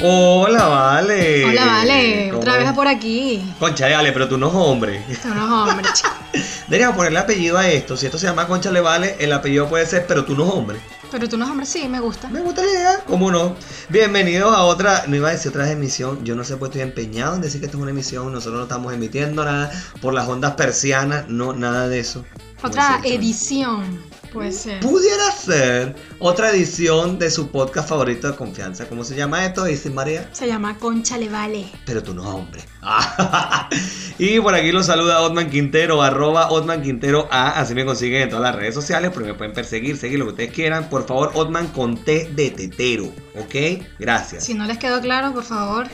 Hola, 0.00 0.66
vale. 0.66 1.44
Hola, 1.44 1.66
vale. 1.66 2.26
¿Cómo 2.28 2.40
Otra 2.40 2.56
vez 2.56 2.68
es? 2.68 2.72
por 2.72 2.86
aquí. 2.86 3.54
Concha, 3.58 3.88
vale, 3.88 4.12
pero 4.12 4.28
tú 4.28 4.38
no 4.38 4.48
es 4.48 4.54
hombre. 4.54 5.04
Son 5.20 5.36
los 5.36 5.50
hombres, 5.50 5.92
chicos. 5.94 6.12
Deberíamos 6.68 6.96
ponerle 6.96 7.18
apellido 7.18 7.58
a 7.58 7.68
esto. 7.68 7.96
Si 7.96 8.06
esto 8.06 8.18
se 8.18 8.26
llama 8.26 8.46
Concha 8.46 8.70
le 8.70 8.80
vale, 8.80 9.16
el 9.18 9.32
apellido 9.32 9.68
puede 9.68 9.86
ser, 9.86 10.06
pero 10.06 10.24
tú 10.24 10.36
no 10.36 10.46
es 10.46 10.52
hombre. 10.52 10.78
Pero 11.10 11.28
tú 11.28 11.36
no 11.38 11.46
es 11.46 11.50
hombre, 11.50 11.66
sí, 11.66 11.88
me 11.88 12.00
gusta. 12.00 12.28
Me 12.28 12.40
gusta 12.42 12.62
la 12.62 12.70
idea, 12.70 13.00
¿cómo 13.06 13.30
no? 13.30 13.56
Bienvenidos 13.88 14.54
a 14.54 14.62
otra, 14.62 15.04
no 15.08 15.16
iba 15.16 15.30
a 15.30 15.32
decir 15.32 15.48
otra 15.50 15.70
emisión, 15.70 16.22
yo 16.22 16.36
no 16.36 16.44
sé, 16.44 16.58
pues 16.58 16.68
estoy 16.68 16.82
empeñado 16.82 17.34
en 17.34 17.40
decir 17.40 17.60
que 17.60 17.66
esto 17.66 17.78
es 17.78 17.82
una 17.82 17.92
emisión, 17.92 18.30
nosotros 18.30 18.58
no 18.58 18.62
estamos 18.64 18.92
emitiendo 18.92 19.42
nada 19.42 19.72
por 20.02 20.12
las 20.12 20.28
ondas 20.28 20.52
persianas, 20.52 21.26
no, 21.28 21.54
nada 21.54 21.88
de 21.88 22.00
eso. 22.00 22.26
Otra 22.62 23.00
edición, 23.04 24.02
puede 24.38 24.52
ser. 24.52 24.80
Pudiera 24.80 25.32
ser 25.32 25.96
otra 26.20 26.50
edición 26.50 27.18
de 27.18 27.28
su 27.30 27.50
podcast 27.50 27.88
favorito 27.88 28.30
de 28.30 28.36
confianza. 28.36 28.88
¿Cómo 28.88 29.02
se 29.02 29.16
llama 29.16 29.44
esto? 29.44 29.64
Dice 29.64 29.90
María. 29.90 30.28
Se 30.32 30.46
llama 30.46 30.78
Concha 30.78 31.18
le 31.18 31.28
vale. 31.28 31.66
Pero 31.84 32.02
tú 32.04 32.14
no 32.14 32.22
eres 32.22 32.34
hombre. 32.34 32.62
y 34.18 34.38
por 34.38 34.54
aquí 34.54 34.70
los 34.70 34.86
saluda 34.86 35.22
Otman 35.22 35.50
Quintero, 35.50 36.02
arroba 36.02 36.50
Otman 36.50 36.82
Quintero 36.82 37.26
A. 37.32 37.58
Así 37.58 37.74
me 37.74 37.84
consiguen 37.84 38.22
en 38.22 38.28
todas 38.28 38.44
las 38.44 38.54
redes 38.54 38.74
sociales, 38.74 39.10
pero 39.12 39.26
me 39.26 39.34
pueden 39.34 39.52
perseguir, 39.52 39.96
seguir 39.96 40.20
lo 40.20 40.26
que 40.26 40.30
ustedes 40.30 40.52
quieran. 40.52 40.88
Por 40.88 41.04
favor, 41.04 41.32
Otman 41.34 41.66
con 41.68 41.96
T 41.96 42.30
de 42.32 42.50
tetero. 42.50 43.06
¿Ok? 43.34 43.82
Gracias. 43.98 44.44
Si 44.44 44.54
no 44.54 44.66
les 44.66 44.78
quedó 44.78 45.00
claro, 45.00 45.32
por 45.32 45.44
favor. 45.44 45.88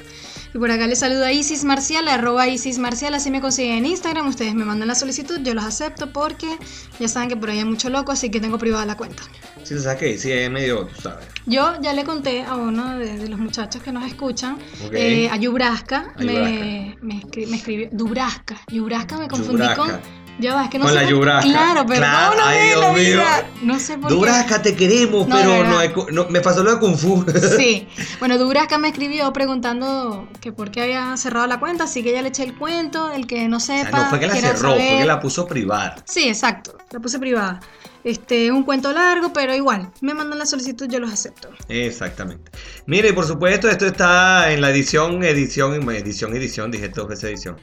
Y 0.55 0.59
por 0.59 0.71
acá 0.71 0.87
les 0.87 1.01
saluda 1.01 1.33
Isis 1.33 1.65
Marcial, 1.65 2.07
arroba 2.07 2.47
Isis 2.47 2.79
Marcial, 2.79 3.13
así 3.15 3.29
me 3.33 3.41
consiguen 3.41 3.79
en 3.79 3.87
Instagram. 3.87 4.29
Ustedes 4.29 4.55
me 4.55 4.65
mandan 4.65 4.87
la 4.87 4.95
solicitud, 4.95 5.41
yo 5.43 5.53
los 5.53 5.65
acepto 5.65 6.13
porque 6.13 6.57
ya 7.01 7.09
saben 7.09 7.29
que 7.29 7.37
por 7.37 7.51
ahí 7.51 7.59
hay 7.59 7.65
mucho 7.65 7.91
loco, 7.91 8.13
así 8.13 8.31
que 8.31 8.39
tengo 8.41 8.57
privada 8.57 8.87
la 8.87 8.97
cuenta. 8.97 9.25
Si 9.65 9.75
te 9.75 9.81
sabes 9.81 9.99
que 9.99 10.17
sí, 10.19 10.31
es 10.31 10.49
medio, 10.51 10.87
tú 10.87 11.01
sabes. 11.03 11.27
Yo 11.47 11.81
ya 11.83 11.93
le 11.93 12.05
conté 12.05 12.45
a 12.45 12.55
uno 12.55 12.97
de, 12.99 13.19
de 13.19 13.29
los 13.29 13.41
muchachos 13.41 13.83
que 13.83 13.91
nos 13.91 14.07
escuchan, 14.07 14.55
Ok. 14.87 14.93
eh, 14.93 15.29
a 15.29 15.37
Yubraska, 15.37 16.13
A 16.17 16.23
me, 16.23 16.97
me, 17.03 17.15
escri- 17.21 17.49
me 17.49 17.57
escribió, 17.57 17.89
Dubraska, 17.91 18.57
Yubraska 18.71 19.17
me 19.19 19.27
confundí 19.27 19.67
con, 19.77 19.91
ya 20.39 20.55
va, 20.55 20.65
es 20.65 20.71
que 20.71 20.79
no 20.79 20.85
Con 20.85 20.95
sé 20.95 21.01
la 21.03 21.09
Yubraska. 21.09 21.49
Claro, 21.51 21.85
pero 21.87 22.01
Claro, 22.01 22.37
no, 22.37 22.45
ay, 22.45 22.69
de 22.71 22.77
la 22.77 22.81
Dios 22.81 22.93
mío. 22.95 23.05
vida. 23.19 23.47
no 23.63 23.79
sé 23.79 23.99
por 23.99 24.09
qué. 24.09 24.15
Dubrasca, 24.15 24.63
te 24.63 24.75
queremos, 24.75 25.27
No, 25.29 25.37
pero 25.37 25.65
no, 25.65 26.07
no- 26.11 26.29
me 26.31 26.41
pasó 26.41 26.63
lo 26.65 26.73
de 26.75 26.81
Kung 26.81 26.97
Fu. 26.97 27.25
Sí, 27.59 27.87
bueno, 28.19 28.37
Dubraska 28.39 28.79
me 28.79 28.89
escribió 28.89 29.33
preguntando 29.33 30.29
que 30.41 30.53
por 30.53 30.71
qué 30.71 30.83
había 30.83 31.17
cerrado 31.17 31.47
la 31.47 31.61
cuenta, 31.61 31.85
así 31.85 32.03
que 32.03 32.13
ya 32.13 32.23
le 32.23 32.29
eché 32.29 32.43
el 32.43 32.57
cuento, 32.57 33.11
el 33.13 33.27
que 33.27 33.47
no 33.49 33.59
O 33.59 33.61
sea, 33.61 33.85
sepa. 33.85 33.99
no 33.99 34.11
fue 34.11 34.21
que 34.21 34.27
la 34.27 34.35
cerró, 34.37 34.71
fue 34.75 34.79
que 34.99 35.05
la 35.07 35.21
puso 35.21 35.47
privada. 35.47 35.97
Sí, 36.05 36.29
exacto, 36.29 36.77
la 36.91 37.01
puse 37.01 37.19
privada. 37.19 37.61
Este 38.03 38.47
es 38.47 38.53
un 38.53 38.65
cuento 38.65 38.93
largo, 38.93 39.33
pero 39.33 39.55
igual, 39.55 39.91
me 40.03 40.13
mandan 40.13 40.39
la 40.39 40.45
solicitud, 40.45 40.87
yo 40.91 40.99
los 41.01 41.11
acepto. 41.11 41.49
Exactamente. 41.69 42.51
Mire, 42.87 43.09
y 43.09 43.13
por 43.13 43.25
supuesto, 43.25 43.69
esto 43.71 43.87
está 43.87 44.53
en 44.53 44.61
la 44.61 44.69
edición, 44.71 45.25
edición, 45.25 45.75
edición, 45.91 46.37
edición, 46.37 46.71
dije 46.71 46.89
dos 46.91 47.09
veces 47.09 47.25
edición. 47.25 47.57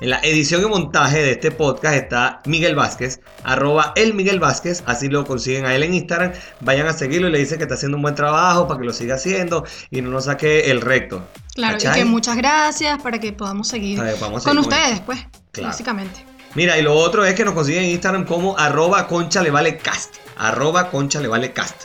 En 0.00 0.10
la 0.10 0.20
edición 0.22 0.62
y 0.62 0.66
montaje 0.66 1.18
de 1.18 1.32
este 1.32 1.50
podcast 1.50 1.96
está 1.96 2.40
Miguel 2.44 2.76
Vázquez, 2.76 3.20
arroba 3.42 3.92
el 3.96 4.14
Miguel 4.14 4.38
Vázquez, 4.38 4.84
así 4.86 5.08
lo 5.08 5.24
consiguen 5.24 5.66
a 5.66 5.74
él 5.74 5.82
en 5.82 5.92
Instagram. 5.92 6.32
Vayan 6.60 6.86
a 6.86 6.92
seguirlo 6.92 7.26
y 7.26 7.32
le 7.32 7.38
dicen 7.38 7.58
que 7.58 7.64
está 7.64 7.74
haciendo 7.74 7.96
un 7.96 8.02
buen 8.02 8.14
trabajo 8.14 8.68
para 8.68 8.78
que 8.78 8.86
lo 8.86 8.92
siga 8.92 9.16
haciendo 9.16 9.64
y 9.90 10.00
no 10.00 10.10
nos 10.10 10.26
saque 10.26 10.70
el 10.70 10.82
recto. 10.82 11.26
Claro, 11.56 11.74
¿Cachai? 11.78 11.96
y 11.96 12.02
que 12.02 12.04
muchas 12.04 12.36
gracias 12.36 13.02
para 13.02 13.18
que 13.18 13.32
podamos 13.32 13.66
seguir 13.66 13.98
con 14.20 14.40
seguir 14.40 14.58
ustedes, 14.60 15.00
pues, 15.00 15.18
Claro. 15.50 15.70
básicamente. 15.70 16.24
Mira, 16.54 16.78
y 16.78 16.82
lo 16.82 16.94
otro 16.94 17.24
es 17.24 17.34
que 17.34 17.44
nos 17.44 17.54
consiguen 17.54 17.84
en 17.84 17.90
Instagram 17.90 18.24
como 18.24 18.56
arroba 18.56 19.08
concha 19.08 19.42
le 19.42 19.50
vale 19.50 19.78
cast. 19.78 20.14
Arroba 20.36 20.90
concha 20.90 21.20
le 21.20 21.26
vale 21.26 21.52
cast. 21.52 21.84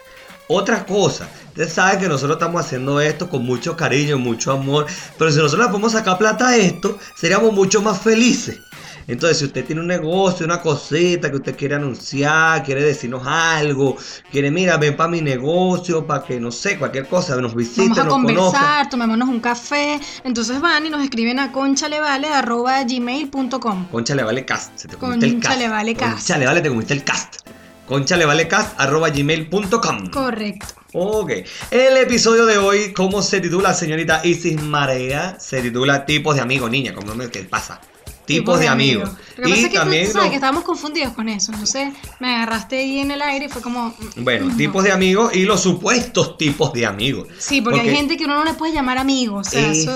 Otra 0.56 0.86
cosa, 0.86 1.28
ustedes 1.48 1.74
saben 1.74 2.00
que 2.00 2.08
nosotros 2.08 2.38
estamos 2.38 2.64
haciendo 2.64 3.02
esto 3.02 3.28
con 3.28 3.44
mucho 3.44 3.76
cariño, 3.76 4.20
mucho 4.20 4.52
amor. 4.52 4.86
Pero 5.18 5.32
si 5.32 5.40
nosotros 5.40 5.66
le 5.66 5.72
podemos 5.72 5.94
sacar 5.94 6.20
plata 6.20 6.50
a 6.50 6.56
esto, 6.56 7.00
seríamos 7.16 7.54
mucho 7.54 7.82
más 7.82 8.00
felices. 8.00 8.60
Entonces, 9.08 9.40
si 9.40 9.46
usted 9.46 9.66
tiene 9.66 9.82
un 9.82 9.88
negocio, 9.88 10.46
una 10.46 10.62
cosita 10.62 11.32
que 11.32 11.38
usted 11.38 11.58
quiere 11.58 11.74
anunciar, 11.74 12.62
quiere 12.64 12.84
decirnos 12.84 13.24
algo, 13.26 13.98
quiere, 14.32 14.52
mira, 14.52 14.78
ven 14.78 14.96
para 14.96 15.10
mi 15.10 15.22
negocio, 15.22 16.06
para 16.06 16.24
que, 16.24 16.40
no 16.40 16.52
sé, 16.52 16.78
cualquier 16.78 17.08
cosa, 17.08 17.36
nos 17.38 17.56
visite, 17.56 17.82
Vamos 17.82 17.98
a 17.98 18.04
nos 18.04 18.14
conversar, 18.14 18.90
tomémonos 18.90 19.28
un 19.28 19.40
café. 19.40 20.00
Entonces 20.24 20.62
van 20.62 20.86
y 20.86 20.92
nos 20.92 21.04
escriben 21.04 21.40
a 21.40 21.52
conchalevale.gmail.com. 21.52 23.88
Concha 23.88 24.14
le 24.14 24.24
vale 24.24 24.46
cast. 24.46 24.78
Se 24.78 24.88
te 24.88 24.98
comiste 24.98 25.26
el 25.26 25.40
cast. 25.40 25.58
le 25.58 25.68
vale 25.68 25.96
cast. 25.96 26.20
Concha 26.20 26.38
le 26.38 26.46
vale, 26.46 26.62
te 26.62 26.70
comiste 26.70 26.94
el 26.94 27.04
cast. 27.04 27.38
Concha 27.88 28.16
le 28.18 28.26
vale 28.26 28.48
cast 28.48 28.80
arroba 28.80 29.10
gmail.com. 29.10 30.10
Correcto. 30.12 30.66
Ok. 30.94 31.32
El 31.72 31.98
episodio 31.98 32.46
de 32.46 32.58
hoy, 32.58 32.94
¿cómo 32.94 33.22
se 33.22 33.42
titula, 33.42 33.74
señorita 33.74 34.22
Isis 34.24 34.62
Marea? 34.62 35.38
Se 35.40 35.62
titula 35.62 36.06
Tipos 36.06 36.36
de 36.36 36.42
amigos, 36.42 36.70
niña. 36.72 36.94
¿Cómo 36.94 37.14
me 37.16 37.30
qué 37.30 37.44
pasa? 37.44 37.82
Tipos, 38.26 38.58
de 38.58 38.70
amigos. 38.70 39.10
Lo 39.36 39.44
que 39.44 39.50
pasa 39.50 39.56
es 39.56 39.62
que 39.64 39.70
tú- 39.70 39.76
también. 39.76 40.06
tú 40.06 40.12
sabes 40.14 40.30
que 40.30 40.36
estábamos 40.36 40.64
confundidos 40.64 41.12
con 41.12 41.28
eso. 41.28 41.52
Entonces 41.52 41.90
me 42.22 42.34
agarraste 42.34 42.78
ahí 42.78 43.00
en 43.00 43.12
el 43.12 43.22
aire 43.22 43.48
y 43.48 43.50
fue 43.50 43.62
como. 43.62 43.90
mm, 43.90 44.24
Bueno, 44.24 44.46
no. 44.48 44.56
tipos 44.56 44.82
de 44.86 44.94
amigos 44.94 45.36
y 45.36 45.44
los 45.44 45.62
supuestos 45.62 46.38
tipos 46.38 46.72
de 46.72 46.86
amigos. 46.86 47.28
Sí, 47.38 47.62
porque, 47.62 47.82
hay 47.82 47.90
gente 47.94 48.16
que 48.16 48.24
uno 48.24 48.36
no 48.38 48.46
le 48.46 48.54
puede 48.54 48.72
llamar 48.72 48.98
amigo. 48.98 49.36
O 49.40 49.44
sea, 49.44 49.70
eso, 49.70 49.92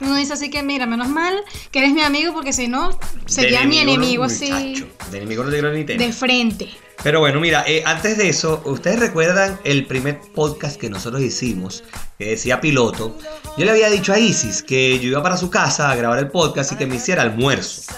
uno 0.00 0.14
dice 0.14 0.34
así 0.34 0.48
que, 0.48 0.62
mira, 0.62 0.86
menos 0.86 1.08
mal 1.08 1.34
que 1.72 1.80
eres 1.80 1.92
mi 1.92 2.02
amigo 2.02 2.32
porque 2.32 2.52
si 2.52 2.68
no, 2.68 2.90
de 2.90 2.96
sería 3.26 3.64
mi 3.64 3.76
no, 3.76 3.82
enemigo 3.82 4.22
así 4.24 4.52
muchacho. 4.52 4.86
De 5.10 5.18
enemigo 5.18 5.42
no 5.42 5.50
te 5.50 5.56
quiero 5.56 5.72
ni 5.74 5.82
tener. 5.84 6.06
de 6.06 6.12
frente. 6.12 6.68
Pero 7.02 7.20
bueno, 7.20 7.40
mira, 7.40 7.64
eh, 7.66 7.82
antes 7.84 8.16
de 8.16 8.28
eso, 8.28 8.62
¿ustedes 8.64 9.00
recuerdan 9.00 9.58
el 9.64 9.86
primer 9.86 10.20
podcast 10.34 10.80
que 10.80 10.88
nosotros 10.88 11.22
hicimos? 11.22 11.82
Que 12.18 12.30
decía 12.30 12.60
piloto. 12.60 13.18
Yo 13.58 13.64
le 13.64 13.72
había 13.72 13.90
dicho 13.90 14.12
a 14.12 14.18
Isis 14.18 14.62
que 14.62 14.98
yo 14.98 15.08
iba 15.08 15.22
para 15.22 15.36
su 15.36 15.50
casa 15.50 15.90
a 15.90 15.96
grabar 15.96 16.18
el 16.18 16.28
podcast 16.28 16.72
y 16.72 16.76
que 16.76 16.86
me 16.86 16.96
hiciera 16.96 17.22
almuerzo. 17.22 17.92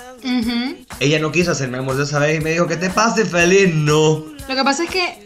Ella 1.01 1.19
no 1.19 1.31
quiso 1.33 1.53
hacerme 1.53 1.79
almuerzo 1.79 2.05
esa 2.05 2.19
vez 2.19 2.41
y 2.41 2.43
me 2.43 2.53
dijo 2.53 2.67
que 2.67 2.77
te 2.77 2.89
pase 2.89 3.27
feliz. 3.27 3.75
No. 3.75 4.25
Lo 4.49 4.55
que 4.55 4.65
pasa 4.65 4.85
es 4.85 4.91
que 4.91 5.24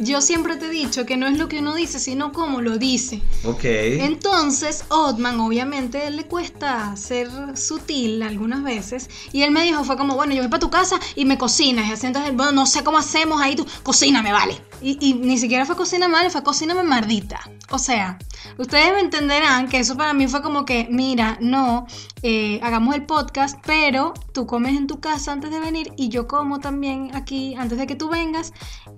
yo 0.00 0.20
siempre 0.20 0.56
te 0.56 0.66
he 0.66 0.70
dicho 0.70 1.06
que 1.06 1.16
no 1.16 1.26
es 1.26 1.38
lo 1.38 1.48
que 1.48 1.58
uno 1.60 1.74
dice, 1.74 1.98
sino 1.98 2.32
cómo 2.32 2.60
lo 2.60 2.78
dice. 2.78 3.22
Ok. 3.44 3.64
Entonces, 3.64 4.84
Otman, 4.88 5.40
obviamente, 5.40 6.10
le 6.10 6.24
cuesta 6.24 6.94
ser 6.96 7.28
sutil 7.56 8.22
algunas 8.22 8.62
veces. 8.62 9.08
Y 9.32 9.42
él 9.42 9.50
me 9.50 9.62
dijo, 9.62 9.84
fue 9.84 9.96
como, 9.96 10.14
bueno, 10.14 10.34
yo 10.34 10.42
voy 10.42 10.50
para 10.50 10.60
tu 10.60 10.70
casa 10.70 10.98
y 11.14 11.24
me 11.24 11.38
cocinas. 11.38 11.88
Y 11.88 11.92
así 11.92 12.06
entonces, 12.06 12.34
bueno, 12.34 12.52
no 12.52 12.66
sé 12.66 12.84
cómo 12.84 12.98
hacemos 12.98 13.40
ahí, 13.40 13.56
tú, 13.56 13.66
cocíname, 13.82 14.32
vale. 14.32 14.60
Y, 14.80 14.98
y 15.00 15.14
ni 15.14 15.38
siquiera 15.38 15.64
fue 15.64 15.76
cocíname, 15.76 16.14
vale, 16.14 16.30
fue 16.30 16.42
cocíname 16.42 16.82
mardita. 16.82 17.40
O 17.70 17.78
sea, 17.78 18.18
ustedes 18.58 18.92
me 18.92 19.00
entenderán 19.00 19.66
que 19.68 19.78
eso 19.78 19.96
para 19.96 20.12
mí 20.12 20.28
fue 20.28 20.42
como 20.42 20.66
que, 20.66 20.88
mira, 20.90 21.38
no, 21.40 21.86
eh, 22.22 22.60
hagamos 22.62 22.94
el 22.94 23.06
podcast, 23.06 23.58
pero 23.66 24.12
tú 24.32 24.46
comes 24.46 24.76
en 24.76 24.86
tu 24.86 25.00
casa 25.00 25.32
antes 25.32 25.50
de 25.50 25.58
venir 25.58 25.92
y 25.96 26.10
yo 26.10 26.28
como 26.28 26.60
también 26.60 27.10
aquí 27.14 27.54
antes 27.54 27.78
de 27.78 27.86
que 27.86 27.96
tú 27.96 28.10
vengas 28.10 28.52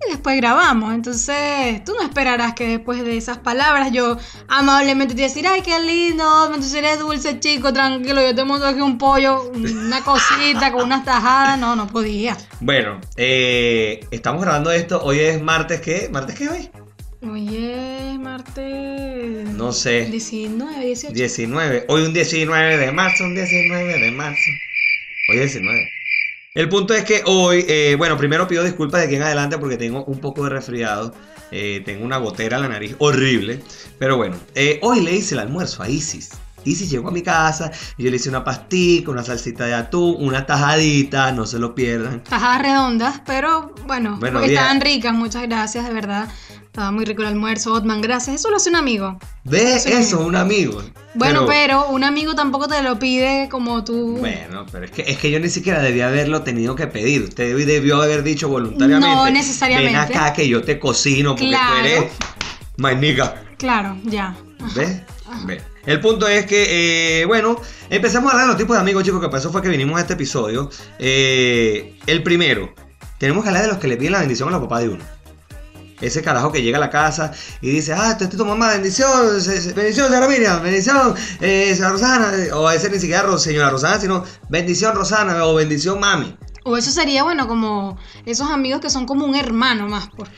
y 0.06 0.10
después 0.10 0.36
grabamos. 0.36 0.83
Entonces, 0.92 1.84
tú 1.84 1.92
no 1.98 2.02
esperarás 2.02 2.54
que 2.54 2.66
después 2.66 3.04
de 3.04 3.16
esas 3.16 3.38
palabras 3.38 3.92
yo 3.92 4.16
amablemente 4.48 5.14
te 5.14 5.22
decir, 5.22 5.46
ay, 5.46 5.62
qué 5.62 5.78
lindo, 5.80 6.46
entonces 6.46 6.74
eres 6.74 6.98
dulce, 6.98 7.40
chico, 7.40 7.72
tranquilo, 7.72 8.20
yo 8.20 8.34
te 8.34 8.44
monto 8.44 8.66
aquí 8.66 8.80
un 8.80 8.98
pollo, 8.98 9.50
una 9.52 10.02
cosita 10.02 10.72
con 10.72 10.84
unas 10.84 11.04
tajadas. 11.04 11.58
No, 11.58 11.76
no 11.76 11.86
podía. 11.86 12.36
Bueno, 12.60 13.00
eh, 13.16 14.00
estamos 14.10 14.42
grabando 14.42 14.70
esto. 14.70 15.02
Hoy 15.02 15.20
es 15.20 15.42
martes, 15.42 15.80
¿qué? 15.80 16.08
¿Martes 16.10 16.36
qué 16.36 16.48
hoy? 16.48 16.70
Oye, 17.30 18.18
martes. 18.18 19.48
No 19.50 19.72
sé. 19.72 20.06
19, 20.06 20.84
18. 20.84 21.14
19. 21.14 21.84
Hoy 21.88 22.02
un 22.02 22.12
19 22.12 22.76
de 22.76 22.92
marzo, 22.92 23.24
un 23.24 23.34
19 23.34 23.98
de 23.98 24.10
marzo. 24.10 24.50
Hoy 25.30 25.38
es 25.38 25.54
19. 25.54 25.90
El 26.54 26.68
punto 26.68 26.94
es 26.94 27.02
que 27.02 27.22
hoy, 27.26 27.64
eh, 27.66 27.96
bueno, 27.98 28.16
primero 28.16 28.46
pido 28.46 28.62
disculpas 28.62 29.00
de 29.00 29.06
aquí 29.08 29.16
en 29.16 29.22
adelante 29.22 29.58
porque 29.58 29.76
tengo 29.76 30.04
un 30.04 30.20
poco 30.20 30.44
de 30.44 30.50
resfriado. 30.50 31.12
Eh, 31.50 31.82
tengo 31.84 32.04
una 32.04 32.18
gotera 32.18 32.58
en 32.58 32.62
la 32.62 32.68
nariz 32.68 32.94
horrible. 32.98 33.60
Pero 33.98 34.16
bueno, 34.16 34.36
eh, 34.54 34.78
hoy 34.82 35.00
le 35.00 35.14
hice 35.14 35.34
el 35.34 35.40
almuerzo 35.40 35.82
a 35.82 35.88
Isis. 35.88 36.30
Isis 36.64 36.90
llegó 36.90 37.08
a 37.08 37.12
mi 37.12 37.22
casa 37.22 37.70
y 37.96 38.04
yo 38.04 38.10
le 38.10 38.16
hice 38.16 38.28
una 38.28 38.44
pastica, 38.44 39.10
una 39.10 39.22
salsita 39.22 39.66
de 39.66 39.74
atún, 39.74 40.16
una 40.18 40.46
tajadita, 40.46 41.32
no 41.32 41.46
se 41.46 41.58
lo 41.58 41.74
pierdan. 41.74 42.22
Tajadas 42.24 42.62
redondas, 42.62 43.20
pero 43.26 43.74
bueno, 43.86 44.16
Bueno, 44.18 44.40
porque 44.40 44.54
estaban 44.54 44.80
ricas, 44.80 45.14
muchas 45.14 45.42
gracias, 45.42 45.86
de 45.86 45.92
verdad. 45.92 46.28
Estaba 46.64 46.90
muy 46.90 47.04
rico 47.04 47.22
el 47.22 47.28
almuerzo, 47.28 47.72
Otman, 47.72 48.00
gracias. 48.00 48.34
Eso 48.40 48.50
lo 48.50 48.56
hace 48.56 48.68
un 48.68 48.74
amigo. 48.74 49.16
¿Ves? 49.44 49.84
Sí. 49.84 49.92
Eso, 49.92 50.26
un 50.26 50.34
amigo. 50.34 50.82
Bueno, 51.14 51.46
pero, 51.46 51.88
un 51.90 52.02
amigo 52.02 52.34
tampoco 52.34 52.66
te 52.66 52.82
lo 52.82 52.98
pide 52.98 53.48
como 53.48 53.84
tú. 53.84 54.16
Bueno, 54.18 54.66
pero 54.72 54.86
es 54.86 54.90
que, 54.90 55.02
es 55.02 55.16
que 55.18 55.30
yo 55.30 55.38
ni 55.38 55.48
siquiera 55.50 55.80
debía 55.80 56.08
haberlo 56.08 56.42
tenido 56.42 56.74
que 56.74 56.88
pedir. 56.88 57.22
Usted 57.22 57.56
debió 57.64 58.02
haber 58.02 58.24
dicho 58.24 58.48
voluntariamente. 58.48 59.06
No 59.14 59.30
necesariamente. 59.30 59.92
Ven 59.92 60.00
acá 60.00 60.32
que 60.32 60.48
yo 60.48 60.64
te 60.64 60.80
cocino 60.80 61.36
porque 61.36 61.46
Claro. 61.50 61.74
tú 61.74 61.86
eres 61.86 62.12
my 62.76 62.96
nigga. 62.96 63.40
Claro, 63.56 63.96
ya. 64.04 64.34
¿Ves? 64.74 65.00
¿Ves? 65.46 65.62
El 65.86 66.00
punto 66.00 66.26
es 66.26 66.46
que, 66.46 67.20
eh, 67.20 67.24
bueno, 67.26 67.60
empezamos 67.90 68.30
a 68.30 68.32
hablar 68.32 68.46
de 68.46 68.52
los 68.52 68.58
tipos 68.58 68.76
de 68.76 68.80
amigos, 68.80 69.04
chicos, 69.04 69.20
que 69.20 69.28
pasó 69.28 69.52
fue 69.52 69.60
que 69.60 69.68
vinimos 69.68 69.98
a 69.98 70.00
este 70.00 70.14
episodio. 70.14 70.70
Eh, 70.98 71.98
el 72.06 72.22
primero, 72.22 72.74
tenemos 73.18 73.42
que 73.42 73.50
hablar 73.50 73.64
de 73.64 73.68
los 73.68 73.78
que 73.78 73.88
le 73.88 73.96
piden 73.96 74.12
la 74.12 74.20
bendición 74.20 74.48
a 74.48 74.52
los 74.52 74.62
papás 74.62 74.82
de 74.82 74.88
uno. 74.90 75.04
Ese 76.00 76.22
carajo 76.22 76.50
que 76.50 76.62
llega 76.62 76.78
a 76.78 76.80
la 76.80 76.90
casa 76.90 77.32
y 77.60 77.70
dice, 77.70 77.92
ah, 77.92 78.10
esta 78.12 78.24
es 78.24 78.30
tu 78.30 78.44
mamá, 78.44 78.70
bendición, 78.70 79.08
bendición, 79.76 80.08
señora 80.08 80.28
Miriam, 80.28 80.62
bendición, 80.62 81.14
eh, 81.40 81.72
señora 81.74 81.92
Rosana, 81.92 82.32
o 82.54 82.66
a 82.68 82.72
veces 82.72 82.90
ni 82.90 82.98
siquiera 82.98 83.38
señora 83.38 83.70
Rosana, 83.70 84.00
sino 84.00 84.24
bendición 84.48 84.94
Rosana 84.94 85.44
o 85.44 85.54
bendición 85.54 86.00
mami. 86.00 86.36
O 86.64 86.76
eso 86.76 86.90
sería, 86.90 87.22
bueno, 87.22 87.46
como 87.46 87.98
esos 88.26 88.50
amigos 88.50 88.80
que 88.80 88.90
son 88.90 89.06
como 89.06 89.24
un 89.24 89.36
hermano 89.36 89.86
más. 89.86 90.08
Por... 90.08 90.28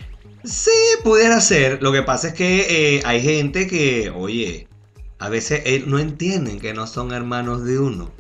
Sí, 0.45 0.71
pudiera 1.03 1.41
ser. 1.41 1.83
Lo 1.83 1.93
que 1.93 2.03
pasa 2.03 2.29
es 2.29 2.35
que 2.35 2.97
eh, 2.99 3.03
hay 3.05 3.23
gente 3.23 3.67
que, 3.67 4.13
oye, 4.15 4.69
a 5.19 5.29
veces 5.29 5.63
eh, 5.65 5.85
no 5.87 5.99
entienden 5.99 6.61
que 6.61 6.75
no 6.75 6.87
son 6.87 7.13
hermanos 7.13 7.65
de 7.65 7.79
uno. 7.79 8.11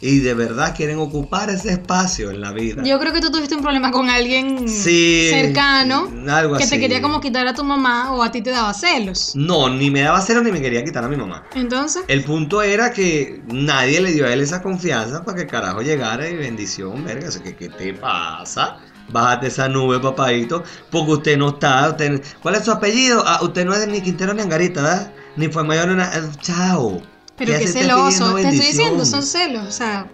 Y 0.00 0.18
de 0.18 0.34
verdad 0.34 0.74
quieren 0.76 0.98
ocupar 0.98 1.48
ese 1.48 1.70
espacio 1.70 2.30
en 2.30 2.42
la 2.42 2.52
vida. 2.52 2.82
Yo 2.84 2.98
creo 2.98 3.12
que 3.14 3.22
tú 3.22 3.30
tuviste 3.30 3.54
un 3.54 3.62
problema 3.62 3.90
con 3.90 4.10
alguien 4.10 4.68
Sí, 4.68 5.28
cercano 5.30 6.10
algo 6.28 6.58
que 6.58 6.64
así. 6.64 6.74
te 6.74 6.80
quería 6.80 7.00
como 7.00 7.22
quitar 7.22 7.46
a 7.46 7.54
tu 7.54 7.64
mamá 7.64 8.12
o 8.12 8.22
a 8.22 8.30
ti 8.30 8.42
te 8.42 8.50
daba 8.50 8.74
celos. 8.74 9.32
No, 9.34 9.70
ni 9.70 9.90
me 9.90 10.02
daba 10.02 10.20
cero 10.20 10.42
ni 10.42 10.52
me 10.52 10.60
quería 10.60 10.84
quitar 10.84 11.04
a 11.04 11.08
mi 11.08 11.16
mamá. 11.16 11.44
Entonces, 11.54 12.02
El 12.08 12.22
punto 12.22 12.60
era 12.60 12.92
que 12.92 13.40
nadie 13.46 14.00
le 14.02 14.12
dio 14.12 14.26
a 14.26 14.32
él 14.34 14.42
esa 14.42 14.60
confianza 14.60 15.24
para 15.24 15.38
que 15.38 15.46
carajo 15.46 15.80
llegara 15.80 16.28
y 16.28 16.36
bendición, 16.36 17.02
verga. 17.02 17.30
¿Qué, 17.42 17.56
qué 17.56 17.70
te 17.70 17.94
pasa? 17.94 18.80
Bájate 19.08 19.46
esa 19.46 19.68
nube, 19.70 20.00
papadito, 20.00 20.64
porque 20.90 21.12
usted 21.12 21.38
no 21.38 21.50
está. 21.50 21.88
Usted, 21.88 22.22
¿Cuál 22.42 22.56
es 22.56 22.64
su 22.64 22.72
apellido? 22.72 23.22
Ah, 23.26 23.40
usted 23.42 23.64
no 23.64 23.74
es 23.74 23.86
ni 23.88 24.02
Quintero 24.02 24.34
ni 24.34 24.42
Angarita, 24.42 24.82
¿verdad? 24.82 25.12
Ni 25.36 25.48
fue 25.48 25.64
mayor 25.64 25.88
ni 25.88 25.94
nada. 25.96 26.30
Chao. 26.40 27.02
pero 27.36 27.58
qué 27.58 27.66
celoso. 27.66 28.34
Te 28.36 28.42
estoy 28.42 28.66
diciendo, 28.66 29.04
son 29.04 29.22
celos. 29.24 29.66
O 29.66 29.72
sea, 29.72 30.06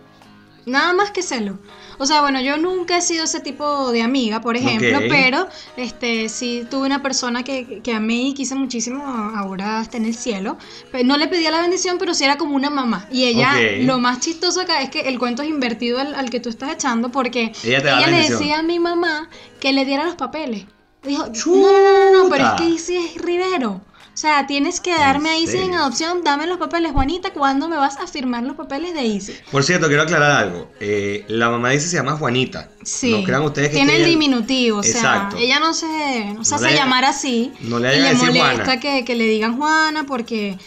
nada 0.66 0.92
más 0.94 1.10
que 1.10 1.22
celos. 1.22 1.56
O 1.98 2.06
sea, 2.06 2.22
bueno, 2.22 2.40
yo 2.40 2.56
nunca 2.56 2.96
he 2.96 3.02
sido 3.02 3.24
ese 3.24 3.40
tipo 3.40 3.92
de 3.92 4.00
amiga, 4.00 4.40
por 4.40 4.56
ejemplo, 4.56 5.00
pero 5.10 5.46
este 5.76 6.30
sí 6.30 6.66
tuve 6.70 6.86
una 6.86 7.02
persona 7.02 7.42
que, 7.44 7.82
que 7.82 7.92
amé 7.92 8.28
y 8.28 8.32
quise 8.32 8.54
muchísimo, 8.54 9.04
ahora 9.04 9.82
está 9.82 9.98
en 9.98 10.06
el 10.06 10.14
cielo. 10.14 10.56
No 11.04 11.18
le 11.18 11.28
pedía 11.28 11.50
la 11.50 11.60
bendición, 11.60 11.98
pero 11.98 12.14
sí 12.14 12.24
era 12.24 12.38
como 12.38 12.56
una 12.56 12.70
mamá. 12.70 13.06
Y 13.12 13.24
ella, 13.24 13.52
lo 13.80 13.98
más 13.98 14.20
chistoso 14.20 14.62
acá 14.62 14.80
es 14.80 14.88
que 14.88 15.00
el 15.00 15.18
cuento 15.18 15.42
es 15.42 15.50
invertido 15.50 15.98
al, 15.98 16.14
al 16.14 16.30
que 16.30 16.40
tú 16.40 16.48
estás 16.48 16.72
echando, 16.72 17.10
porque 17.10 17.52
Ella 17.62 18.06
le 18.06 18.28
decía 18.30 18.60
a 18.60 18.62
mi 18.62 18.78
mamá 18.78 19.28
que 19.60 19.74
le 19.74 19.84
diera 19.84 20.04
los 20.06 20.14
papeles. 20.14 20.64
Dijo, 21.02 21.26
no, 21.26 21.56
no, 21.72 22.12
no, 22.12 22.22
no, 22.24 22.30
pero 22.30 22.46
es 22.46 22.52
que 22.52 22.64
Isis 22.64 23.14
es 23.16 23.22
Rivero. 23.22 23.82
O 24.20 24.22
sea, 24.22 24.46
tienes 24.46 24.80
que 24.80 24.90
darme 24.90 25.30
a 25.30 25.38
Isis 25.38 25.62
en 25.62 25.72
adopción, 25.72 26.22
dame 26.22 26.46
los 26.46 26.58
papeles, 26.58 26.92
Juanita, 26.92 27.32
¿cuándo 27.32 27.70
me 27.70 27.76
vas 27.78 27.96
a 27.96 28.06
firmar 28.06 28.42
los 28.42 28.54
papeles 28.54 28.92
de 28.92 29.02
Isis? 29.02 29.40
Por 29.50 29.64
cierto, 29.64 29.86
quiero 29.86 30.02
aclarar 30.02 30.32
algo. 30.32 30.70
Eh, 30.78 31.24
la 31.28 31.48
mamá 31.48 31.70
dice 31.70 31.88
se 31.88 31.96
llama 31.96 32.18
Juanita. 32.18 32.68
Sí. 32.82 33.12
No 33.12 33.24
crean 33.24 33.40
ustedes 33.44 33.70
que 33.70 33.76
Tiene 33.76 33.96
el 33.96 34.04
diminutivo, 34.04 34.80
o 34.80 34.82
sea, 34.82 34.92
Exacto. 34.92 35.38
ella 35.38 35.58
no 35.58 35.72
se, 35.72 35.86
no 36.34 36.44
se 36.44 36.50
No 36.50 36.56
hace 36.56 36.74
llamar 36.74 37.06
así. 37.06 37.50
no 37.62 37.78
le 37.78 37.96
y 37.96 38.00
le 38.02 38.14
molesta 38.14 38.78
que, 38.78 39.06
que 39.06 39.14
le 39.14 39.24
digan 39.24 39.56
Juana 39.56 40.04
porque 40.04 40.58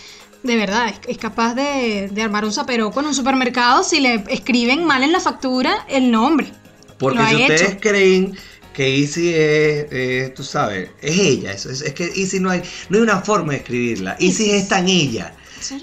de 0.42 0.56
verdad 0.56 0.92
es, 1.08 1.18
capaz 1.20 1.54
de, 1.54 2.10
de 2.12 2.22
armar 2.24 2.46
un 2.46 2.54
zaperoco 2.54 3.02
en 3.02 3.06
un 3.06 3.14
supermercado 3.14 3.84
si 3.84 4.00
le 4.00 4.24
escriben 4.30 4.84
mal 4.84 5.04
en 5.04 5.12
la 5.12 5.20
factura 5.20 5.86
el 5.90 6.10
nombre. 6.10 6.52
Porque 6.98 7.20
Lo 7.20 7.28
si 7.28 7.36
ustedes 7.36 7.62
hecho. 7.62 7.80
creen 7.82 8.36
que 8.74 9.00
Easy 9.02 9.30
es, 9.30 9.86
eh, 9.92 10.34
tú 10.36 10.44
sabes, 10.44 10.90
es 11.02 11.20
ella. 11.20 11.52
Es, 11.54 11.66
es- 11.66 11.82
es 11.82 11.94
que 11.94 12.06
Easy 12.16 12.40
no 12.40 12.50
hay, 12.50 12.62
no 12.90 12.98
hay 12.98 13.04
una 13.04 13.22
forma 13.22 13.54
de 13.54 13.60
escribirla. 13.60 14.16
Easy 14.20 14.52
es 14.52 14.68
tan 14.68 14.88
ella. 14.90 15.34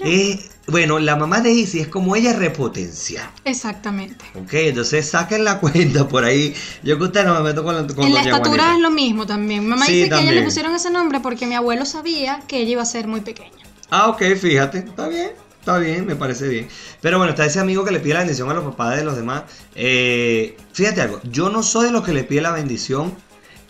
Es- 0.03 0.49
bueno, 0.67 0.99
la 0.99 1.15
mamá 1.15 1.41
de 1.41 1.51
Easy 1.51 1.79
es 1.79 1.87
como 1.87 2.15
ella 2.15 2.33
repotenciada. 2.33 3.33
Exactamente. 3.45 4.23
Ok, 4.35 4.53
entonces 4.53 5.09
saquen 5.09 5.43
la 5.43 5.59
cuenta 5.61 6.07
por 6.07 6.23
ahí. 6.23 6.53
Yo 6.83 6.97
que 6.97 7.05
usted 7.05 7.25
no 7.25 7.33
me 7.35 7.41
meto 7.41 7.63
con, 7.63 7.75
la, 7.75 7.87
con 7.93 8.05
en 8.05 8.13
la 8.13 8.21
estatura 8.21 8.49
Juanita. 8.49 8.73
es 8.75 8.79
lo 8.79 8.91
mismo 8.91 9.25
también. 9.25 9.67
Mamá 9.67 9.85
Sí, 9.85 9.93
dice 9.93 10.09
que 10.09 10.15
a 10.15 10.17
ella 10.17 10.21
le 10.21 10.27
también. 10.27 10.45
pusieron 10.45 10.75
ese 10.75 10.91
nombre 10.91 11.19
porque 11.19 11.47
mi 11.47 11.55
abuelo 11.55 11.85
sabía 11.85 12.41
que 12.47 12.59
ella 12.59 12.71
iba 12.73 12.81
a 12.83 12.85
ser 12.85 13.07
muy 13.07 13.21
pequeña. 13.21 13.51
Ah, 13.89 14.07
ok, 14.09 14.21
fíjate. 14.39 14.77
Está 14.79 15.07
bien, 15.09 15.31
está 15.61 15.77
bien, 15.77 16.05
me 16.05 16.15
parece 16.17 16.47
bien. 16.49 16.67
Pero 17.01 17.17
bueno, 17.17 17.31
está 17.31 17.45
ese 17.45 17.59
amigo 17.59 17.85
que 17.85 17.91
le 17.91 17.99
pide 18.01 18.13
la 18.15 18.19
bendición 18.21 18.49
a 18.49 18.53
los 18.53 18.65
papás 18.65 18.97
de 18.97 19.03
los 19.05 19.15
demás. 19.15 19.43
Eh, 19.75 20.57
fíjate 20.73 21.01
algo, 21.01 21.21
yo 21.23 21.49
no 21.49 21.63
soy 21.63 21.85
de 21.87 21.91
los 21.91 22.03
que 22.03 22.13
le 22.13 22.23
pide 22.25 22.41
la 22.41 22.51
bendición, 22.51 23.15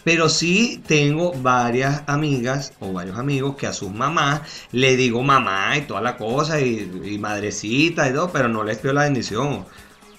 pero 0.03 0.29
sí 0.29 0.81
tengo 0.87 1.33
varias 1.33 2.01
amigas 2.07 2.73
o 2.79 2.91
varios 2.93 3.19
amigos 3.19 3.55
que 3.55 3.67
a 3.67 3.73
sus 3.73 3.91
mamás 3.91 4.41
le 4.71 4.95
digo 4.97 5.21
mamá 5.21 5.77
y 5.77 5.81
toda 5.83 6.01
la 6.01 6.17
cosa 6.17 6.59
y, 6.59 6.89
y 7.05 7.17
madrecita 7.19 8.09
y 8.09 8.13
todo, 8.13 8.31
pero 8.31 8.47
no 8.47 8.63
les 8.63 8.77
pido 8.79 8.93
la 8.93 9.03
bendición. 9.03 9.65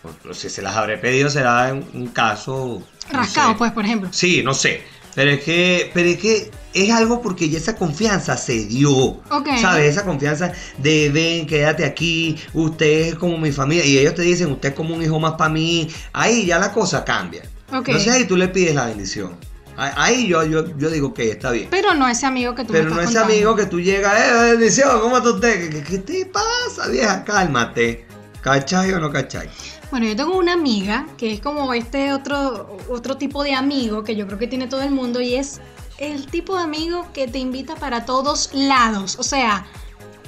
O- 0.05 0.35
Si 0.35 0.51
se 0.51 0.63
las 0.63 0.77
habré 0.77 0.99
pedido 0.99 1.31
será 1.31 1.71
en 1.71 1.85
un 1.95 2.09
caso... 2.09 2.83
no 3.13 3.19
Rascado, 3.19 3.53
sé. 3.53 3.55
pues, 3.59 3.73
por 3.73 3.85
ejemplo. 3.85 4.09
Sí, 4.13 4.43
no 4.45 4.55
sé. 4.55 4.83
Pero 5.15 5.31
es 5.31 5.45
que, 5.45 5.91
pero 5.93 6.09
es 6.09 6.17
que 6.19 6.51
es 6.75 6.91
algo 6.91 7.21
porque 7.21 7.49
ya 7.51 7.59
esa 7.59 7.77
confianza 7.77 8.37
se 8.37 8.65
dio. 8.67 9.21
¿Sabes? 9.61 9.91
Esa 9.93 10.05
confianza 10.05 10.53
de 10.79 11.11
ven, 11.11 11.47
quédate 11.47 11.85
aquí, 11.85 12.39
usted 12.55 13.09
es 13.09 13.15
como 13.17 13.37
mi 13.39 13.53
familia. 13.53 13.85
Y 13.85 13.99
ellos 13.99 14.15
te 14.15 14.23
dicen, 14.23 14.51
usted 14.53 14.71
es 14.71 14.75
como 14.75 14.95
un 14.95 15.03
hijo 15.03 15.21
más 15.21 15.33
para 15.35 15.51
mí. 15.51 15.89
Ahí 16.15 16.47
ya 16.47 16.59
la 16.59 16.73
cosa 16.73 17.05
cambia. 17.05 17.43
Ok. 17.73 17.89
Entonces 17.89 18.09
ahí 18.13 18.25
tú 18.25 18.37
le 18.37 18.49
pides 18.49 18.75
la 18.75 18.87
bendición. 18.87 19.37
Ahí- 19.77 20.29
yo, 20.29 20.45
yo, 20.45 20.77
yo 20.79 20.91
digo 20.91 21.13
que 21.15 21.31
está 21.31 21.51
bien. 21.51 21.69
Pero 21.71 21.95
no 21.95 22.07
ese 22.09 22.27
amigo 22.27 22.55
que 22.55 22.65
tú 22.65 22.73
Pero 22.73 22.85
me 22.85 22.91
no 22.91 22.97
estás 23.01 23.11
ese 23.11 23.19
contando. 23.21 23.35
amigo 23.35 23.57
que 23.57 23.67
tú 23.67 23.81
llegas, 23.81 24.15
eh, 24.19 24.51
bendición, 24.53 25.01
¿cómo 25.01 25.17
está 25.17 25.31
usted? 25.31 25.71
¿Qué, 25.71 25.83
qué 25.83 25.99
te 25.99 26.27
pasa, 26.27 26.89
vieja? 26.91 27.25
Cálmate. 27.25 28.07
¿Cachai 28.43 28.93
o 28.93 28.99
no 29.01 29.11
cachai? 29.13 29.49
Bueno, 29.93 30.07
yo 30.07 30.17
tengo 30.17 30.39
una 30.39 30.55
amiga 30.55 31.07
que 31.19 31.35
es 31.35 31.41
como 31.43 31.75
este 31.75 32.15
otro, 32.15 32.79
otro 32.89 33.19
tipo 33.19 33.43
de 33.43 33.53
amigo 33.53 34.05
que 34.05 34.17
yo 34.17 34.27
creo 34.27 34.39
que 34.39 34.47
tiene 34.47 34.67
todo 34.67 34.81
el 34.81 34.91
mundo 34.91 35.21
y 35.21 35.35
es 35.35 35.61
el 35.99 36.29
tipo 36.29 36.57
de 36.57 36.63
amigo 36.63 37.07
que 37.13 37.29
te 37.29 37.39
invita 37.39 37.75
para 37.75 38.07
todos 38.07 38.49
lados. 38.55 39.19
O 39.19 39.23
sea, 39.23 39.67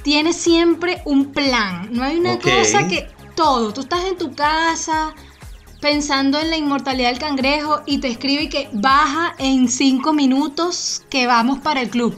tiene 0.02 0.34
siempre 0.34 1.00
un 1.06 1.32
plan. 1.32 1.88
No 1.90 2.02
hay 2.02 2.18
una 2.18 2.38
cosa 2.38 2.86
que 2.88 3.08
todo. 3.34 3.72
Tú 3.72 3.80
estás 3.80 4.04
en 4.04 4.18
tu 4.18 4.34
casa 4.34 5.14
pensando 5.80 6.38
en 6.38 6.50
la 6.50 6.58
inmortalidad 6.58 7.08
del 7.08 7.18
cangrejo 7.18 7.80
y 7.86 8.00
te 8.00 8.08
escribe 8.08 8.50
que 8.50 8.68
baja 8.74 9.34
en 9.38 9.68
cinco 9.70 10.12
minutos 10.12 11.02
que 11.08 11.26
vamos 11.26 11.60
para 11.60 11.80
el 11.80 11.88
club. 11.88 12.14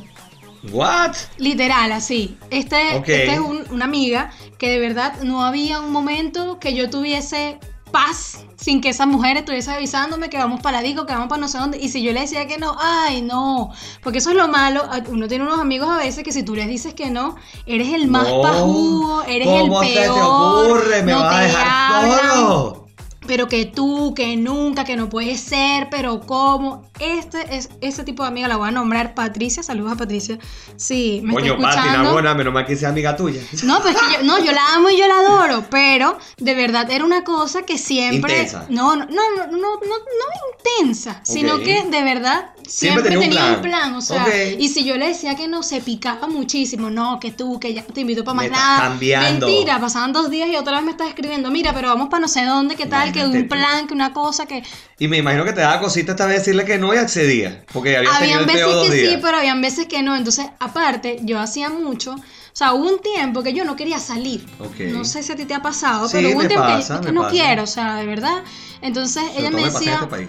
¿What? 0.73 1.15
Literal, 1.39 1.93
así. 1.93 2.37
Este, 2.51 2.97
Ok. 2.97 3.09
este 3.09 3.33
es 3.35 3.39
un- 3.41 3.65
una 3.71 3.85
amiga 3.85 4.31
que 4.59 4.69
de 4.71 4.79
verdad 4.79 5.21
no 5.23 5.45
había 5.45 5.81
un 5.81 5.93
momento 5.93 6.59
que 6.59 6.75
yo 6.75 6.91
tuviese 6.91 7.59
paz 7.93 8.45
sin 8.57 8.81
que 8.81 8.89
esa 8.89 9.07
mujer 9.07 9.37
estuviese 9.37 9.71
avisándome 9.71 10.29
que 10.29 10.37
vamos 10.39 10.61
para 10.61 10.83
Digo, 10.83 11.07
que 11.07 11.13
vamos 11.13 11.29
para 11.29 11.41
no 11.41 11.49
sé 11.49 11.59
dónde. 11.59 11.79
Y 11.79 11.89
si 11.89 12.03
yo 12.03 12.13
le 12.13 12.21
decía 12.21 12.47
que 12.47 12.59
no, 12.59 12.77
ay, 12.81 13.23
no. 13.23 13.71
Porque 14.03 14.19
eso 14.19 14.31
es 14.31 14.37
lo 14.37 14.49
malo. 14.49 14.83
Uno 15.09 15.29
tiene 15.29 15.45
unos 15.45 15.61
amigos 15.61 15.89
a 15.89 15.97
veces 15.99 16.25
que 16.25 16.33
si 16.33 16.43
tú 16.43 16.55
les 16.57 16.67
dices 16.69 16.95
que 16.95 17.11
no, 17.11 17.37
eres 17.65 17.93
el 17.95 18.09
más 18.09 18.25
No. 18.29 19.23
eres 19.27 19.47
el 19.49 19.61
¿Cómo 19.69 19.81
peor. 19.81 19.93
se 19.95 20.01
te 20.03 20.09
ocurre? 20.11 21.03
Me 21.05 21.13
no 21.13 21.21
a 21.21 21.41
dejar 21.41 22.03
todo. 22.35 22.86
Pero 23.27 23.49
que 23.49 23.65
tú, 23.67 24.15
que 24.15 24.37
nunca, 24.37 24.85
que 24.85 24.97
no 24.97 25.09
puede 25.09 25.37
ser, 25.37 25.89
pero 25.91 26.21
cómo. 26.21 26.83
Este 26.99 27.57
es 27.57 27.69
ese 27.81 28.05
tipo 28.05 28.23
de 28.23 28.29
amiga, 28.29 28.49
la 28.49 28.57
voy 28.57 28.69
a 28.69 28.71
nombrar 28.71 29.15
Patricia. 29.15 29.63
Saludos 29.63 29.93
a 29.93 29.97
Patricia. 29.97 30.39
Sí, 30.77 31.21
me 31.25 31.35
Coño, 31.35 31.55
está 31.55 31.63
Pati, 31.69 31.79
escuchando. 31.79 32.13
buena, 32.13 32.35
menos 32.35 32.55
mal 32.55 32.67
que 32.67 32.77
sea 32.77 32.89
amiga 32.91 33.17
tuya. 33.17 33.41
No, 33.65 33.81
pues 33.83 33.97
que 33.97 34.13
yo, 34.15 34.23
no, 34.25 34.39
yo 34.45 34.53
la 34.53 34.75
amo 34.75 34.91
y 34.91 34.99
yo 34.99 35.07
la 35.07 35.19
adoro, 35.19 35.65
pero 35.71 36.19
de 36.39 36.55
verdad 36.55 36.91
era 36.91 37.05
una 37.05 37.25
cosa 37.25 37.63
que 37.63 37.79
siempre. 37.79 38.33
Intensa. 38.43 38.67
No, 38.71 38.97
no, 38.97 39.05
no, 39.07 39.47
no, 39.47 39.47
no, 39.47 39.57
no, 39.57 39.79
no 39.81 40.81
intensa, 40.81 41.21
sino 41.23 41.57
Ok. 41.57 41.63
que 41.63 41.83
de 41.91 42.03
verdad 42.03 42.51
Siempre 42.67 43.03
siempre, 43.03 43.03
tenía 43.11 43.19
un 43.19 43.25
tenía 43.25 43.45
un 43.57 43.63
plan. 43.63 43.81
plan. 43.91 43.95
O 43.95 44.01
sea, 44.01 44.23
Ok. 44.25 44.31
y 44.59 44.69
si 44.69 44.85
yo 44.85 44.97
le 44.97 45.09
decía 45.09 45.37
que 45.37 45.47
no, 45.49 45.63
se 45.63 45.81
picaba 45.81 46.27
muchísimo. 46.27 46.91
No, 46.91 47.21
que 47.21 47.31
tú, 47.31 47.61
que 47.61 47.73
ya 47.75 47.83
no 47.87 47.95
te 47.95 48.01
invito 48.01 48.25
para 48.25 48.35
Me 48.41 48.49
más 48.49 48.59
estás 48.59 48.69
nada. 48.79 48.89
cambiando. 48.91 49.47
Mentira, 49.47 49.81
pasaban 49.81 50.13
dos 50.13 50.31
días 50.31 50.49
y 50.49 50.57
otra 50.57 50.75
vez 50.77 50.83
me 50.85 50.91
estás 50.91 51.09
escribiendo, 51.09 51.51
mira, 51.51 51.73
pero 51.75 51.89
vamos 51.89 52.09
para 52.09 52.21
no 52.23 52.29
sé 52.29 52.45
dónde, 52.45 52.75
qué 52.77 52.87
tal, 52.87 53.13
que 53.23 53.27
un 53.39 53.49
plan, 53.49 53.87
que 53.87 53.95
una 53.95 54.13
cosa, 54.13 54.47
que. 54.47 54.63
Y 54.99 55.09
me 55.09 55.19
imagino 55.19 55.45
que 55.45 55.53
te 55.53 55.61
daba 55.61 55.81
cosita 55.81 56.13
esta 56.13 56.27
vez 56.27 56.39
decirle 56.39 56.65
que 56.65 56.79
no 56.79 56.95
y 56.95 56.97
accedía. 56.99 57.65
Porque 57.73 57.97
había 57.97 58.15
Habían 58.17 58.41
el 58.41 58.47
veces 58.47 58.65
que 58.89 58.95
días. 58.97 59.13
sí, 59.15 59.19
pero 59.23 59.37
habían 59.39 59.61
veces 59.61 59.87
que 59.87 60.03
no. 60.03 60.15
Entonces, 60.17 60.47
aparte, 60.61 61.19
yo 61.23 61.39
hacía 61.41 61.69
mucho. 61.71 62.13
O 62.15 62.59
sea, 62.59 62.73
hubo 62.73 62.89
un 62.89 63.01
tiempo 63.01 63.43
que 63.43 63.53
yo 63.53 63.65
no 63.65 63.77
quería 63.77 63.99
salir. 63.99 64.47
No 64.93 65.05
sé 65.05 65.23
si 65.23 65.33
a 65.33 65.37
ti 65.37 65.45
te 65.45 65.55
ha 65.55 65.61
pasado, 65.63 66.09
Sí, 66.09 66.17
pero 66.17 66.31
hubo 66.31 66.39
un 66.41 66.49
tiempo 66.49 66.67
pasa, 66.67 67.01
que, 67.01 67.07
que 67.09 67.13
no 67.13 67.23
pasa. 67.23 67.33
quiero, 67.33 67.63
o 67.65 67.67
sea, 67.67 67.97
de 67.97 68.07
verdad. 68.07 68.43
Entonces, 68.81 69.23
Sobre 69.25 69.39
ella 69.41 69.51
me 69.51 69.63
en 69.63 69.73
decía, 69.73 69.95
este 69.95 70.07
país. 70.07 70.29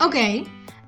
ok. 0.00 0.16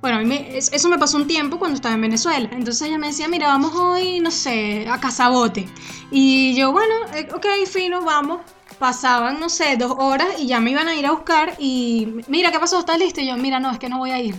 Bueno, 0.01 0.19
a 0.19 0.21
mí 0.21 0.27
me- 0.27 0.57
es- 0.57 0.71
eso 0.73 0.89
me 0.89 0.99
pasó 0.99 1.17
un 1.17 1.27
tiempo 1.27 1.59
cuando 1.59 1.75
estaba 1.75 1.95
en 1.97 2.03
Venezuela. 2.03 2.49
Entonces 2.53 2.87
ella 2.87 2.99
me 2.99 3.09
decía, 3.09 3.27
mira, 3.29 3.49
vamos 3.49 3.73
hoy, 3.75 4.21
no 4.21 4.31
sé, 4.31 4.87
a 4.89 5.01
Casabote. 5.01 5.67
Y 6.13 6.55
yo, 6.55 6.71
bueno, 6.71 6.95
eh, 7.15 7.27
ok, 7.35 7.47
fino, 7.69 8.03
vamos. 8.05 8.41
Pasaban, 8.79 9.41
no 9.41 9.49
sé, 9.49 9.77
dos 9.79 9.95
horas 9.99 10.29
y 10.39 10.49
ya 10.49 10.61
me 10.61 10.71
iban 10.73 10.89
a 10.89 10.95
ir 10.95 11.07
a 11.07 11.13
buscar. 11.13 11.55
Y 11.59 12.09
mira, 12.29 12.51
¿qué 12.53 12.59
pasó? 12.61 12.79
¿Estás 12.81 12.99
listo? 12.99 13.21
Y 13.21 13.27
yo, 13.29 13.37
mira, 13.37 13.59
no, 13.61 13.71
es 13.71 13.79
que 13.79 13.89
no 13.89 13.99
voy 13.99 14.11
a 14.11 14.21
ir. 14.21 14.35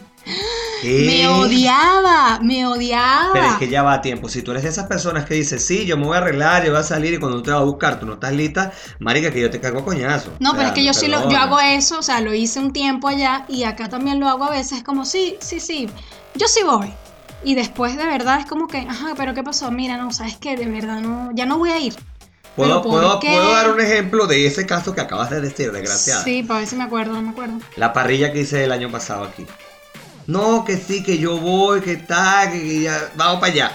¿Qué? 0.80 1.06
Me 1.06 1.28
odiaba, 1.28 2.40
me 2.42 2.66
odiaba. 2.68 3.30
Pero 3.32 3.48
es 3.48 3.56
que 3.56 3.68
ya 3.68 3.82
va 3.84 3.94
a 3.94 4.02
tiempo. 4.02 4.30
Si 4.30 4.44
tú 4.44 4.52
eres 4.52 4.64
de 4.64 4.70
esas 4.70 4.86
personas 4.88 5.26
que 5.26 5.34
dices, 5.34 5.66
sí, 5.66 5.86
yo 5.86 5.98
me 5.98 6.06
voy 6.06 6.16
a 6.16 6.20
arreglar, 6.20 6.64
yo 6.66 6.72
voy 6.72 6.80
a 6.82 6.84
salir 6.84 7.14
y 7.14 7.20
cuando 7.20 7.38
tú 7.38 7.44
te 7.46 7.52
vas 7.52 7.62
a 7.62 7.64
buscar, 7.64 8.00
tú 8.00 8.06
no 8.06 8.14
estás 8.14 8.34
lista, 8.34 8.72
marica, 9.00 9.32
que 9.32 9.42
yo 9.42 9.50
te 9.50 9.60
cago 9.60 9.80
a 9.80 9.86
coñazo. 9.86 10.36
No, 10.40 10.52
O 10.52 10.56
pero 10.56 10.68
es 10.68 10.74
que 10.74 10.84
yo 10.86 10.94
sí 10.94 11.08
lo, 11.08 11.26
yo 11.26 11.38
hago 11.38 11.60
eso, 11.60 12.00
o 12.00 12.02
sea, 12.04 12.22
lo 12.22 12.34
hice 12.34 12.60
un 12.60 12.74
tiempo 12.74 13.08
allá 13.08 13.46
y 13.48 13.64
acá 13.64 13.90
también 13.90 14.20
lo 14.20 14.28
hago 14.30 14.44
a 14.46 14.50
veces 14.52 14.84
como, 14.84 15.06
sí, 15.06 15.38
sí, 15.42 15.60
sí, 15.60 15.90
yo 16.36 16.48
sí 16.48 16.62
voy. 16.64 16.94
y 17.42 17.56
después 17.56 17.96
de 17.98 18.06
verdad 18.06 18.40
es 18.40 18.46
como 18.46 18.68
que, 18.68 18.80
ajá, 18.90 19.14
pero 19.18 19.34
¿qué 19.34 19.44
pasó? 19.44 19.72
Mira, 19.72 19.98
no, 19.98 20.12
sabes 20.12 20.38
que 20.38 20.56
de 20.58 20.68
verdad 20.68 21.00
no, 21.02 21.32
ya 21.34 21.46
no 21.46 21.58
voy 21.58 21.72
a 21.72 21.80
ir. 21.80 21.96
¿Puedo, 22.58 22.82
¿Pero 22.82 22.82
por 22.82 22.92
puedo, 22.92 23.20
puedo 23.20 23.52
dar 23.54 23.70
un 23.70 23.80
ejemplo 23.80 24.26
de 24.26 24.48
ese 24.48 24.66
caso 24.66 24.96
que 24.96 25.02
acabas 25.02 25.30
de 25.30 25.42
decir, 25.42 25.72
desgraciada? 25.72 26.24
Sí, 26.24 26.42
para 26.42 26.62
ver 26.62 26.68
si 26.68 26.76
me 26.76 26.86
acuerdo, 26.86 27.14
no 27.14 27.22
me 27.22 27.30
acuerdo. 27.30 27.60
La 27.76 27.94
parrilla 27.94 28.34
que 28.34 28.42
hice 28.42 28.64
el 28.64 28.72
año 28.72 28.92
pasado 28.92 29.26
aquí. 29.26 29.46
No, 30.26 30.66
que 30.66 30.76
sí, 30.76 31.04
que 31.04 31.20
yo 31.20 31.38
voy, 31.38 31.82
que 31.82 31.92
está, 31.94 32.50
que, 32.52 32.82
ya, 32.82 33.12
vamos 33.16 33.40
para 33.42 33.54
allá. 33.54 33.72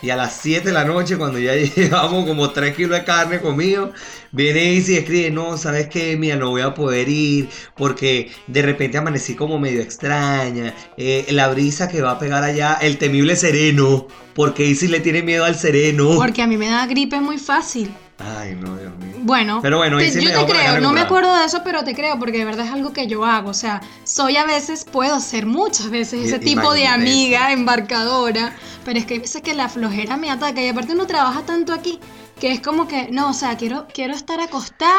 Y 0.00 0.08
a 0.08 0.16
las 0.16 0.34
7 0.40 0.68
de 0.68 0.72
la 0.72 0.84
noche, 0.86 1.18
cuando 1.18 1.38
ya 1.38 1.54
llevamos 1.76 2.26
como 2.26 2.50
3 2.50 2.74
kilos 2.74 2.98
de 2.98 3.04
carne 3.04 3.38
comido, 3.42 3.92
viene 4.32 4.72
Izzy 4.72 4.94
y 4.94 4.96
escribe, 4.96 5.30
no, 5.30 5.58
¿sabes 5.58 5.88
qué? 5.88 6.16
Mira, 6.16 6.36
no 6.36 6.48
voy 6.48 6.62
a 6.62 6.72
poder 6.72 7.10
ir 7.10 7.50
porque 7.76 8.32
de 8.46 8.62
repente 8.62 8.96
amanecí 8.96 9.34
como 9.34 9.58
medio 9.58 9.82
extraña. 9.82 10.74
eh, 10.96 11.26
la 11.28 11.48
brisa 11.48 11.86
que 11.86 12.00
va 12.00 12.12
a 12.12 12.18
pegar 12.18 12.42
allá, 12.44 12.78
el 12.80 12.96
temible 12.96 13.36
sereno, 13.36 14.08
porque 14.34 14.64
Izzy 14.64 14.88
le 14.88 15.00
tiene 15.00 15.22
miedo 15.22 15.44
al 15.44 15.54
sereno. 15.54 16.16
Porque 16.16 16.40
a 16.40 16.46
mí 16.46 16.56
me 16.56 16.68
da 16.68 16.86
gripe 16.86 17.20
muy 17.20 17.36
fácil. 17.36 17.94
Ay, 18.24 18.54
no, 18.54 18.76
Dios 18.76 18.92
mío. 18.98 19.12
Bueno, 19.24 19.60
Pero 19.62 19.78
bueno, 19.78 19.98
te- 19.98 20.10
sí 20.10 20.20
yo 20.20 20.30
te 20.30 20.52
creo, 20.52 20.80
no 20.80 20.92
me 20.92 21.00
acuerdo 21.00 21.36
de 21.36 21.44
eso, 21.44 21.62
pero 21.64 21.84
te 21.84 21.94
creo, 21.94 22.18
porque 22.18 22.38
de 22.38 22.44
verdad 22.44 22.66
es 22.66 22.72
algo 22.72 22.92
que 22.92 23.06
yo 23.06 23.24
hago. 23.24 23.50
O 23.50 23.54
sea, 23.54 23.80
soy 24.04 24.36
a 24.36 24.44
veces, 24.44 24.84
puedo 24.84 25.20
ser 25.20 25.46
muchas 25.46 25.90
veces 25.90 26.24
ese 26.26 26.38
tipo 26.38 26.72
de 26.72 26.86
amiga 26.86 27.52
embarcadora, 27.52 28.52
pero 28.84 28.98
es 28.98 29.06
que 29.06 29.14
hay 29.14 29.20
veces 29.20 29.42
que 29.42 29.54
la 29.54 29.68
flojera 29.68 30.16
me 30.16 30.30
ataca 30.30 30.60
y 30.60 30.68
aparte 30.68 30.92
uno 30.92 31.06
trabaja 31.06 31.42
tanto 31.42 31.72
aquí 31.72 32.00
que 32.42 32.50
es 32.50 32.60
como 32.60 32.88
que, 32.88 33.08
no, 33.12 33.30
o 33.30 33.34
sea, 33.34 33.56
quiero, 33.56 33.86
quiero 33.94 34.14
estar 34.14 34.40
acostada 34.40 34.90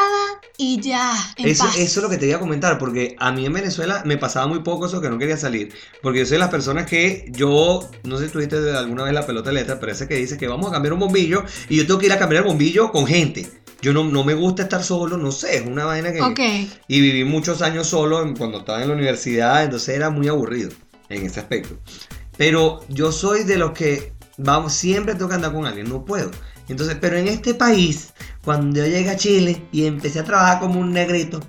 y 0.57 0.79
ya, 0.79 1.13
en 1.35 1.49
Eso, 1.49 1.65
paz. 1.65 1.77
eso 1.77 1.99
es 1.99 2.03
lo 2.03 2.09
que 2.09 2.17
te 2.17 2.25
iba 2.25 2.37
a 2.37 2.39
comentar, 2.39 2.77
porque 2.77 3.17
a 3.19 3.33
mí 3.33 3.45
en 3.45 3.51
Venezuela 3.51 4.01
me 4.05 4.15
pasaba 4.15 4.47
muy 4.47 4.59
poco 4.59 4.85
eso 4.85 5.01
que 5.01 5.09
no 5.09 5.17
quería 5.17 5.35
salir. 5.35 5.73
Porque 6.01 6.19
yo 6.19 6.25
soy 6.25 6.35
de 6.35 6.39
las 6.39 6.49
personas 6.49 6.85
que 6.85 7.25
yo, 7.33 7.91
no 8.05 8.17
sé 8.17 8.27
si 8.27 8.31
tuviste 8.31 8.55
alguna 8.73 9.03
vez 9.03 9.13
la 9.13 9.25
pelota 9.25 9.49
de 9.49 9.55
letra, 9.55 9.77
pero 9.77 9.91
ese 9.91 10.07
que 10.07 10.15
dice 10.15 10.37
que 10.37 10.47
vamos 10.47 10.69
a 10.69 10.71
cambiar 10.71 10.93
un 10.93 11.01
bombillo 11.01 11.43
y 11.67 11.75
yo 11.75 11.85
tengo 11.85 11.99
que 11.99 12.05
ir 12.05 12.13
a 12.13 12.17
cambiar 12.17 12.43
el 12.43 12.47
bombillo 12.47 12.93
con 12.93 13.05
gente. 13.05 13.45
Yo 13.81 13.91
no, 13.91 14.05
no 14.05 14.23
me 14.23 14.35
gusta 14.35 14.63
estar 14.63 14.81
solo, 14.81 15.17
no 15.17 15.33
sé, 15.33 15.57
es 15.57 15.67
una 15.67 15.83
vaina 15.83 16.13
que... 16.13 16.21
Ok. 16.21 16.39
Y 16.87 17.01
viví 17.01 17.25
muchos 17.25 17.61
años 17.61 17.87
solo 17.87 18.23
cuando 18.37 18.59
estaba 18.59 18.81
en 18.81 18.87
la 18.87 18.93
universidad, 18.93 19.65
entonces 19.65 19.97
era 19.97 20.09
muy 20.09 20.29
aburrido 20.29 20.71
en 21.09 21.25
ese 21.25 21.41
aspecto. 21.41 21.77
Pero 22.37 22.79
yo 22.87 23.11
soy 23.11 23.43
de 23.43 23.57
los 23.57 23.73
que 23.73 24.13
vamos, 24.37 24.71
siempre 24.71 25.15
tengo 25.15 25.27
que 25.27 25.35
andar 25.35 25.51
con 25.51 25.65
alguien, 25.65 25.89
no 25.89 26.05
puedo. 26.05 26.31
Entonces, 26.69 26.97
pero 26.99 27.17
en 27.17 27.27
este 27.27 27.53
país, 27.53 28.13
cuando 28.43 28.79
yo 28.79 28.85
llegué 28.85 29.09
a 29.09 29.17
Chile 29.17 29.61
y 29.71 29.85
empecé 29.85 30.19
a 30.19 30.23
trabajar 30.23 30.59
como 30.59 30.79
un 30.79 30.91
negrito, 30.93 31.39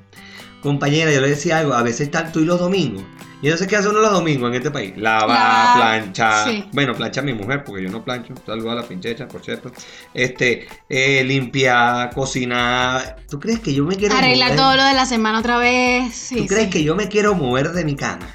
compañera, 0.62 1.12
yo 1.12 1.20
le 1.20 1.28
decía 1.30 1.58
algo, 1.58 1.74
a 1.74 1.82
veces 1.82 2.02
están 2.02 2.32
tú 2.32 2.40
y 2.40 2.44
los 2.44 2.58
domingos. 2.60 3.02
Y 3.42 3.48
entonces, 3.48 3.68
¿qué 3.68 3.76
hace 3.76 3.90
uno 3.90 4.00
los 4.00 4.10
domingos 4.12 4.48
en 4.48 4.54
este 4.54 4.70
país? 4.70 4.94
Lavar, 4.96 5.76
planchar. 5.76 6.48
sí. 6.48 6.64
Bueno, 6.72 6.94
plancha 6.94 7.20
mi 7.20 7.34
mujer, 7.34 7.62
porque 7.62 7.82
yo 7.82 7.90
no 7.90 8.02
plancho. 8.02 8.32
Saludos 8.46 8.72
a 8.72 8.74
la 8.76 8.82
pinchecha, 8.88 9.28
por 9.28 9.44
cierto. 9.44 9.70
Este, 10.14 10.66
eh, 10.88 11.22
limpiar, 11.24 12.10
cocinar. 12.14 13.16
¿Tú 13.28 13.38
crees 13.38 13.60
que 13.60 13.74
yo 13.74 13.84
me 13.84 13.96
quiero 13.96 14.16
Arreglar 14.16 14.50
mover? 14.52 14.56
todo 14.64 14.76
lo 14.76 14.84
de 14.84 14.94
la 14.94 15.04
semana 15.04 15.40
otra 15.40 15.58
vez. 15.58 16.14
Sí, 16.14 16.36
¿Tú 16.36 16.46
crees 16.46 16.64
sí. 16.64 16.70
que 16.70 16.84
yo 16.84 16.96
me 16.96 17.08
quiero 17.08 17.34
mover 17.34 17.72
de 17.72 17.84
mi 17.84 17.96
cama? 17.96 18.26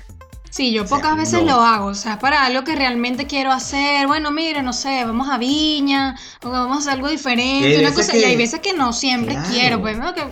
Sí, 0.49 0.71
yo 0.71 0.83
O 0.83 0.87
sea, 0.87 0.97
pocas 0.97 1.15
veces 1.15 1.41
no. 1.43 1.47
lo 1.57 1.61
hago, 1.61 1.85
o 1.87 1.93
sea, 1.93 2.17
para 2.19 2.43
algo 2.45 2.63
que 2.63 2.75
realmente 2.75 3.27
quiero 3.27 3.51
hacer. 3.51 4.07
Bueno, 4.07 4.31
mire, 4.31 4.61
no 4.63 4.73
sé, 4.73 5.03
vamos 5.05 5.29
a 5.29 5.37
Viña, 5.37 6.15
o 6.43 6.49
vamos 6.49 6.77
a 6.77 6.79
hacer 6.79 6.93
algo 6.93 7.07
diferente, 7.09 7.67
hay 7.67 7.83
una 7.85 7.93
cosa, 7.93 8.15
y 8.17 8.23
hay 8.23 8.35
veces 8.35 8.59
que 8.59 8.73
no 8.73 8.91
siempre 8.93 9.35
Claro. 9.35 9.49
quiero, 9.51 9.81
pues, 9.81 9.97
¿no? 9.97 10.13
Que, 10.15 10.23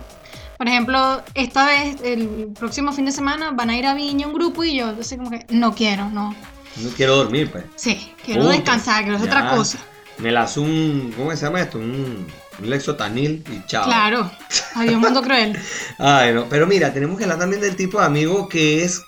por 0.56 0.66
ejemplo, 0.66 1.22
esta 1.34 1.66
vez, 1.66 1.96
el 2.02 2.48
próximo 2.58 2.92
fin 2.92 3.04
de 3.04 3.12
semana, 3.12 3.52
van 3.52 3.70
a 3.70 3.76
ir 3.76 3.86
a 3.86 3.94
Viña 3.94 4.26
un 4.26 4.34
grupo 4.34 4.64
y 4.64 4.76
yo, 4.76 4.92
así 5.00 5.16
como 5.16 5.30
que, 5.30 5.46
no 5.50 5.74
quiero, 5.74 6.10
no. 6.10 6.34
No 6.76 6.90
quiero 6.96 7.16
dormir, 7.16 7.50
pues. 7.50 7.64
Sí, 7.76 8.12
quiero 8.24 8.42
Punto. 8.42 8.56
descansar, 8.56 9.02
quiero 9.02 9.16
hacer 9.18 9.30
Ya. 9.30 9.36
otra 9.38 9.50
cosa. 9.56 9.78
Me 10.18 10.32
lazo 10.32 10.62
un. 10.62 11.12
¿Cómo 11.16 11.30
se 11.30 11.44
llama 11.46 11.60
esto? 11.60 11.78
Un, 11.78 12.26
un 12.60 12.70
lexotanil 12.70 13.44
y 13.52 13.64
chao. 13.66 13.84
Claro, 13.84 14.28
adiós 14.74 15.00
mundo 15.00 15.22
cruel. 15.22 15.56
Ay, 15.98 16.34
no. 16.34 16.46
Pero 16.48 16.66
mira, 16.66 16.92
tenemos 16.92 17.16
que 17.18 17.24
hablar 17.24 17.38
también 17.38 17.62
del 17.62 17.76
tipo 17.76 18.00
de 18.00 18.06
amigo 18.06 18.48
que 18.48 18.82
es 18.84 19.02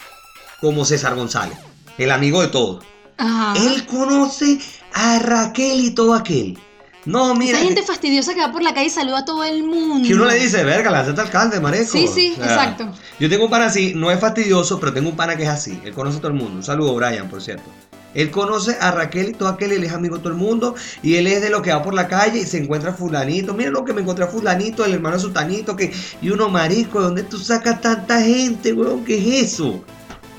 como 0.61 0.85
César 0.85 1.15
González. 1.15 1.57
El 1.99 2.11
amigo 2.11 2.41
de 2.41 2.49
todos. 2.49 2.85
Ajá. 3.19 3.55
Él 3.57 3.87
conoce 3.87 4.59
a 4.93 5.19
Raquel 5.19 5.81
y 5.81 5.91
todo 5.91 6.15
aquel. 6.15 6.59
No, 7.07 7.35
mira. 7.35 7.59
Esa 7.59 7.67
gente 7.67 7.83
fastidiosa 7.83 8.35
que 8.35 8.41
va 8.41 8.53
por 8.53 8.63
la 8.63 8.75
calle 8.75 8.87
y 8.89 8.91
saluda 8.91 9.21
a 9.21 9.25
todo 9.25 9.43
el 9.45 9.63
mundo. 9.63 10.07
Que 10.07 10.15
uno 10.15 10.27
le 10.27 10.35
dice, 10.35 10.63
verga, 10.65 10.91
la 10.91 11.01
al 11.01 11.19
alcalde, 11.19 11.61
mareco. 11.61 11.91
Sí, 11.91 12.07
sí, 12.07 12.35
exacto. 12.37 12.93
Yo 13.19 13.29
tengo 13.29 13.45
un 13.45 13.51
pana 13.51 13.67
así, 13.67 13.95
no 13.95 14.11
es 14.11 14.21
fastidioso, 14.21 14.79
pero 14.79 14.93
tengo 14.93 15.09
un 15.09 15.17
pana 15.17 15.37
que 15.37 15.45
es 15.45 15.49
así. 15.49 15.81
Él 15.85 15.95
conoce 15.95 16.19
a 16.19 16.21
todo 16.21 16.31
el 16.31 16.37
mundo. 16.37 16.57
Un 16.57 16.63
saludo, 16.63 16.95
Brian, 16.95 17.29
por 17.29 17.41
cierto. 17.41 17.65
Él 18.13 18.31
conoce 18.31 18.77
a 18.81 18.91
Raquel 18.91 19.31
y 19.31 19.33
todo 19.33 19.49
aquel, 19.49 19.73
él 19.73 19.85
es 19.85 19.93
amigo 19.93 20.17
de 20.17 20.23
todo 20.23 20.33
el 20.33 20.39
mundo. 20.39 20.75
Y 21.03 21.15
él 21.15 21.27
es 21.27 21.41
de 21.41 21.49
lo 21.49 21.63
que 21.63 21.73
va 21.73 21.83
por 21.83 21.95
la 21.95 22.07
calle 22.07 22.41
y 22.41 22.47
se 22.47 22.59
encuentra 22.59 22.93
fulanito. 22.93 23.55
Mira 23.55 23.71
lo 23.71 23.85
que 23.85 23.93
me 23.93 24.03
encontré 24.03 24.25
a 24.25 24.29
fulanito, 24.29 24.85
el 24.85 24.95
hermano 24.95 25.17
de 25.17 25.23
sutanito. 25.23 25.77
Que... 25.77 25.93
Y 26.21 26.31
uno, 26.31 26.49
marico, 26.51 26.99
¿de 26.99 27.05
dónde 27.07 27.23
tú 27.23 27.39
sacas 27.39 27.81
tanta 27.81 28.21
gente, 28.21 28.73
weón? 28.73 29.05
¿Qué 29.05 29.17
es 29.17 29.53
eso? 29.53 29.83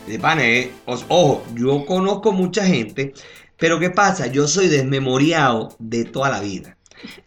De 0.07 0.19
pana, 0.19 0.45
eh, 0.45 0.71
Ojo, 0.85 1.43
yo 1.55 1.85
conozco 1.85 2.31
mucha 2.31 2.65
gente. 2.65 3.13
Pero 3.57 3.79
¿qué 3.79 3.91
pasa? 3.91 4.27
Yo 4.27 4.47
soy 4.47 4.67
desmemoriado 4.67 5.75
de 5.77 6.03
toda 6.03 6.29
la 6.31 6.39
vida 6.39 6.77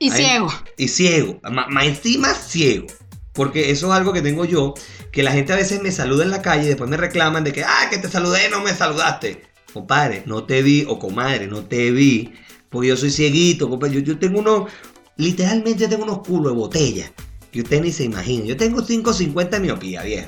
Y 0.01 0.11
ciego. 0.11 0.49
y 0.77 0.89
ciego, 0.89 1.41
más 1.43 1.87
encima 1.87 2.35
ciego. 2.35 2.87
Porque 3.33 3.71
eso 3.71 3.87
es 3.89 3.93
algo 3.93 4.13
que 4.13 4.23
tengo 4.23 4.45
yo, 4.45 4.75
que 5.13 5.23
la 5.23 5.33
gente 5.33 5.53
a 5.53 5.57
veces 5.57 5.83
me 5.83 5.91
saluda 5.91 6.25
en 6.25 6.31
la 6.31 6.43
calle 6.43 6.65
y 6.65 6.69
después 6.69 6.89
me 6.91 6.97
reclaman 6.97 7.43
de 7.45 7.53
que, 7.53 7.65
ah, 7.65 7.89
que 7.91 7.99
te 7.99 8.09
saludé, 8.09 8.49
no 8.49 8.63
me 8.63 8.73
saludaste. 8.75 9.43
Compadre, 9.73 10.23
no 10.27 10.45
te 10.45 10.63
vi, 10.63 10.85
o 10.89 10.99
comadre, 11.01 11.47
no 11.49 11.65
te 11.65 11.91
vi, 11.91 12.33
porque 12.69 12.89
yo 12.89 12.97
soy 12.97 13.11
cieguito, 13.11 13.69
compadre. 13.69 13.95
Yo, 13.95 14.01
yo 14.01 14.19
tengo 14.19 14.39
unos, 14.39 14.71
literalmente 15.17 15.89
tengo 15.89 16.05
unos 16.05 16.19
culos 16.21 16.53
de 16.53 16.59
botella, 16.59 17.13
que 17.55 17.61
usted 17.61 17.81
ni 17.81 17.93
se 17.93 18.03
imagina. 18.03 18.47
Yo 18.47 18.57
tengo 18.57 18.83
5.50 18.83 19.49
de 19.49 19.61
miopía, 19.61 20.03
viejo. 20.03 20.27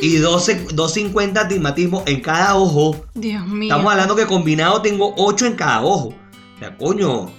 Y 0.00 0.16
12 0.16 0.68
2.50 0.68 1.32
de 1.32 1.40
astigmatismo 1.40 2.02
en 2.06 2.22
cada 2.22 2.56
ojo. 2.56 3.04
Dios 3.12 3.46
mío. 3.46 3.70
Estamos 3.70 3.92
hablando 3.92 4.16
que 4.16 4.24
combinado 4.24 4.80
tengo 4.80 5.12
8 5.18 5.46
en 5.46 5.54
cada 5.54 5.82
ojo. 5.82 6.08
O 6.08 6.58
sea, 6.58 6.74
coño, 6.78 7.30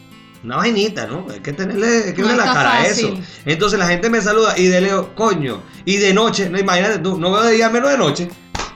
una 0.43 0.57
vainita, 0.57 1.07
¿no? 1.07 1.25
Hay 1.31 1.39
que 1.39 1.51
tenerle, 1.51 2.03
hay 2.05 2.13
que 2.13 2.21
No 2.21 2.27
verle 2.27 2.45
la 2.45 2.53
cara 2.53 2.73
a 2.73 2.85
eso. 2.85 3.11
Entonces 3.43 3.79
la 3.79 3.87
gente 3.87 4.07
me 4.07 4.21
saluda 4.21 4.55
y 4.55 4.67
de 4.67 4.81
leo, 4.81 5.15
coño, 5.15 5.63
y 5.83 5.97
de 5.97 6.13
noche, 6.13 6.47
no 6.51 6.59
imagínate 6.59 6.99
tú, 6.99 7.17
no 7.17 7.31
veo 7.31 7.41
de 7.41 7.53
día 7.53 7.71
menos 7.71 7.89
de 7.89 7.97
noche. 7.97 8.29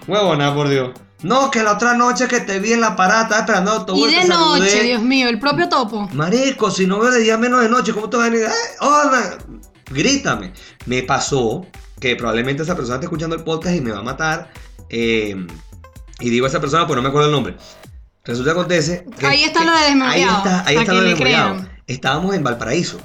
Huevona, 0.07 0.55
por 0.55 0.69
Dios. 0.69 0.89
No, 1.21 1.51
que 1.51 1.61
la 1.61 1.73
otra 1.73 1.93
noche 1.93 2.27
que 2.27 2.39
te 2.39 2.57
vi 2.57 2.73
en 2.73 2.81
la 2.81 2.95
parada, 2.95 3.23
estaba 3.23 3.41
esperando 3.41 3.71
autobús. 3.73 4.09
Y 4.09 4.15
de 4.15 4.25
noche. 4.27 4.83
Dios 4.83 5.03
mío, 5.03 5.29
el 5.29 5.39
propio 5.39 5.69
topo. 5.69 6.09
Marico, 6.13 6.71
si 6.71 6.87
no 6.87 6.99
veo 6.99 7.11
de 7.11 7.21
día 7.21 7.37
menos 7.37 7.61
de 7.61 7.69
noche, 7.69 7.93
¿cómo 7.93 8.09
te 8.09 8.17
vas 8.17 8.25
a 8.25 8.29
venir? 8.31 8.47
¡Eh, 8.47 8.77
hola! 8.81 9.37
Grítame. 9.89 10.53
Me 10.85 11.03
pasó 11.03 11.65
que 11.99 12.15
probablemente 12.15 12.63
esa 12.63 12.75
persona 12.75 12.95
está 12.95 13.05
escuchando 13.05 13.35
el 13.35 13.43
podcast 13.43 13.75
y 13.75 13.81
me 13.81 13.91
va 13.91 13.99
a 13.99 14.03
matar. 14.03 14.51
eh, 14.89 15.35
y 16.19 16.29
digo 16.29 16.45
a 16.45 16.49
esa 16.49 16.59
persona, 16.61 16.87
pues 16.87 16.95
no 16.95 17.01
me 17.03 17.09
acuerdo 17.09 17.27
el 17.27 17.33
nombre. 17.33 17.55
Resulta 18.23 18.51
que 18.53 18.59
acontece. 18.59 19.05
que- 19.19 19.25
Ahí 19.27 19.43
está 19.43 19.59
que- 19.59 19.65
lo 19.65 19.73
de 19.73 19.81
desmemoriado, 19.83 20.31
Ahí 20.31 20.37
está, 20.37 20.63
ahí 20.65 20.75
está 20.77 20.93
lo 20.93 21.01
de 21.03 21.15
crean. 21.15 21.81
Estábamos 21.87 22.35
en 22.35 22.43
Valparaíso. 22.43 22.99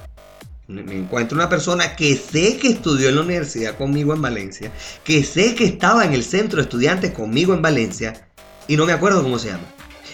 Me 0.68 0.94
encuentro 0.94 1.36
una 1.36 1.48
persona 1.48 1.94
que 1.96 2.16
sé 2.16 2.56
que 2.56 2.68
estudió 2.68 3.08
en 3.10 3.16
la 3.16 3.20
universidad 3.22 3.76
conmigo 3.76 4.14
en 4.14 4.22
Valencia, 4.22 4.72
que 5.04 5.22
sé 5.24 5.54
que 5.54 5.64
estaba 5.64 6.04
en 6.04 6.12
el 6.14 6.24
centro 6.24 6.56
de 6.58 6.62
estudiantes 6.62 7.10
conmigo 7.10 7.52
en 7.52 7.60
Valencia, 7.62 8.28
y 8.68 8.76
no 8.76 8.86
me 8.86 8.92
acuerdo 8.92 9.22
cómo 9.22 9.38
se 9.38 9.48
llama. 9.48 9.64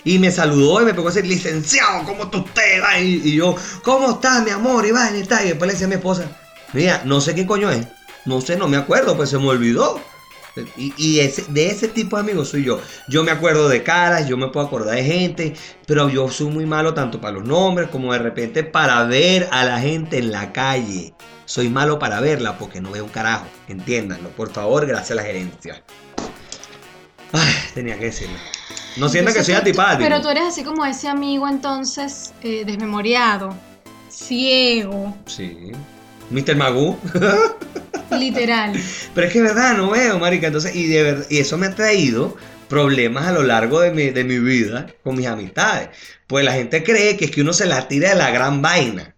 Y 0.05 0.19
me 0.19 0.33
saludó 0.33 0.81
y 0.83 0.87
me 0.87 0.95
pegó 0.95 1.09
a 1.09 1.13
decir, 1.13 1.29
licenciado, 1.31 2.05
¿cómo 2.05 2.25
está 2.25 2.39
usted? 2.39 2.83
va?" 2.83 2.99
Y, 2.99 3.21
y 3.25 3.37
yo, 3.37 3.55
¿cómo 3.85 4.13
estás, 4.13 4.43
mi 4.43 4.51
amor? 4.51 4.85
Y 4.87 4.91
va, 4.91 5.11
y 5.15 5.21
está. 5.21 5.45
Y 5.45 5.49
después 5.49 5.69
le 5.69 5.75
decía 5.75 5.87
a 5.87 5.91
mi 5.91 5.97
esposa, 5.97 6.25
mira, 6.73 7.03
no 7.05 7.21
sé 7.21 7.35
qué 7.35 7.47
coño 7.47 7.71
es. 7.71 7.87
No 8.25 8.41
sé, 8.41 8.57
no 8.57 8.69
me 8.69 8.77
acuerdo, 8.77 9.17
pues 9.17 9.31
se 9.31 9.39
me 9.39 9.47
olvidó. 9.49 10.01
Y, 10.77 10.93
y 10.97 11.21
ese- 11.21 11.45
de 11.49 11.69
ese 11.71 11.87
tipo 11.89 12.17
de 12.17 12.23
amigos 12.23 12.49
soy 12.49 12.65
yo. 12.65 12.81
Yo 13.09 13.23
me 13.23 13.31
acuerdo 13.31 13.69
de 13.69 13.85
caras, 13.85 14.27
yo 14.29 14.37
me 14.37 14.49
puedo 14.49 14.67
acordar 14.67 14.97
de 14.97 15.05
gente, 15.05 15.55
pero 15.87 16.09
yo 16.09 16.29
soy 16.31 16.49
muy 16.49 16.67
malo 16.67 16.95
tanto 16.95 17.21
para 17.21 17.35
los 17.35 17.45
nombres 17.45 17.89
como 17.91 18.13
de 18.13 18.19
repente 18.19 18.65
para 18.65 19.05
ver 19.05 19.49
a 19.53 19.65
la 19.65 19.79
gente 19.79 20.19
en 20.19 20.33
la 20.33 20.53
calle. 20.53 21.15
Soy 21.45 21.69
malo 21.69 21.99
para 22.01 22.21
verla 22.21 22.59
porque 22.59 22.81
no 22.81 22.91
veo 22.91 23.05
un 23.05 23.11
carajo. 23.11 23.47
Entiéndanlo, 23.69 24.31
por 24.31 24.51
favor, 24.51 24.85
gracias 24.85 25.13
a 25.13 25.15
la 25.15 25.23
gerencia. 25.23 25.83
Ay, 27.33 27.55
tenía 27.75 27.97
que 27.99 28.07
decirlo. 28.07 28.37
No 28.97 29.09
sientan 29.09 29.35
que 29.35 29.45
soy 29.45 29.55
antipático. 29.55 30.03
Pero 30.09 30.21
tú 30.21 30.29
eres 30.29 30.45
así 30.45 30.65
como 30.65 30.85
ese 30.85 31.09
amigo 31.09 31.47
entonces 31.49 32.33
eh, 32.43 32.65
desmemoriado, 32.67 33.55
ciego, 34.09 35.17
Sí. 35.27 35.71
Mr. 36.31 36.57
Magoo. 36.57 36.99
literal. 38.11 38.73
Pero 39.15 39.27
es 39.27 39.33
que 39.33 39.39
es 39.39 39.45
verdad, 39.45 39.77
no 39.77 39.91
veo, 39.91 40.19
marica. 40.19 40.47
Entonces, 40.47 40.75
y, 40.75 40.87
de 40.87 41.03
verdad, 41.03 41.27
y 41.29 41.39
eso 41.39 41.59
me 41.59 41.67
ha 41.67 41.75
traído 41.75 42.37
problemas 42.69 43.27
a 43.27 43.33
lo 43.33 43.43
largo 43.43 43.81
de 43.81 43.91
mi, 43.91 44.11
de 44.11 44.25
mi 44.25 44.39
vida 44.39 44.87
con 45.03 45.17
mis 45.17 45.27
amistades. 45.27 45.89
Pues 46.27 46.45
la 46.45 46.53
gente 46.53 46.83
cree 46.85 47.17
que 47.17 47.27
es 47.27 47.31
que 47.31 47.41
uno 47.41 47.53
se 47.53 47.67
la 47.67 47.89
tira 47.89 48.11
de 48.11 48.17
la 48.17 48.31
gran 48.31 48.61
vaina. 48.61 49.15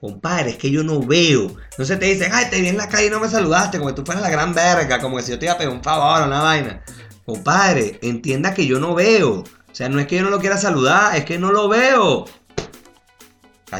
Compadre, 0.00 0.50
es 0.50 0.56
que 0.56 0.70
yo 0.70 0.82
no 0.82 1.00
veo. 1.00 1.54
No 1.78 1.84
se 1.84 1.96
te 1.96 2.06
dicen, 2.06 2.30
ay, 2.32 2.46
te 2.50 2.60
vi 2.60 2.68
en 2.68 2.76
la 2.76 2.88
calle 2.88 3.06
y 3.06 3.10
no 3.10 3.20
me 3.20 3.28
saludaste, 3.28 3.78
como 3.78 3.90
que 3.90 3.96
tú 3.96 4.04
fueras 4.04 4.22
la 4.22 4.30
gran 4.30 4.54
verga, 4.54 5.00
como 5.00 5.16
que 5.16 5.22
si 5.22 5.32
yo 5.32 5.38
te 5.38 5.46
iba 5.46 5.54
a 5.54 5.58
pedir 5.58 5.70
un 5.70 5.82
favor 5.82 6.22
o 6.22 6.26
una 6.26 6.42
vaina. 6.42 6.82
Compadre, 7.24 7.98
entienda 8.02 8.54
que 8.54 8.66
yo 8.66 8.78
no 8.78 8.94
veo. 8.94 9.40
O 9.40 9.74
sea, 9.74 9.88
no 9.88 9.98
es 9.98 10.06
que 10.06 10.16
yo 10.16 10.22
no 10.22 10.30
lo 10.30 10.38
quiera 10.38 10.56
saludar, 10.56 11.16
es 11.16 11.24
que 11.24 11.38
no 11.38 11.50
lo 11.50 11.68
veo. 11.68 12.26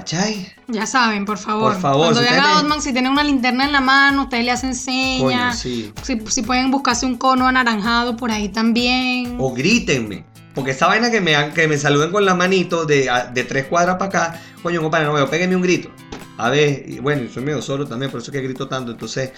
¿Cachai? 0.01 0.53
Ya 0.69 0.85
saben, 0.87 1.25
por 1.25 1.39
favor. 1.39 1.73
Por 1.73 1.81
favor, 1.81 2.01
Cuando 2.13 2.21
si 2.23 2.29
vean 2.29 2.45
a 2.45 2.59
Otman, 2.61 2.83
si 2.83 2.93
tienen 2.93 3.13
una 3.13 3.25
linterna 3.25 3.65
en 3.65 3.73
la 3.73 3.81
mano, 3.81 4.25
ustedes 4.25 4.45
le 4.45 4.51
hacen 4.51 4.75
señas. 4.75 5.59
Sí. 5.59 5.93
si, 6.03 6.21
si 6.29 6.43
pueden 6.43 6.71
buscarse 6.71 7.07
un 7.07 7.17
cono 7.17 7.47
anaranjado 7.47 8.17
por 8.17 8.31
ahí 8.31 8.49
también. 8.51 9.37
O 9.41 9.55
grítenme. 9.55 10.25
Porque 10.55 10.73
esa 10.73 10.87
vaina 10.87 11.11
que 11.11 11.21
me, 11.21 11.53
que 11.55 11.67
me 11.69 11.79
saluden 11.79 12.11
con 12.13 12.25
la 12.27 12.35
manito 12.35 12.85
de, 12.85 13.11
de 13.33 13.45
tres 13.45 13.67
cuadras 13.67 13.97
para 13.97 14.07
acá, 14.29 14.41
coño, 14.63 14.81
compadre, 14.83 15.07
no 15.07 15.13
veo, 15.15 15.29
péguenme 15.31 15.57
un 15.57 15.63
grito. 15.63 15.91
A 16.39 16.51
ver, 16.51 16.85
y 16.87 16.99
bueno, 16.99 17.29
soy 17.33 17.43
medio 17.43 17.63
solo 17.63 17.87
también, 17.87 18.11
por 18.11 18.21
eso 18.21 18.31
es 18.31 18.37
que 18.37 18.43
grito 18.43 18.69
tanto. 18.69 18.93
Entonces, 18.93 19.33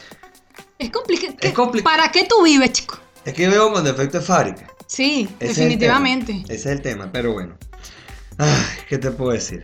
Es 0.78 0.90
complicado. 0.90 1.34
Es 1.40 1.54
compli- 1.54 1.82
¿Para 1.84 2.10
qué 2.10 2.24
tú 2.24 2.42
vives, 2.44 2.72
chico? 2.72 2.98
es 3.24 3.32
que 3.34 3.48
veo 3.48 3.72
con 3.72 3.84
defecto 3.84 4.18
de 4.18 4.24
fábrica. 4.24 4.66
Sí, 4.86 5.28
Ese 5.38 5.60
definitivamente. 5.60 6.42
Ese 6.44 6.54
es 6.54 6.66
el 6.66 6.82
tema, 6.82 7.10
pero 7.12 7.32
bueno. 7.32 7.54
Ay, 8.38 8.48
¿qué 8.88 8.98
te 8.98 9.10
puedo 9.10 9.32
decir? 9.32 9.62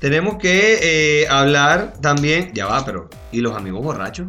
Tenemos 0.00 0.36
que 0.36 0.78
eh, 1.22 1.28
hablar 1.28 1.94
también. 2.00 2.50
Ya 2.54 2.66
va, 2.66 2.84
pero. 2.84 3.08
¿Y 3.32 3.40
los 3.40 3.56
amigos 3.56 3.82
borrachos? 3.82 4.28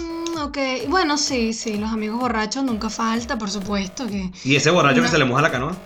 Mm, 0.00 0.36
ok, 0.38 0.58
bueno, 0.88 1.16
sí, 1.16 1.52
sí, 1.52 1.78
los 1.78 1.90
amigos 1.90 2.20
borrachos 2.20 2.64
nunca 2.64 2.90
falta, 2.90 3.38
por 3.38 3.50
supuesto 3.50 4.06
que... 4.06 4.30
¿Y 4.44 4.56
ese 4.56 4.70
borracho 4.70 4.98
No. 4.98 5.02
que 5.04 5.08
se 5.08 5.18
le 5.18 5.24
moja 5.24 5.42
la 5.42 5.50
canoa? 5.50 5.76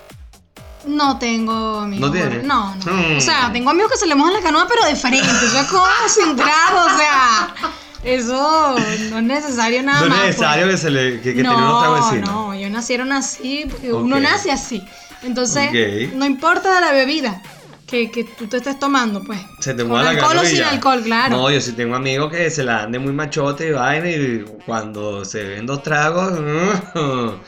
No 0.87 1.19
tengo 1.19 1.81
amigos. 1.81 2.09
¿No 2.09 2.13
tienes? 2.13 2.45
No, 2.45 2.75
no. 2.75 2.93
Hmm. 2.93 3.17
O 3.19 3.21
sea, 3.21 3.51
tengo 3.53 3.71
amigos 3.71 3.93
que 3.93 3.99
se 3.99 4.07
le 4.07 4.15
mojan 4.15 4.33
la 4.33 4.41
canoa, 4.41 4.67
pero 4.69 4.87
de 4.87 4.97
frente. 4.97 5.29
Eso 5.29 5.61
es 5.61 5.67
como 5.67 5.85
sin 6.09 6.41
o 6.41 6.99
sea. 6.99 7.55
Eso 8.03 8.77
no 9.11 9.19
es 9.19 9.25
necesario 9.25 9.83
nada 9.83 10.01
no 10.01 10.09
más. 10.09 10.21
es 10.21 10.27
necesario 10.29 10.65
pues. 10.65 10.77
que 10.77 10.83
se 10.83 10.91
le 10.91 11.21
que, 11.21 11.35
que 11.35 11.43
no, 11.43 11.51
tenga 11.51 11.65
unos 11.67 11.83
tragos 11.83 12.13
encima. 12.15 12.33
no, 12.33 12.53
ellos 12.55 12.71
nacieron 12.71 13.13
así, 13.13 13.67
porque 13.71 13.93
uno 13.93 14.19
nace 14.19 14.51
así. 14.51 14.83
Entonces, 15.23 15.71
no 16.15 16.25
importa 16.25 16.81
la 16.81 16.93
bebida 16.93 17.43
que, 17.91 18.11
que 18.11 18.25
tú 18.25 18.47
te 18.47 18.59
estés 18.59 18.79
tomando, 18.79 19.23
pues. 19.23 19.41
Se 19.59 19.75
te 19.75 19.83
moja 19.85 20.05
la 20.05 20.11
alcohol 20.11 20.39
o 20.39 20.45
sin 20.45 20.63
alcohol, 20.63 21.03
claro. 21.03 21.37
No, 21.37 21.51
yo 21.51 21.61
sí 21.61 21.73
tengo 21.73 21.97
amigos 21.97 22.31
que 22.31 22.49
se 22.51 22.63
la 22.63 22.83
dan 22.83 22.93
de 22.93 22.99
muy 23.01 23.13
machote 23.13 23.69
y 23.69 23.73
vaina 23.73 24.09
y 24.09 24.45
cuando 24.65 25.25
se 25.25 25.43
ven 25.43 25.67
dos 25.67 25.83
tragos, 25.83 26.33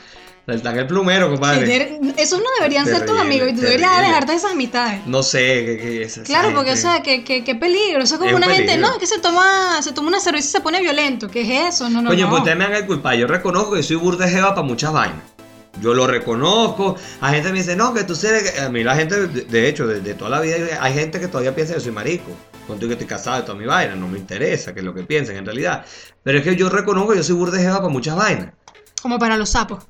saltan 0.46 0.78
el 0.78 0.86
plumero, 0.88 1.30
compadre. 1.30 2.00
Esos 2.16 2.40
no 2.40 2.46
deberían 2.58 2.86
ser 2.86 3.06
tus 3.06 3.18
amigos 3.18 3.50
y 3.50 3.54
tú 3.54 3.60
deberías 3.60 3.90
terrible. 3.90 4.06
alejarte 4.06 4.32
de 4.32 4.38
esas 4.38 4.50
amistades. 4.52 5.06
No 5.06 5.22
sé 5.22 5.38
qué, 5.64 5.78
qué 5.80 6.02
es 6.02 6.20
Claro, 6.24 6.52
porque, 6.54 6.72
o 6.72 6.76
sea, 6.76 7.02
que, 7.02 7.22
que, 7.22 7.44
que 7.44 7.54
peligro. 7.54 8.02
Eso 8.02 8.14
es 8.14 8.18
como 8.18 8.30
Es 8.30 8.36
una 8.36 8.50
gente, 8.50 8.76
no, 8.76 8.92
es 8.92 8.98
que 8.98 9.06
se 9.06 9.20
toma, 9.20 9.80
se 9.80 9.92
toma 9.92 10.08
una 10.08 10.20
cerveza 10.20 10.48
y 10.48 10.50
se 10.50 10.60
pone 10.60 10.80
violento. 10.80 11.28
¿Qué 11.28 11.42
es 11.42 11.74
eso? 11.74 11.88
No, 11.88 12.02
no, 12.02 12.10
Coño, 12.10 12.24
no. 12.24 12.30
pues 12.30 12.40
ustedes 12.40 12.58
me 12.58 12.64
hagan 12.64 12.86
culpar. 12.86 13.14
Yo 13.14 13.28
reconozco 13.28 13.74
que 13.74 13.82
soy 13.84 13.96
burda 13.96 14.26
de 14.26 14.32
jeva 14.32 14.54
para 14.54 14.66
muchas 14.66 14.92
vainas. 14.92 15.31
Yo 15.80 15.94
lo 15.94 16.06
reconozco. 16.06 16.96
Hay 17.20 17.34
gente 17.34 17.48
que 17.48 17.52
me 17.52 17.58
dice, 17.60 17.76
no, 17.76 17.94
que 17.94 18.04
tú 18.04 18.14
eres. 18.24 18.60
A 18.60 18.68
mí 18.68 18.84
la 18.84 18.94
gente, 18.94 19.26
de, 19.26 19.68
hecho, 19.68 19.86
de, 19.86 20.00
de 20.00 20.14
toda 20.14 20.30
la 20.30 20.40
vida, 20.40 20.56
hay 20.80 20.94
gente 20.94 21.18
que 21.18 21.28
todavía 21.28 21.54
piensa 21.54 21.74
que 21.74 21.80
soy 21.80 21.92
marico. 21.92 22.30
Contigo 22.66 22.88
que 22.88 22.94
estoy 22.94 23.08
casado 23.08 23.38
de 23.38 23.42
toda 23.42 23.58
mi 23.58 23.66
vaina. 23.66 23.96
No 23.96 24.08
me 24.08 24.18
interesa 24.18 24.72
que 24.72 24.80
es 24.80 24.84
lo 24.84 24.94
que 24.94 25.02
piensen 25.02 25.36
en 25.36 25.46
realidad. 25.46 25.84
Pero 26.22 26.38
es 26.38 26.44
que 26.44 26.56
yo 26.56 26.68
reconozco 26.68 27.12
que 27.12 27.18
yo 27.18 27.24
soy 27.24 27.36
burda 27.36 27.56
de 27.56 27.64
jeva 27.64 27.78
para 27.78 27.88
muchas 27.88 28.16
vainas. 28.16 28.52
Como 29.00 29.18
para 29.18 29.36
los 29.36 29.50
sapos. 29.50 29.84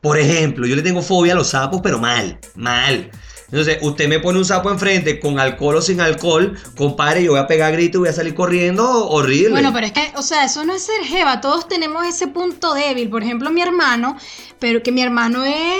Por 0.00 0.18
ejemplo, 0.18 0.66
yo 0.66 0.76
le 0.76 0.82
tengo 0.82 1.02
fobia 1.02 1.34
a 1.34 1.36
los 1.36 1.48
sapos, 1.48 1.80
pero 1.82 1.98
mal, 1.98 2.38
mal. 2.54 3.10
Entonces, 3.52 3.78
usted 3.82 4.08
me 4.08 4.20
pone 4.20 4.38
un 4.38 4.44
sapo 4.44 4.70
enfrente 4.70 5.18
con 5.18 5.40
alcohol 5.40 5.76
o 5.76 5.82
sin 5.82 6.00
alcohol, 6.00 6.56
compadre, 6.76 7.24
yo 7.24 7.32
voy 7.32 7.40
a 7.40 7.48
pegar 7.48 7.72
grito 7.72 7.98
y 7.98 8.00
voy 8.00 8.08
a 8.08 8.12
salir 8.12 8.34
corriendo 8.34 9.08
horrible. 9.08 9.50
Bueno, 9.50 9.72
pero 9.72 9.86
es 9.86 9.92
que, 9.92 10.12
o 10.16 10.22
sea, 10.22 10.44
eso 10.44 10.64
no 10.64 10.72
es 10.72 10.84
ser 10.84 11.04
jeva. 11.04 11.40
Todos 11.40 11.66
tenemos 11.66 12.06
ese 12.06 12.28
punto 12.28 12.74
débil. 12.74 13.08
Por 13.10 13.24
ejemplo, 13.24 13.50
mi 13.50 13.60
hermano, 13.60 14.16
pero 14.58 14.82
que 14.82 14.92
mi 14.92 15.02
hermano 15.02 15.44
es. 15.44 15.78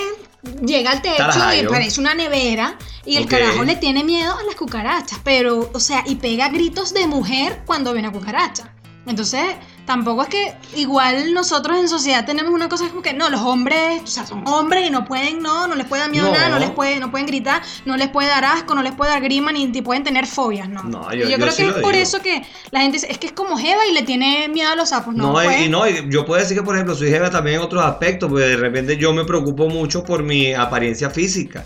Llega 0.64 0.92
al 0.92 1.02
techo 1.02 1.22
y 1.54 1.66
parece 1.66 2.00
una 2.00 2.14
nevera. 2.14 2.78
Y 3.04 3.16
el 3.16 3.26
carajo 3.26 3.62
le 3.62 3.76
tiene 3.76 4.04
miedo 4.04 4.34
a 4.36 4.42
las 4.42 4.54
cucarachas. 4.54 5.20
Pero, 5.22 5.70
o 5.72 5.80
sea, 5.80 6.02
y 6.06 6.16
pega 6.16 6.48
gritos 6.48 6.94
de 6.94 7.06
mujer 7.06 7.60
cuando 7.66 7.92
ve 7.92 8.00
una 8.00 8.10
cucaracha. 8.10 8.74
Entonces, 9.06 9.42
tampoco 9.90 10.22
es 10.22 10.28
que 10.28 10.52
igual 10.76 11.34
nosotros 11.34 11.76
en 11.76 11.88
sociedad 11.88 12.24
tenemos 12.24 12.54
una 12.54 12.68
cosa 12.68 12.88
como 12.88 13.02
que 13.02 13.12
no, 13.12 13.28
los 13.28 13.40
hombres, 13.40 14.02
o 14.04 14.06
sea, 14.06 14.24
son 14.24 14.46
hombres 14.46 14.86
y 14.86 14.90
no 14.90 15.04
pueden, 15.04 15.40
no, 15.42 15.66
no 15.66 15.74
les 15.74 15.84
puede 15.84 16.02
dar 16.02 16.10
miedo 16.12 16.26
No. 16.28 16.32
nada, 16.32 16.48
no 16.48 16.60
les 16.60 16.70
puede, 16.70 17.00
no 17.00 17.10
pueden 17.10 17.26
gritar, 17.26 17.60
no 17.86 17.96
les 17.96 18.08
puede 18.08 18.28
dar 18.28 18.44
asco, 18.44 18.76
no 18.76 18.82
les 18.84 18.94
puede 18.94 19.10
dar 19.10 19.20
grima, 19.20 19.50
ni, 19.50 19.66
ni 19.66 19.82
pueden 19.82 20.04
tener 20.04 20.28
fobias, 20.28 20.68
no. 20.68 20.84
No, 20.84 21.12
Y 21.12 21.18
yo- 21.18 21.28
yo 21.28 21.36
creo 21.38 21.50
sí 21.50 21.64
que 21.64 21.68
es 21.70 21.74
por 21.78 21.92
digo. 21.94 22.04
eso 22.04 22.22
que 22.22 22.44
la 22.70 22.82
gente 22.82 22.98
dice, 22.98 23.10
es 23.10 23.18
que 23.18 23.26
es 23.26 23.32
como 23.32 23.58
Jeva 23.58 23.84
y 23.90 23.92
le 23.92 24.02
tiene 24.02 24.48
miedo 24.48 24.70
a 24.70 24.76
los 24.76 24.90
sapos, 24.90 25.12
no, 25.12 25.32
No, 25.32 25.42
y- 25.42 25.46
pues. 25.46 25.60
y 25.62 25.68
no, 25.68 25.88
y 25.88 26.06
yo 26.08 26.24
puedo 26.24 26.40
decir 26.40 26.56
que, 26.56 26.62
por 26.62 26.76
ejemplo, 26.76 26.94
soy 26.94 27.10
jeva 27.10 27.28
también 27.28 27.56
en 27.56 27.62
otros 27.62 27.84
aspectos, 27.84 28.28
porque 28.30 28.44
de 28.46 28.56
repente 28.56 28.96
yo 28.96 29.12
me 29.12 29.24
preocupo 29.24 29.68
mucho 29.68 30.04
por 30.04 30.22
mi 30.22 30.54
apariencia 30.54 31.10
física. 31.10 31.64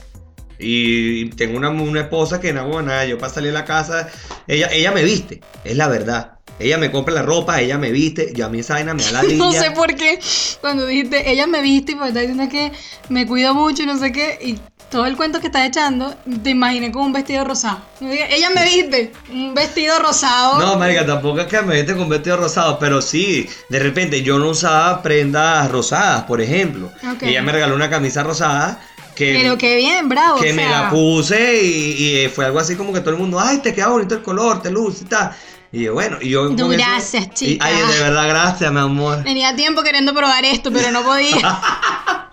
Y, 0.59 1.31
tengo 1.31 1.57
una, 1.59 1.69
una 1.69 2.01
esposa 2.03 2.41
que 2.41 2.53
no, 2.53 2.81
nada, 2.81 3.05
yo 3.05 3.19
para 3.19 3.33
salir 3.33 3.51
a 3.51 3.55
la 3.55 3.65
casa, 3.65 4.09
ella, 4.47 4.69
ella 4.73 4.93
me 4.93 5.03
viste, 5.03 5.41
es 5.65 5.77
la 5.77 5.89
verdad. 5.89 6.34
Ella 6.59 6.79
me 6.79 6.91
compra 6.91 7.15
la 7.15 7.23
ropa, 7.23 7.61
ella 7.61 7.79
me 7.79 7.91
viste, 7.91 8.33
y 8.35 8.41
a 8.41 8.49
mí 8.49 8.61
esa 8.61 8.75
vaina 8.75 8.95
me 8.95 9.03
da 9.03 9.11
la 9.11 9.23
No 9.35 9.53
sé 9.53 9.73
por 9.73 9.95
qué, 9.95 10.21
cuando 10.61 10.87
dijiste, 10.87 11.31
ella 11.31 11.47
me 11.47 11.61
viste 11.63 11.93
y 11.93 11.95
pues 11.97 12.09
está 12.09 12.21
diciendo 12.21 12.49
que 12.49 12.73
me 13.09 13.27
cuido 13.27 13.55
mucho 13.55 13.83
y 13.83 13.87
no 13.87 13.99
sé 13.99 14.13
qué, 14.13 14.39
y 14.41 14.59
todo 14.91 15.07
el 15.07 15.17
cuento 15.17 15.41
que 15.41 15.49
estás 15.49 15.67
echando, 15.67 16.15
te 16.45 16.51
imaginé 16.51 16.93
con 16.93 17.03
un 17.07 17.13
vestido 17.13 17.43
rosado. 17.45 17.81
Yo 18.01 18.09
Ella 18.09 18.51
me 18.51 18.65
viste, 18.65 19.13
un 19.33 19.53
vestido 19.53 19.99
rosado. 19.99 20.61
No, 20.61 20.79
marica, 20.79 21.05
tampoco 21.05 21.41
es 21.41 21.47
que 21.49 21.61
me 21.63 21.75
viste 21.75 21.97
con 21.97 22.09
vestido 22.09 22.37
rosado, 22.37 22.79
pero 22.79 23.03
sí, 23.03 23.49
de 23.69 23.81
repente 23.81 24.23
yo 24.23 24.39
no 24.39 24.51
usaba 24.51 25.03
prendas 25.03 25.69
rosadas, 25.73 26.23
por 26.25 26.41
ejemplo. 26.41 26.93
Ok. 27.13 27.25
Y 27.25 27.31
ella 27.31 27.43
me 27.43 27.51
regaló 27.51 27.75
una 27.75 27.91
camisa 27.91 28.23
rosada 28.23 28.81
que... 29.17 29.37
Pero 29.41 29.59
qué 29.59 29.77
bien, 29.77 30.09
bravo. 30.09 30.39
que 30.39 30.53
o 30.53 30.55
me 30.55 30.69
la 30.69 30.91
puse 30.91 31.61
y, 31.61 32.25
y 32.25 32.29
fue 32.29 32.45
algo 32.45 32.61
así 32.61 32.77
como 32.77 32.93
que 32.93 33.01
todo 33.01 33.11
el 33.11 33.17
mundo, 33.17 33.41
ay, 33.41 33.59
te 33.59 33.75
queda 33.75 33.89
bonito 33.89 34.15
el 34.15 34.23
color, 34.23 34.63
te 34.63 34.71
luce 34.71 35.03
y 35.05 35.07
tal. 35.09 35.35
Y 35.75 35.83
yo, 35.83 35.93
bueno, 35.95 36.19
y 36.21 36.29
yo. 36.31 36.49
Tú, 36.55 36.71
eso- 36.73 36.83
gracias, 36.83 37.25
y- 37.27 37.31
chica. 37.35 37.67
ay, 37.67 37.75
de 37.77 38.01
verdad, 38.01 38.29
gracias, 38.29 38.73
mi 38.73 38.79
amor. 38.79 39.25
Tenía 39.25 39.57
tiempo 39.57 39.83
queriendo 39.83 40.15
probar 40.15 40.45
esto, 40.45 40.71
pero 40.73 40.91
no 40.93 41.03
podía. 41.03 41.61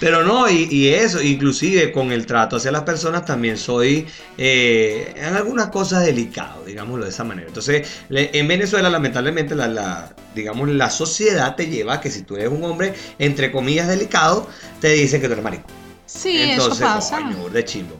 Pero 0.00 0.24
no, 0.24 0.48
y, 0.48 0.66
y 0.70 0.88
eso, 0.88 1.20
inclusive 1.22 1.92
con 1.92 2.10
el 2.10 2.24
trato 2.26 2.56
hacia 2.56 2.72
las 2.72 2.82
personas 2.82 3.26
también 3.26 3.58
soy 3.58 4.06
eh, 4.38 5.12
en 5.14 5.36
algunas 5.36 5.68
cosas 5.68 6.04
delicado, 6.04 6.64
digámoslo 6.64 7.04
de 7.04 7.10
esa 7.10 7.22
manera. 7.22 7.48
Entonces, 7.48 7.86
en 8.10 8.48
Venezuela, 8.48 8.88
lamentablemente, 8.88 9.54
la, 9.54 9.68
la- 9.68 10.14
digamos, 10.34 10.68
la 10.70 10.88
sociedad 10.90 11.54
te 11.54 11.66
lleva 11.66 11.94
a 11.94 12.00
que 12.00 12.10
si 12.10 12.22
tú 12.22 12.34
eres 12.36 12.48
un 12.48 12.64
hombre, 12.64 12.94
entre 13.18 13.52
comillas, 13.52 13.88
delicado, 13.88 14.48
te 14.80 14.88
dicen 14.94 15.20
que 15.20 15.26
tú 15.28 15.34
eres 15.34 15.44
marico. 15.44 15.68
Sí, 16.06 16.40
Entonces, 16.40 16.76
eso 16.80 16.84
pasa. 16.94 17.16
coño, 17.20 17.48
de 17.50 17.64
chimbo. 17.64 17.96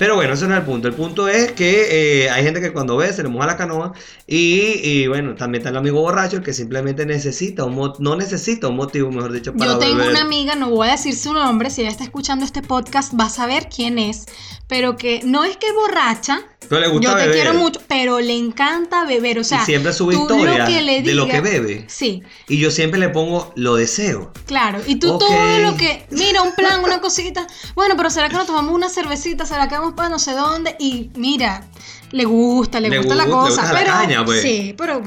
Pero 0.00 0.14
bueno, 0.14 0.32
ese 0.32 0.46
no 0.48 0.54
es 0.54 0.60
el 0.60 0.64
punto. 0.66 0.88
El 0.88 0.94
punto 0.94 1.28
es 1.28 1.52
que 1.52 2.22
eh, 2.24 2.30
hay 2.30 2.42
gente 2.42 2.62
que 2.62 2.72
cuando 2.72 2.96
ve 2.96 3.12
se 3.12 3.22
le 3.22 3.28
moja 3.28 3.46
la 3.46 3.58
canoa 3.58 3.92
y, 4.26 4.80
y, 4.82 5.06
bueno, 5.08 5.34
también 5.34 5.60
está 5.60 5.68
el 5.68 5.76
amigo 5.76 6.00
borracho 6.00 6.38
el 6.38 6.42
que 6.42 6.54
simplemente 6.54 7.04
necesita 7.04 7.64
un 7.64 7.74
mo- 7.74 7.92
no 7.98 8.16
necesita 8.16 8.68
un 8.68 8.76
motivo, 8.76 9.10
mejor 9.12 9.30
dicho, 9.30 9.52
para 9.52 9.72
Yo 9.72 9.78
tengo 9.78 10.02
una 10.08 10.22
amiga, 10.22 10.54
no 10.54 10.70
voy 10.70 10.88
a 10.88 10.92
decir 10.92 11.14
su 11.14 11.34
nombre, 11.34 11.68
si 11.68 11.82
ella 11.82 11.90
está 11.90 12.04
escuchando 12.04 12.46
este 12.46 12.62
podcast 12.62 13.12
va 13.18 13.24
a 13.26 13.28
saber 13.30 13.68
quién 13.68 13.98
es, 13.98 14.24
pero 14.68 14.96
que 14.96 15.20
no 15.24 15.44
es 15.44 15.58
que 15.58 15.66
es 15.66 15.74
borracha, 15.74 16.40
Pero 16.68 16.80
le 16.80 16.88
gusta 16.88 17.10
yo 17.10 17.16
te 17.26 17.32
quiero 17.32 17.52
mucho, 17.54 17.80
pero 17.86 18.20
le 18.20 18.34
encanta 18.38 19.04
beber, 19.04 19.38
o 19.40 19.44
sea, 19.44 19.60
y 19.62 19.66
siempre 19.66 19.92
sube 19.92 20.14
le 20.14 21.02
de 21.02 21.14
lo 21.14 21.26
que 21.26 21.40
bebe. 21.42 21.84
Sí, 21.88 22.22
Y 22.48 22.58
yo 22.58 22.70
siempre 22.70 22.98
le 23.00 23.08
pongo 23.10 23.52
lo 23.56 23.74
deseo. 23.76 24.32
claro, 24.46 24.80
y 24.86 24.96
tú 24.96 25.12
Ok. 25.14 25.20
todo 25.20 25.58
lo 25.58 25.76
que, 25.76 26.06
mira, 26.10 26.40
un 26.42 26.54
plan, 26.54 26.82
una 26.84 27.00
cosita, 27.00 27.46
bueno, 27.74 27.96
pero 27.98 28.08
¿será 28.08 28.28
que 28.30 28.36
nos 28.36 28.46
tomamos 28.46 28.72
una 28.72 28.88
cervecita? 28.88 29.44
¿Será 29.44 29.68
que 29.68 29.74
vamos 29.74 29.89
para 29.94 30.08
no 30.08 30.18
sé 30.18 30.32
dónde? 30.32 30.76
Y 30.78 31.10
mira, 31.16 31.64
le 32.12 32.24
gusta, 32.24 32.80
le, 32.80 32.88
Le 32.88 32.98
gusta 32.98 33.14
la 33.14 33.24
gusta, 33.24 33.40
cosa, 33.40 33.62
gusta 33.62 33.72
la 33.72 33.78
pero 33.78 33.92
caña, 33.92 34.24
pues. 34.24 34.42
sí, 34.42 34.74
pero 34.76 35.02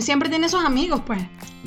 siempre 0.00 0.28
tiene 0.28 0.48
sus 0.48 0.64
amigos, 0.64 1.02
pues. 1.06 1.20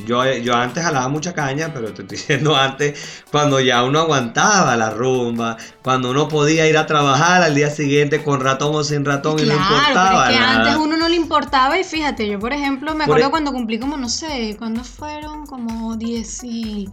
Yo, 0.07 0.25
yo 0.35 0.55
antes 0.55 0.83
jalaba 0.83 1.09
mucha 1.09 1.33
caña, 1.33 1.71
pero 1.73 1.93
te 1.93 2.01
estoy 2.03 2.17
diciendo 2.17 2.55
antes, 2.55 3.23
cuando 3.29 3.59
ya 3.59 3.83
uno 3.83 3.99
aguantaba 3.99 4.75
la 4.75 4.89
rumba, 4.89 5.57
cuando 5.83 6.11
uno 6.11 6.27
podía 6.27 6.67
ir 6.67 6.77
a 6.77 6.85
trabajar 6.85 7.43
al 7.43 7.53
día 7.55 7.69
siguiente 7.69 8.23
con 8.23 8.39
ratón 8.39 8.73
o 8.73 8.83
sin 8.83 9.03
ratón 9.05 9.37
y 9.39 9.43
no 9.43 9.53
Claro, 9.55 9.75
importaba 9.75 10.09
pero 10.09 10.21
es 10.23 10.29
que 10.29 10.39
nada. 10.39 10.59
antes 10.61 10.75
uno 10.77 10.97
no 10.97 11.09
le 11.09 11.15
importaba 11.17 11.77
y 11.77 11.83
fíjate, 11.83 12.27
yo 12.27 12.39
por 12.39 12.53
ejemplo 12.53 12.95
me 12.95 13.03
acuerdo 13.03 13.27
e- 13.27 13.31
cuando 13.31 13.51
cumplí 13.51 13.79
como, 13.79 13.97
no 13.97 14.07
sé, 14.09 14.55
cuando 14.57 14.83
fueron 14.83 15.45
como 15.45 15.95
10 15.97 16.43
y- 16.45 16.89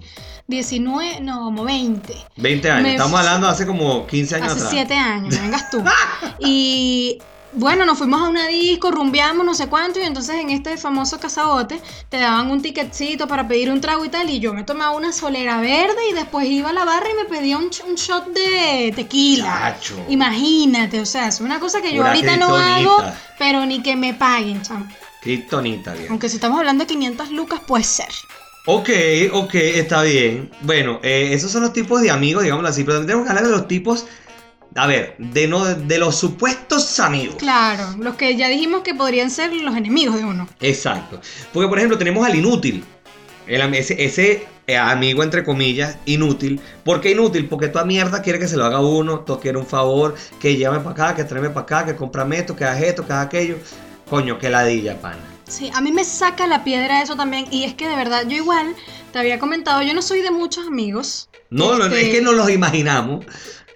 19, 0.48 1.20
no, 1.20 1.44
como 1.44 1.64
20. 1.64 2.14
20 2.36 2.70
años, 2.70 2.82
Me- 2.82 2.90
estamos 2.92 3.20
hablando 3.20 3.48
hace 3.48 3.66
como 3.66 4.06
15 4.06 4.36
años 4.36 4.48
Hace 4.48 4.56
atrás. 4.58 4.70
7 4.72 4.94
años, 4.94 5.40
vengas 5.40 5.70
tú. 5.70 5.82
Y 6.40 7.18
bueno, 7.58 7.84
nos 7.84 7.98
fuimos 7.98 8.22
a 8.22 8.28
una 8.28 8.46
disco, 8.46 8.90
rumbeamos, 8.90 9.44
no 9.44 9.52
sé 9.52 9.66
cuánto, 9.66 9.98
y 9.98 10.04
entonces 10.04 10.36
en 10.36 10.50
este 10.50 10.76
famoso 10.76 11.18
cazabote 11.18 11.80
te 12.08 12.18
daban 12.18 12.50
un 12.50 12.62
ticketcito 12.62 13.26
para 13.26 13.48
pedir 13.48 13.70
un 13.70 13.80
trago 13.80 14.04
y 14.04 14.08
tal, 14.08 14.30
y 14.30 14.38
yo 14.38 14.54
me 14.54 14.62
tomaba 14.62 14.92
una 14.92 15.12
solera 15.12 15.60
verde 15.60 16.08
y 16.10 16.14
después 16.14 16.46
iba 16.46 16.70
a 16.70 16.72
la 16.72 16.84
barra 16.84 17.06
y 17.10 17.14
me 17.14 17.24
pedía 17.24 17.58
un, 17.58 17.70
shot 17.70 18.28
de 18.28 18.92
tequila. 18.94 19.74
Chacho. 19.74 19.96
Imagínate, 20.08 21.00
o 21.00 21.06
sea, 21.06 21.28
es 21.28 21.40
una 21.40 21.58
cosa 21.58 21.82
que 21.82 21.92
yo 21.92 22.06
ahorita 22.06 22.36
no 22.36 22.56
hago, 22.56 22.96
pero 23.38 23.66
ni 23.66 23.82
que 23.82 23.96
me 23.96 24.14
paguen, 24.14 24.62
chamo. 24.62 24.86
Kryptonita, 25.20 25.94
viejo. 25.94 26.12
Aunque 26.12 26.28
si 26.28 26.36
estamos 26.36 26.58
hablando 26.58 26.84
de 26.84 26.88
500 26.88 27.30
lucas, 27.30 27.60
puede 27.66 27.82
ser. 27.82 28.08
Ok, 28.66 28.90
ok, 29.32 29.54
está 29.54 30.02
bien. 30.02 30.50
Bueno, 30.60 31.00
eh, 31.02 31.30
esos 31.32 31.50
son 31.50 31.62
los 31.62 31.72
tipos 31.72 32.02
de 32.02 32.10
amigos, 32.10 32.42
digámoslo 32.42 32.68
así, 32.68 32.84
pero 32.84 32.98
también 32.98 33.06
tenemos 33.06 33.24
que 33.24 33.30
hablar 33.30 33.46
de 33.46 33.50
los 33.50 33.66
tipos, 33.66 34.06
a 34.78 34.86
ver, 34.86 35.14
de, 35.18 35.48
no, 35.48 35.64
de 35.64 35.98
los 35.98 36.16
supuestos 36.16 37.00
amigos. 37.00 37.36
Claro, 37.36 37.84
los 37.98 38.14
que 38.14 38.36
ya 38.36 38.48
dijimos 38.48 38.82
que 38.82 38.94
podrían 38.94 39.30
ser 39.30 39.52
los 39.52 39.76
enemigos 39.76 40.16
de 40.16 40.24
uno. 40.24 40.48
Exacto. 40.60 41.20
Porque, 41.52 41.68
por 41.68 41.78
ejemplo, 41.78 41.98
tenemos 41.98 42.26
al 42.26 42.36
inútil. 42.36 42.84
El 43.46 43.74
ese, 43.74 44.04
ese, 44.04 44.46
eh, 44.66 44.76
amigo, 44.76 45.22
entre 45.22 45.42
comillas, 45.42 45.96
inútil. 46.04 46.60
¿Por 46.84 47.00
qué 47.00 47.12
inútil? 47.12 47.48
Porque 47.48 47.68
toda 47.68 47.84
mierda 47.84 48.22
quiere 48.22 48.38
que 48.38 48.46
se 48.46 48.56
lo 48.56 48.66
haga 48.66 48.80
uno, 48.80 49.20
todo 49.20 49.40
quiere 49.40 49.58
un 49.58 49.66
favor, 49.66 50.14
que 50.38 50.56
llame 50.56 50.78
para 50.80 50.90
acá, 50.90 51.14
que 51.16 51.24
tráeme 51.24 51.48
para 51.50 51.62
acá, 51.62 51.86
que 51.86 51.96
cómprame 51.96 52.38
esto, 52.38 52.54
que 52.54 52.64
hagas 52.64 52.82
esto, 52.82 53.06
que 53.06 53.12
hagas 53.12 53.26
aquello. 53.26 53.56
Coño, 54.08 54.38
que 54.38 54.48
ladilla, 54.48 55.00
pana. 55.00 55.18
Sí, 55.48 55.70
a 55.74 55.80
mí 55.80 55.92
me 55.92 56.04
saca 56.04 56.46
la 56.46 56.62
piedra 56.62 57.02
eso 57.02 57.16
también. 57.16 57.46
Y 57.50 57.64
es 57.64 57.74
que 57.74 57.88
de 57.88 57.96
verdad, 57.96 58.24
yo 58.28 58.36
igual 58.36 58.76
te 59.12 59.18
había 59.18 59.38
comentado, 59.38 59.82
yo 59.82 59.94
no 59.94 60.02
soy 60.02 60.20
de 60.20 60.30
muchos 60.30 60.66
amigos. 60.66 61.30
No, 61.50 61.78
no, 61.78 61.86
Este, 61.86 62.02
es 62.02 62.14
que 62.14 62.20
no 62.20 62.32
los 62.32 62.50
imaginamos. 62.50 63.24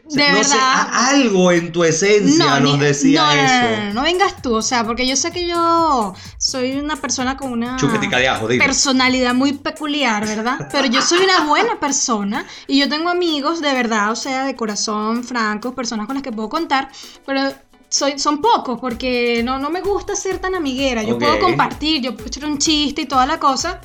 O 0.05 0.11
sea, 0.11 0.27
De 0.27 0.33
no 0.39 0.45
sé, 0.45 0.51
verdad. 0.55 0.89
a- 0.91 1.09
algo 1.11 1.53
en 1.53 1.71
tu 1.73 1.85
esencia 1.85 2.59
nos 2.61 2.75
ni- 2.79 2.85
decía 2.85 3.23
no, 3.23 3.35
no, 3.35 3.41
eso. 3.43 3.55
No, 3.81 3.87
no, 3.87 3.95
no 3.95 4.03
vengas 4.03 4.43
tú, 4.43 4.55
o 4.57 4.63
sea, 4.63 4.85
porque 4.85 5.07
yo 5.07 5.15
sé 5.17 5.31
que 5.31 5.47
yo 5.47 6.13
soy 6.39 6.73
una 6.73 6.97
persona 6.97 7.37
con 7.37 7.53
una 7.53 7.77
de 7.77 8.29
ajo, 8.29 8.49
personalidad 8.59 9.33
muy 9.35 9.53
peculiar, 9.53 10.27
¿verdad? 10.27 10.69
Pero 10.73 10.87
yo 10.87 11.01
soy 11.03 11.21
una 11.25 11.45
buena 11.47 11.79
persona 11.79 12.45
y 12.67 12.81
yo 12.81 12.89
tengo 12.89 13.11
amigos 13.11 13.61
de 13.61 13.73
verdad, 13.73 14.11
o 14.11 14.17
sea, 14.17 14.45
de 14.45 14.57
corazón, 14.57 15.23
francos, 15.23 15.73
personas 15.75 16.07
con 16.07 16.17
las 16.17 16.23
que 16.23 16.33
puedo 16.33 16.49
contar, 16.49 16.91
pero 17.25 17.53
soy, 17.89 18.19
son 18.19 18.41
pocos 18.41 18.81
porque 18.81 19.43
no, 19.45 19.59
no 19.61 19.71
me 19.71 19.83
gusta 19.83 20.17
ser 20.17 20.39
tan 20.39 20.55
amiguera. 20.57 21.03
Yo 21.05 21.17
puedo 21.19 21.39
compartir, 21.39 22.03
yo 22.03 22.15
puedo 22.15 22.27
echar 22.27 22.45
un 22.47 22.59
chiste 22.59 23.03
y 23.03 23.07
toda 23.07 23.25
la 23.27 23.39
cosa, 23.39 23.81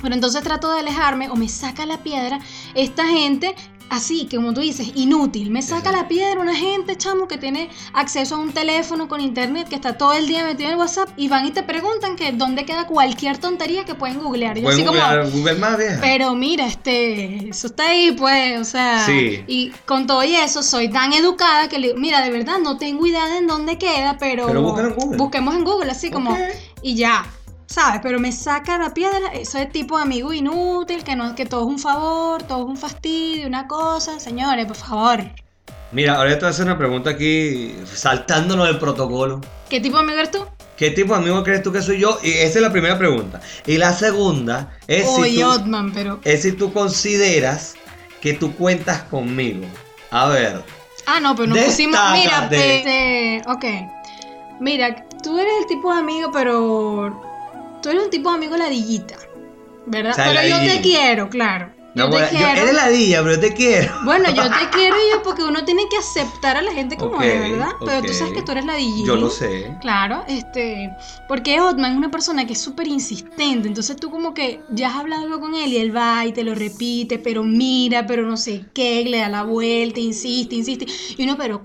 pero 0.00 0.14
entonces 0.14 0.42
trato 0.42 0.70
de 0.72 0.80
alejarme 0.80 1.28
o 1.30 1.34
me 1.36 1.48
saca 1.48 1.84
la 1.86 2.02
piedra 2.02 2.38
esta 2.74 3.06
gente 3.06 3.54
así, 3.90 4.26
que 4.26 4.36
como 4.36 4.52
tú 4.54 4.60
dices, 4.60 4.88
inútil. 4.94 5.50
Me 5.50 5.62
saca 5.62 5.92
la 5.92 6.08
piedra 6.08 6.40
una 6.40 6.54
gente, 6.56 6.96
chamo, 6.96 7.28
que 7.28 7.38
tiene 7.38 7.70
acceso 7.92 8.34
a 8.34 8.38
un 8.38 8.52
teléfono 8.52 9.08
con 9.08 9.20
internet, 9.20 9.68
que 9.68 9.74
está 9.76 9.96
todo 9.96 10.12
el 10.14 10.26
día 10.26 10.44
metido 10.44 10.68
en 10.68 10.72
el 10.74 10.78
WhatsApp 10.78 11.10
y 11.16 11.28
van 11.28 11.46
y 11.46 11.50
te 11.50 11.62
preguntan 11.62 12.16
que 12.16 12.32
dónde 12.32 12.64
queda 12.64 12.86
cualquier 12.86 13.38
tontería 13.38 13.84
que 13.84 13.94
pueden 13.94 14.18
googlear. 14.18 14.58
Yo 14.58 14.68
así 14.68 14.84
como, 14.84 14.98
googlear 14.98 15.30
Google 15.30 15.54
más 15.56 15.78
vieja. 15.78 15.98
pero 16.00 16.34
mira, 16.34 16.66
este, 16.66 17.48
eso 17.50 17.68
está 17.68 17.88
ahí, 17.90 18.12
pues, 18.12 18.60
o 18.60 18.64
sea, 18.64 19.04
Sí. 19.06 19.44
y 19.46 19.70
con 19.86 20.06
todo 20.06 20.24
y 20.24 20.34
eso 20.34 20.62
soy 20.62 20.88
tan 20.88 21.12
educada 21.12 21.68
que 21.68 21.78
le 21.78 21.88
digo, 21.88 21.98
mira, 22.00 22.20
de 22.22 22.30
verdad 22.30 22.58
no 22.58 22.76
tengo 22.78 23.06
idea 23.06 23.26
de 23.28 23.38
en 23.38 23.46
dónde 23.46 23.78
queda, 23.78 24.16
pero, 24.18 24.46
Pero 24.46 24.60
en 24.60 24.94
Google. 24.94 25.16
busquemos 25.16 25.54
en 25.54 25.64
Google, 25.64 25.90
así 25.90 26.10
como, 26.10 26.36
y 26.82 26.94
ya, 26.96 27.26
¿sabes? 27.66 28.00
Pero 28.02 28.18
me 28.20 28.32
saca 28.32 28.78
la 28.78 28.92
piedra 28.92 29.32
ese 29.32 29.66
tipo 29.66 29.96
de 29.96 30.02
amigo 30.02 30.32
inútil, 30.32 31.04
que 31.04 31.16
no, 31.16 31.34
que 31.34 31.46
todo 31.46 31.62
es 31.62 31.66
un 31.66 31.78
favor, 31.78 32.42
todo 32.42 32.60
es 32.60 32.66
un 32.66 32.76
fastidio, 32.76 33.46
una 33.46 33.66
cosa, 33.66 34.20
señores, 34.20 34.66
por 34.66 34.76
favor. 34.76 35.24
Mira, 35.92 36.16
ahora 36.16 36.30
te 36.30 36.40
voy 36.40 36.46
a 36.46 36.50
hacer 36.50 36.64
una 36.66 36.78
pregunta 36.78 37.10
aquí, 37.10 37.74
saltándonos 37.84 38.66
del 38.66 38.78
protocolo. 38.78 39.40
¿Qué 39.68 39.80
tipo 39.80 39.96
de 39.96 40.02
amigo 40.02 40.18
eres 40.18 40.30
tú? 40.30 40.44
¿Qué 40.76 40.90
tipo 40.90 41.14
de 41.14 41.20
amigo 41.20 41.44
crees 41.44 41.62
tú 41.62 41.70
que 41.70 41.82
soy 41.82 42.00
yo? 42.00 42.18
Y 42.22 42.30
esa 42.32 42.58
es 42.58 42.62
la 42.62 42.72
primera 42.72 42.98
pregunta. 42.98 43.40
Y 43.64 43.78
la 43.78 43.92
segunda 43.92 44.72
es, 44.88 45.08
si, 45.08 45.40
tú, 45.40 45.46
Otman, 45.46 45.92
pero... 45.92 46.20
es 46.24 46.42
si 46.42 46.52
tú 46.52 46.72
consideras 46.72 47.74
que 48.20 48.32
tú 48.32 48.54
cuentas 48.56 49.02
conmigo. 49.02 49.66
A 50.10 50.28
ver, 50.28 50.64
Ah, 51.06 51.20
no, 51.20 51.34
pero 51.34 51.48
nos 51.48 51.58
pusimos. 51.58 51.98
Mira, 52.12 52.48
este, 52.50 53.42
ok. 53.46 53.64
Mira, 54.60 55.06
tú 55.22 55.38
eres 55.38 55.52
el 55.60 55.66
tipo 55.66 55.92
de 55.92 55.98
amigo, 56.00 56.30
pero. 56.32 57.33
Tú 57.84 57.90
eres 57.90 58.04
un 58.04 58.08
tipo 58.08 58.30
de 58.30 58.36
amigo 58.36 58.56
ladillita. 58.56 59.18
¿Verdad? 59.84 60.12
O 60.12 60.14
sea, 60.14 60.24
pero 60.24 60.48
yo 60.48 60.56
te 60.58 60.80
quiero, 60.80 61.28
claro. 61.28 61.73
Yo 61.94 62.04
no, 62.04 62.10
te 62.10 62.16
bueno, 62.16 62.26
yo- 62.32 62.38
quiero. 62.38 62.60
eres 62.62 62.74
ladilla, 62.74 63.22
pero 63.22 63.40
te 63.40 63.54
quiero. 63.54 63.94
Bueno, 64.02 64.28
yo 64.34 64.42
te 64.42 64.68
quiero 64.72 64.96
y 64.96 65.12
yo 65.12 65.22
porque 65.22 65.44
uno 65.44 65.64
tiene 65.64 65.88
que 65.88 65.96
aceptar 65.96 66.56
a 66.56 66.62
la 66.62 66.72
gente 66.72 66.96
como 66.96 67.22
es, 67.22 67.38
¿verdad? 67.40 67.68
Pero 67.84 68.02
tú 68.02 68.12
sabes 68.12 68.32
que 68.32 68.42
tú 68.42 68.50
eres 68.52 68.64
ladillín. 68.64 69.06
Yo 69.06 69.16
lo 69.16 69.30
sé. 69.30 69.76
Claro, 69.80 70.24
este, 70.26 70.96
porque 71.28 71.60
Otman 71.60 71.92
es 71.92 71.96
una 71.98 72.10
persona 72.10 72.46
que 72.46 72.54
es 72.54 72.60
súper 72.60 72.88
insistente, 72.88 73.68
entonces 73.68 73.96
tú 73.96 74.10
como 74.10 74.34
que 74.34 74.64
ya 74.68 74.88
has 74.88 74.96
hablado 74.96 75.22
algo 75.22 75.38
con 75.40 75.54
él 75.54 75.72
y 75.72 75.76
él 75.76 75.94
va 75.94 76.24
y 76.26 76.32
te 76.32 76.42
lo 76.42 76.54
repite, 76.56 77.18
pero 77.20 77.44
mira, 77.44 78.06
pero 78.06 78.26
no 78.26 78.36
sé 78.36 78.64
qué, 78.74 79.04
le 79.04 79.18
da 79.18 79.28
la 79.28 79.44
vuelta, 79.44 80.00
insiste, 80.00 80.56
insiste, 80.56 80.86
y 81.16 81.22
uno, 81.24 81.36
pero 81.36 81.62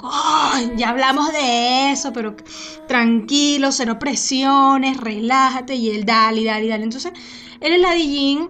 ya 0.76 0.90
hablamos 0.90 1.32
de 1.34 1.92
eso, 1.92 2.14
pero 2.14 2.36
tranquilo, 2.88 3.72
cero 3.72 3.98
presiones, 4.00 4.98
relájate, 4.98 5.76
y 5.76 5.90
él 5.90 6.06
dale, 6.06 6.44
dale, 6.44 6.68
dale, 6.68 6.84
entonces 6.84 7.14
él 7.62 7.74
es 7.74 7.80
ladillín, 7.82 8.50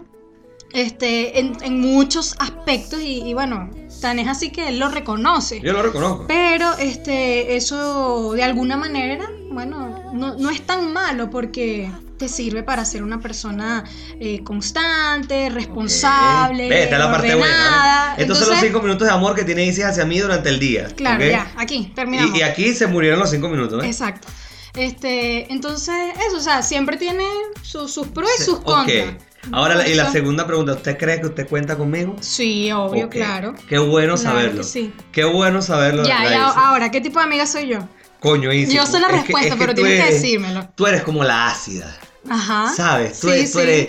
este, 0.74 1.40
en, 1.40 1.58
en 1.62 1.80
muchos 1.80 2.36
aspectos 2.40 3.02
y, 3.02 3.22
y 3.28 3.34
bueno, 3.34 3.70
tan 4.02 4.20
es 4.20 4.28
así 4.28 4.52
que 4.52 4.70
él 4.70 4.80
lo 4.80 4.90
reconoce. 4.90 5.60
Yo 5.62 5.74
lo 5.74 5.82
reconozco. 5.84 6.26
Pero 6.28 6.78
este, 6.78 7.56
eso 7.56 8.34
de 8.34 8.44
alguna 8.44 8.78
manera, 8.78 9.30
bueno, 9.52 10.12
no, 10.14 10.36
no 10.38 10.50
es 10.50 10.62
tan 10.62 10.94
malo 10.94 11.30
porque 11.30 11.90
te 12.18 12.28
sirve 12.28 12.64
para 12.64 12.84
ser 12.84 13.02
una 13.04 13.20
persona 13.22 13.86
eh, 14.20 14.44
constante, 14.44 15.50
responsable, 15.50 16.68
Ve, 16.68 16.84
esta 16.84 16.96
es 16.98 17.02
la 17.02 17.12
parte 17.12 17.34
buena. 17.36 18.16
¿eh? 18.18 18.22
Estos 18.22 18.38
son 18.38 18.48
los 18.50 18.58
Entonces, 18.58 18.70
cinco 18.72 18.82
minutos 18.82 19.08
de 19.08 19.14
amor 19.14 19.36
que 19.36 19.44
tiene 19.46 19.66
Isis 19.66 19.86
hacia 19.86 20.06
mí 20.06 20.20
durante 20.20 20.50
el 20.50 20.60
día. 20.60 20.88
Claro, 20.96 21.26
ya, 21.26 21.52
aquí, 21.58 21.92
terminamos. 21.96 22.36
Y, 22.36 22.40
y 22.40 22.42
aquí 22.44 22.74
se 22.74 22.88
murieron 22.88 23.20
los 23.20 23.30
cinco 23.32 23.48
minutos. 23.48 23.84
¿eh? 23.84 23.88
Exacto. 23.88 24.28
Este, 24.76 25.52
entonces, 25.52 25.96
eso, 26.28 26.38
o 26.38 26.42
sea, 26.42 26.62
siempre 26.62 26.98
tiene 26.98 27.24
su- 27.64 27.88
sus 27.88 28.08
pros 28.08 28.30
y 28.40 28.44
sus 28.44 28.56
ok. 28.60 28.64
contras. 28.66 29.14
Ahora, 29.52 29.88
y 29.88 29.96
la 29.96 30.12
segunda 30.12 30.46
pregunta, 30.46 30.74
¿usted 30.74 30.98
cree 30.98 31.20
que 31.20 31.28
usted 31.28 31.48
cuenta 31.48 31.78
conmigo? 31.78 32.16
Sí, 32.22 32.72
obvio, 32.72 33.10
claro. 33.10 33.56
Qué 33.68 33.78
bueno 33.80 34.16
Claro 34.16 34.18
saberlo. 34.18 34.64
sí. 34.64 34.94
Qué 35.12 35.24
bueno 35.24 35.62
saberlo. 35.62 36.06
Ya, 36.06 36.30
ya, 36.30 36.48
ahora, 36.48 36.92
¿qué 36.92 37.02
tipo 37.02 37.20
de 37.20 37.26
amiga 37.26 37.46
soy 37.46 37.68
yo? 37.68 37.80
Coño, 38.20 38.52
Isis. 38.52 38.74
Yo 38.76 38.86
sé 38.86 39.00
la 39.00 39.08
es 39.08 39.14
que- 39.14 39.20
respuesta, 39.22 39.54
es 39.54 39.60
pero 39.60 39.74
tienes 39.74 40.06
que 40.06 40.14
decírmelo. 40.14 40.70
Tú 40.76 40.88
eres 40.88 41.04
como 41.04 41.24
la 41.24 41.48
ácida. 41.48 41.98
Ajá. 42.30 42.72
¿Sabes? 42.76 43.20
Tú, 43.22 43.28
Sí, 43.30 43.34
eres, 43.34 43.52
tú, 43.52 43.58
sí. 43.60 43.64
eres, 43.64 43.88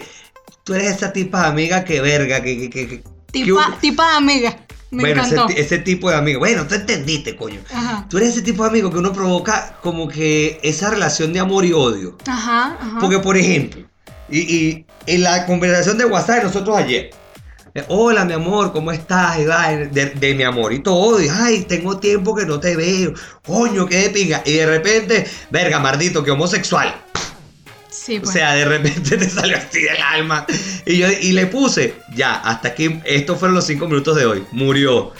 tú 0.64 0.74
eres 0.74 0.96
esa 0.96 1.12
tipa 1.12 1.42
de 1.42 1.46
amiga 1.48 1.84
que 1.84 2.00
verga, 2.00 2.40
que... 2.42 2.70
que, 2.70 2.88
que- 2.88 3.02
Tipa, 3.32 3.76
tipa 3.80 4.10
de 4.10 4.16
amiga. 4.16 4.56
Me 4.92 5.02
bueno, 5.14 5.22
ese, 5.54 5.78
tipo 5.78 6.10
de 6.10 6.16
amigo. 6.16 6.40
Bueno, 6.40 6.66
tú 6.66 6.74
entendiste, 6.74 7.36
coño. 7.36 7.60
Ajá. 7.72 8.06
Tú 8.10 8.16
eres 8.16 8.30
ese 8.30 8.42
tipo 8.42 8.64
de 8.64 8.70
amigo 8.70 8.90
que 8.90 8.98
uno 8.98 9.12
provoca 9.12 9.76
como 9.82 10.08
que 10.08 10.58
esa 10.64 10.90
relación 10.90 11.32
de 11.32 11.38
amor 11.38 11.64
y 11.64 11.72
odio. 11.72 12.18
Ajá, 12.26 12.76
ajá. 12.80 12.98
Porque, 13.00 13.20
por 13.20 13.36
ejemplo, 13.36 13.82
y, 14.30 14.84
en 15.06 15.22
la 15.22 15.46
conversación 15.46 15.98
de 15.98 16.04
WhatsApp 16.04 16.38
de 16.38 16.44
nosotros 16.44 16.76
ayer, 16.76 17.10
eh, 17.74 17.84
hola 17.88 18.24
mi 18.24 18.32
amor, 18.32 18.72
¿cómo 18.72 18.90
estás? 18.92 19.38
Va, 19.48 19.68
de, 19.70 20.06
de 20.06 20.34
mi 20.34 20.42
amor 20.42 20.72
y 20.72 20.80
todo, 20.80 21.20
y 21.20 21.28
ay, 21.28 21.62
tengo 21.62 21.98
tiempo 21.98 22.34
que 22.34 22.44
no 22.44 22.58
te 22.60 22.76
veo, 22.76 23.12
coño, 23.46 23.86
qué 23.86 23.96
de 24.02 24.10
pinga. 24.10 24.42
Y 24.44 24.54
de 24.54 24.66
repente, 24.66 25.26
verga, 25.50 25.78
mardito, 25.78 26.22
que 26.24 26.30
homosexual. 26.32 26.94
sí, 27.88 28.18
O 28.18 28.22
pues. 28.22 28.32
sea, 28.32 28.54
de 28.54 28.64
repente 28.64 29.16
te 29.16 29.28
salió 29.30 29.56
así 29.56 29.82
del 29.82 30.02
alma. 30.02 30.46
Y 30.86 30.98
yo 30.98 31.08
y 31.10 31.32
le 31.32 31.46
puse, 31.46 31.94
ya, 32.14 32.34
hasta 32.34 32.68
aquí, 32.68 33.00
estos 33.04 33.38
fueron 33.38 33.54
los 33.54 33.66
cinco 33.66 33.86
minutos 33.86 34.16
de 34.16 34.26
hoy. 34.26 34.44
Murió. 34.52 35.12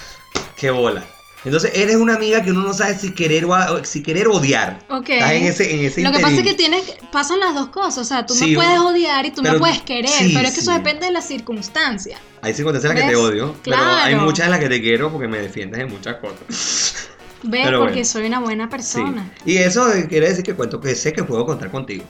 Qué 0.57 0.71
bola. 0.71 1.05
Entonces, 1.45 1.73
eres 1.75 1.97
una 1.97 2.17
amiga 2.17 2.43
que 2.43 2.51
uno 2.51 2.61
no 2.63 2.75
sabe 2.75 2.95
si 2.99 3.13
querer 3.13 3.47
o 3.47 3.85
si 3.85 4.03
querer 4.03 4.29
odiar. 4.29 4.81
Ok. 4.91 5.09
Estás 5.09 5.33
en 5.33 5.45
ese, 5.45 5.75
en 5.75 5.85
ese 5.87 6.03
Lo 6.03 6.13
que 6.13 6.19
pasa 6.21 6.37
es 6.37 6.43
que 6.43 6.53
tienes, 6.55 6.83
pasan 7.11 7.41
las 7.41 7.55
dos 7.55 7.69
cosas, 7.69 7.99
o 7.99 8.05
sea, 8.05 8.27
tú 8.27 8.35
Sí, 8.35 8.49
me 8.51 8.57
puedes 8.57 8.79
odiar 8.79 9.25
y 9.25 9.31
tú 9.31 9.43
me 9.43 9.49
pero- 9.49 9.61
puedes 9.61 9.81
querer, 9.81 10.11
sí, 10.11 10.33
pero 10.35 10.49
es 10.49 10.55
que 10.55 10.61
eso 10.61 10.73
depende 10.73 11.07
de 11.07 11.13
la 11.13 11.23
circunstancia. 11.23 12.19
Hay 12.43 12.53
circunstancias 12.53 12.93
en 12.93 12.99
las 12.99 13.07
que 13.09 13.13
te 13.13 13.17
odio, 13.17 13.55
pero 13.65 13.77
hay 13.79 14.13
Claro. 14.13 14.23
muchas 14.27 14.45
en 14.47 14.51
las 14.51 14.61
que 14.61 14.69
te 14.69 14.81
quiero 14.83 15.11
porque 15.11 15.29
me 15.29 15.39
defiendes 15.39 15.81
en 15.81 15.89
muchas 15.91 16.17
cosas. 16.17 17.09
Pero 17.51 17.79
Porque 17.79 17.93
bueno. 17.95 18.05
soy 18.05 18.27
una 18.27 18.41
buena 18.41 18.69
persona. 18.69 19.33
Y 19.47 19.57
eso 19.57 19.87
quiere 20.11 20.29
decir 20.29 20.45
que 20.45 20.53
cuento 20.55 20.79
que 20.79 20.95
sé 20.95 21.15
que 21.15 21.25
puedo 21.25 21.47
contar 21.47 21.71
contigo. 21.71 22.05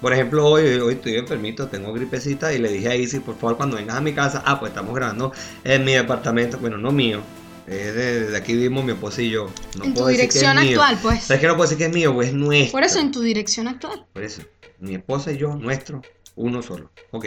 Por 0.00 0.14
ejemplo, 0.14 0.46
hoy, 0.46 0.64
hoy 0.78 0.94
estoy 0.94 1.16
enfermito, 1.16 1.68
tengo 1.68 1.92
gripecita 1.92 2.50
y 2.54 2.58
le 2.58 2.70
dije 2.72 2.88
a 2.88 2.96
Isis, 2.96 3.20
por 3.20 3.36
favor, 3.38 3.58
cuando 3.58 3.76
vengas 3.76 3.96
a 3.96 4.00
mi 4.00 4.14
casa, 4.14 4.42
ah, 4.46 4.58
pues 4.58 4.70
estamos 4.70 4.94
grabando 4.94 5.32
en 5.64 5.84
mi 5.84 5.92
departamento, 5.92 6.56
bueno, 6.56 6.78
no 6.78 6.90
mío, 6.92 7.20
es 7.66 7.94
de, 7.94 8.26
de 8.30 8.36
aquí 8.36 8.54
vivimos 8.54 8.84
mi 8.84 8.92
esposa 8.92 9.22
y 9.22 9.30
yo. 9.30 9.50
No 9.78 9.84
en 9.84 9.94
tu 9.94 10.04
que 10.04 10.12
es 10.12 10.18
dirección 10.18 10.56
mío. 10.56 10.80
actual, 10.80 10.98
pues. 11.02 11.24
¿Sabes 11.24 11.40
que 11.40 11.46
no 11.46 11.56
puedo 11.56 11.68
decir 11.68 11.78
que 11.78 11.86
es 11.86 11.94
mío? 11.94 12.14
Pues 12.14 12.28
es 12.28 12.34
nuestro. 12.34 12.72
Por 12.72 12.84
eso 12.84 12.98
en 12.98 13.12
tu 13.12 13.20
dirección 13.20 13.68
actual. 13.68 14.06
Por 14.12 14.22
eso, 14.22 14.42
mi 14.78 14.94
esposa 14.94 15.32
y 15.32 15.38
yo, 15.38 15.54
nuestro, 15.56 16.02
uno 16.36 16.62
solo. 16.62 16.90
Ok. 17.10 17.26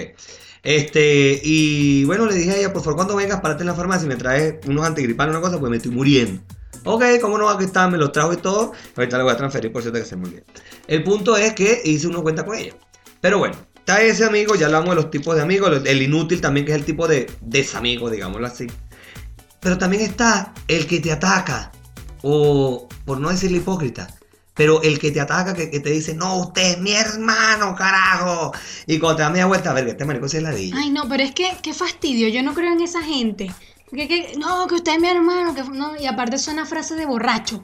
Este, 0.64 1.42
y 1.44 2.06
bueno, 2.06 2.26
le 2.26 2.36
dije 2.36 2.52
a 2.52 2.58
ella, 2.58 2.74
por 2.74 2.82
favor, 2.82 2.96
cuando 2.96 3.16
vengas, 3.16 3.42
párate 3.42 3.64
en 3.64 3.68
la 3.68 3.76
farmacia 3.76 4.06
y 4.06 4.10
me 4.10 4.16
traes 4.16 4.56
unos 4.66 4.86
antigripales, 4.86 5.36
una 5.36 5.42
cosa, 5.42 5.60
pues 5.60 5.70
me 5.70 5.78
estoy 5.78 5.92
muriendo. 5.92 6.42
Ok, 6.86 7.04
¿cómo 7.22 7.38
no 7.38 7.46
va 7.46 7.58
a 7.58 7.64
estar? 7.64 7.90
Me 7.90 7.98
los 7.98 8.12
trajo 8.12 8.34
y 8.34 8.38
todo. 8.38 8.74
Ahorita 8.96 9.18
le 9.18 9.24
voy 9.24 9.34
a 9.34 9.38
transferir, 9.38 9.72
por 9.72 9.82
cierto, 9.82 10.00
que 10.00 10.06
se 10.06 10.16
muy 10.16 10.32
bien. 10.32 10.44
El 10.88 11.04
punto 11.04 11.38
es 11.38 11.54
que 11.54 11.82
hice 11.86 12.08
una 12.08 12.20
cuenta 12.22 12.46
con 12.46 12.58
ella. 12.58 12.76
Pero 13.22 13.40
bueno, 13.40 13.56
está 13.76 14.02
ese 14.02 14.26
amigo, 14.26 14.56
ya 14.56 14.66
hablamos 14.66 14.90
de 14.90 14.96
los 14.96 15.10
tipos 15.10 15.36
de 15.36 15.42
amigos, 15.42 15.82
el 15.86 16.02
inútil 16.02 16.42
también, 16.42 16.66
que 16.66 16.74
es 16.74 16.78
el 16.78 16.84
tipo 16.84 17.08
de 17.08 17.30
desamigo, 17.42 18.10
digámoslo 18.10 18.48
así. 18.48 18.68
Pero 19.64 19.78
también 19.78 20.04
está 20.04 20.54
el 20.68 20.86
que 20.88 21.00
te 21.00 21.12
ataca, 21.12 21.72
o 22.22 22.88
por 23.06 23.20
no 23.20 23.30
decirle 23.30 23.58
hipócrita, 23.58 24.08
Pero 24.56 24.84
el 24.84 25.00
que 25.00 25.10
te 25.10 25.20
ataca, 25.20 25.56
que, 25.56 25.72
que 25.72 25.80
te 25.80 25.90
dice, 25.90 26.14
no, 26.14 26.36
usted 26.38 26.74
es 26.74 26.78
mi 26.80 26.92
hermano, 26.92 27.74
carajo. 27.76 28.52
Y 28.86 29.00
cuando 29.00 29.16
te 29.18 29.24
da 29.24 29.30
media 29.32 29.48
vuelta, 29.48 29.72
a 29.72 29.74
ver, 29.74 29.86
que 29.86 29.92
este 29.92 30.06
marico 30.06 30.30
sí 30.30 30.38
es 30.38 30.44
ladilla. 30.44 30.76
Ay, 30.78 30.92
no, 30.92 31.10
pero 31.10 31.24
es 31.24 31.32
que, 31.34 31.50
qué 31.64 31.74
fastidio, 31.74 32.28
yo 32.30 32.44
no 32.44 32.54
creo 32.54 32.72
en 32.72 32.82
esa 32.82 33.02
gente. 33.02 33.52
Que, 33.92 34.08
que- 34.08 34.34
no, 34.38 34.68
que 34.68 34.76
usted 34.76 34.94
es 34.94 35.00
mi 35.02 35.08
hermano, 35.08 35.56
que 35.56 35.64
no, 35.64 35.96
y 36.00 36.06
aparte 36.06 36.38
suena 36.38 36.66
frase 36.68 36.94
de 36.96 37.06
borracho. 37.08 37.64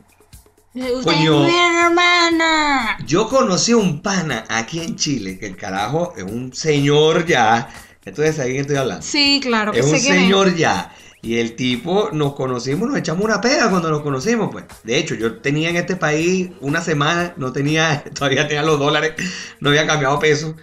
Eh, 0.75 0.91
Usted 0.95 1.11
Coño. 1.11 1.45
es 1.47 1.51
mi 1.53 1.59
hermana. 1.59 2.97
Yo 3.05 3.27
conocí 3.27 3.71
a 3.73 3.77
un 3.77 4.01
pana 4.01 4.45
aquí 4.49 4.79
en 4.79 4.95
Chile, 4.95 5.37
que 5.37 5.47
el 5.47 5.57
carajo 5.57 6.13
es 6.17 6.23
un 6.23 6.53
señor 6.53 7.25
ya. 7.25 7.69
Entonces, 8.05 8.35
¿sabes 8.35 8.47
de 8.47 8.51
quién 8.53 8.61
estoy 8.61 8.75
hablando? 8.77 9.05
Sí, 9.05 9.39
claro, 9.43 9.71
que 9.71 9.79
es 9.79 9.85
un 9.85 9.91
sé 9.91 9.99
señor 10.01 10.55
ya. 10.55 10.91
Y 11.21 11.37
el 11.37 11.55
tipo, 11.55 12.09
nos 12.13 12.33
conocimos, 12.33 12.87
nos 12.87 12.97
echamos 12.97 13.25
una 13.25 13.41
peda 13.41 13.69
cuando 13.69 13.89
nos 13.89 14.01
conocimos, 14.01 14.49
pues. 14.51 14.65
De 14.83 14.97
hecho, 14.97 15.15
yo 15.15 15.37
tenía 15.37 15.69
en 15.69 15.75
este 15.75 15.97
país 15.97 16.49
una 16.61 16.81
semana, 16.81 17.33
no 17.35 17.51
tenía, 17.51 18.03
todavía 18.13 18.47
tenía 18.47 18.63
los 18.63 18.79
dólares, 18.79 19.13
no 19.59 19.69
había 19.69 19.85
cambiado 19.85 20.17
peso. 20.19 20.55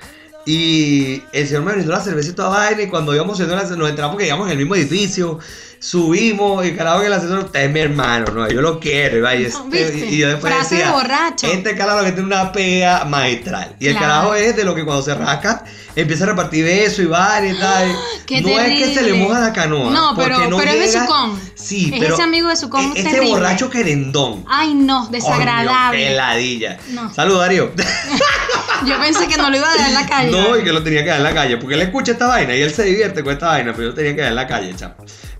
Y 0.46 1.22
el 1.32 1.46
señor 1.46 1.64
me 1.64 1.72
brindó 1.72 1.90
la 1.90 2.00
cerveza 2.00 2.30
y 2.30 2.32
toda 2.32 2.50
vaina. 2.50 2.82
Y 2.82 2.88
cuando 2.88 3.14
íbamos 3.14 3.38
nos 3.38 3.50
entramos 3.90 4.12
porque 4.12 4.26
íbamos 4.26 4.46
en 4.46 4.52
el 4.52 4.58
mismo 4.58 4.76
edificio. 4.76 5.40
Subimos 5.78 6.66
y 6.66 6.72
carajo 6.72 7.00
que 7.00 7.06
el 7.06 7.12
asesor, 7.12 7.38
usted 7.40 7.64
es 7.64 7.70
mi 7.70 7.80
hermano, 7.80 8.26
no, 8.32 8.48
yo 8.50 8.60
lo 8.62 8.80
quiero. 8.80 9.18
Y, 9.18 9.20
vaya, 9.20 9.48
No, 9.48 9.68
este- 9.72 10.06
y 10.10 10.18
yo 10.18 10.28
después 10.28 10.52
Frase 10.52 10.76
decía, 10.76 10.90
borracho. 10.92 11.46
este 11.46 11.76
carajo 11.76 12.04
que 12.04 12.12
tiene 12.12 12.26
una 12.26 12.50
pea 12.50 13.04
maestral. 13.04 13.76
Y 13.78 13.86
el 13.88 13.92
Claro. 13.96 14.06
carajo 14.06 14.34
es 14.34 14.56
de 14.56 14.64
lo 14.64 14.74
que 14.74 14.84
cuando 14.84 15.02
se 15.02 15.14
rasca, 15.14 15.64
empieza 15.94 16.24
a 16.24 16.28
repartir 16.28 16.64
besos 16.64 17.00
y 17.00 17.04
vaina 17.06 17.48
y 17.54 17.58
tal. 17.58 17.96
Qué 18.26 18.40
no 18.40 18.48
es 18.58 18.78
que 18.78 18.94
se 18.94 19.02
le 19.02 19.14
moja 19.14 19.38
la 19.40 19.52
canoa. 19.52 19.90
No, 19.92 20.14
pero- 20.16 20.48
no 20.50 20.56
pero 20.58 20.70
es 20.72 20.78
de 20.80 20.86
llega- 20.86 21.06
Sucón. 21.06 21.40
Sí, 21.54 21.90
Es 21.94 22.00
pero 22.00 22.14
ese 22.14 22.22
amigo 22.22 22.48
de 22.48 22.56
Sucón 22.56 22.80
e- 22.96 23.00
Ese 23.00 23.02
terrible. 23.10 23.30
borracho 23.30 23.70
querendón. 23.70 24.44
Ay, 24.48 24.74
no, 24.74 25.00
Coño, 25.06 25.10
desagradable. 25.12 25.98
qué 25.98 26.14
ladilla. 26.14 26.78
No. 26.90 27.12
Salud, 27.12 27.38
Darío. 27.38 27.70
Yo 28.86 29.00
pensé 29.00 29.26
que 29.26 29.36
no 29.36 29.50
lo 29.50 29.56
iba 29.56 29.70
a 29.70 29.76
dar 29.76 29.88
en 29.88 29.94
la 29.94 30.06
calle. 30.06 30.30
No, 30.30 30.56
y 30.58 30.64
que 30.64 30.72
lo 30.72 30.82
tenía 30.82 31.02
que 31.02 31.08
dar 31.10 31.18
en 31.18 31.24
la 31.24 31.34
calle, 31.34 31.56
porque 31.56 31.74
él 31.74 31.82
escucha 31.82 32.12
esta 32.12 32.26
vaina 32.26 32.54
y 32.54 32.62
él 32.62 32.72
se 32.72 32.84
divierte 32.84 33.22
con 33.22 33.32
esta 33.32 33.48
vaina, 33.48 33.72
pero 33.72 33.84
yo 33.84 33.88
lo 33.90 33.94
tenía 33.94 34.14
que 34.14 34.20
dar 34.20 34.30
en 34.30 34.36
la 34.36 34.46
calle, 34.46 34.74
chamo. 34.76 34.94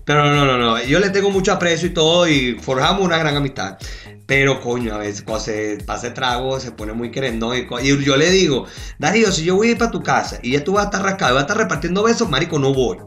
Pero 0.07 0.23
no, 0.23 0.45
no, 0.45 0.57
no, 0.57 0.81
yo 0.83 1.01
le 1.01 1.09
tengo 1.09 1.29
mucho 1.29 1.51
aprecio 1.51 1.89
y 1.89 1.93
todo 1.93 2.29
y 2.29 2.53
forjamos 2.53 3.01
una 3.01 3.17
gran 3.17 3.35
amistad. 3.35 3.77
Pero 4.27 4.59
coño, 4.61 4.93
a 4.93 4.97
veces 4.99 5.21
cuando 5.23 5.43
se 5.45 5.77
pasa 5.85 6.07
el 6.07 6.13
trago 6.13 6.59
se 6.59 6.71
pone 6.71 6.91
muy 6.93 7.09
querendón 7.11 7.57
y, 7.57 7.65
yo 8.03 8.17
le 8.17 8.29
digo, 8.29 8.65
Darío, 8.99 9.31
si 9.31 9.43
yo 9.45 9.55
voy 9.55 9.69
a 9.69 9.71
ir 9.71 9.77
para 9.77 9.89
tu 9.89 10.03
casa 10.03 10.37
y 10.43 10.51
ya 10.51 10.63
tú 10.63 10.73
vas 10.73 10.83
a 10.83 10.85
estar 10.89 11.01
rascado 11.01 11.31
y 11.31 11.35
vas 11.35 11.43
a 11.43 11.45
estar 11.45 11.57
repartiendo 11.57 12.03
besos, 12.03 12.29
marico, 12.29 12.59
no 12.59 12.73
voy. 12.73 12.97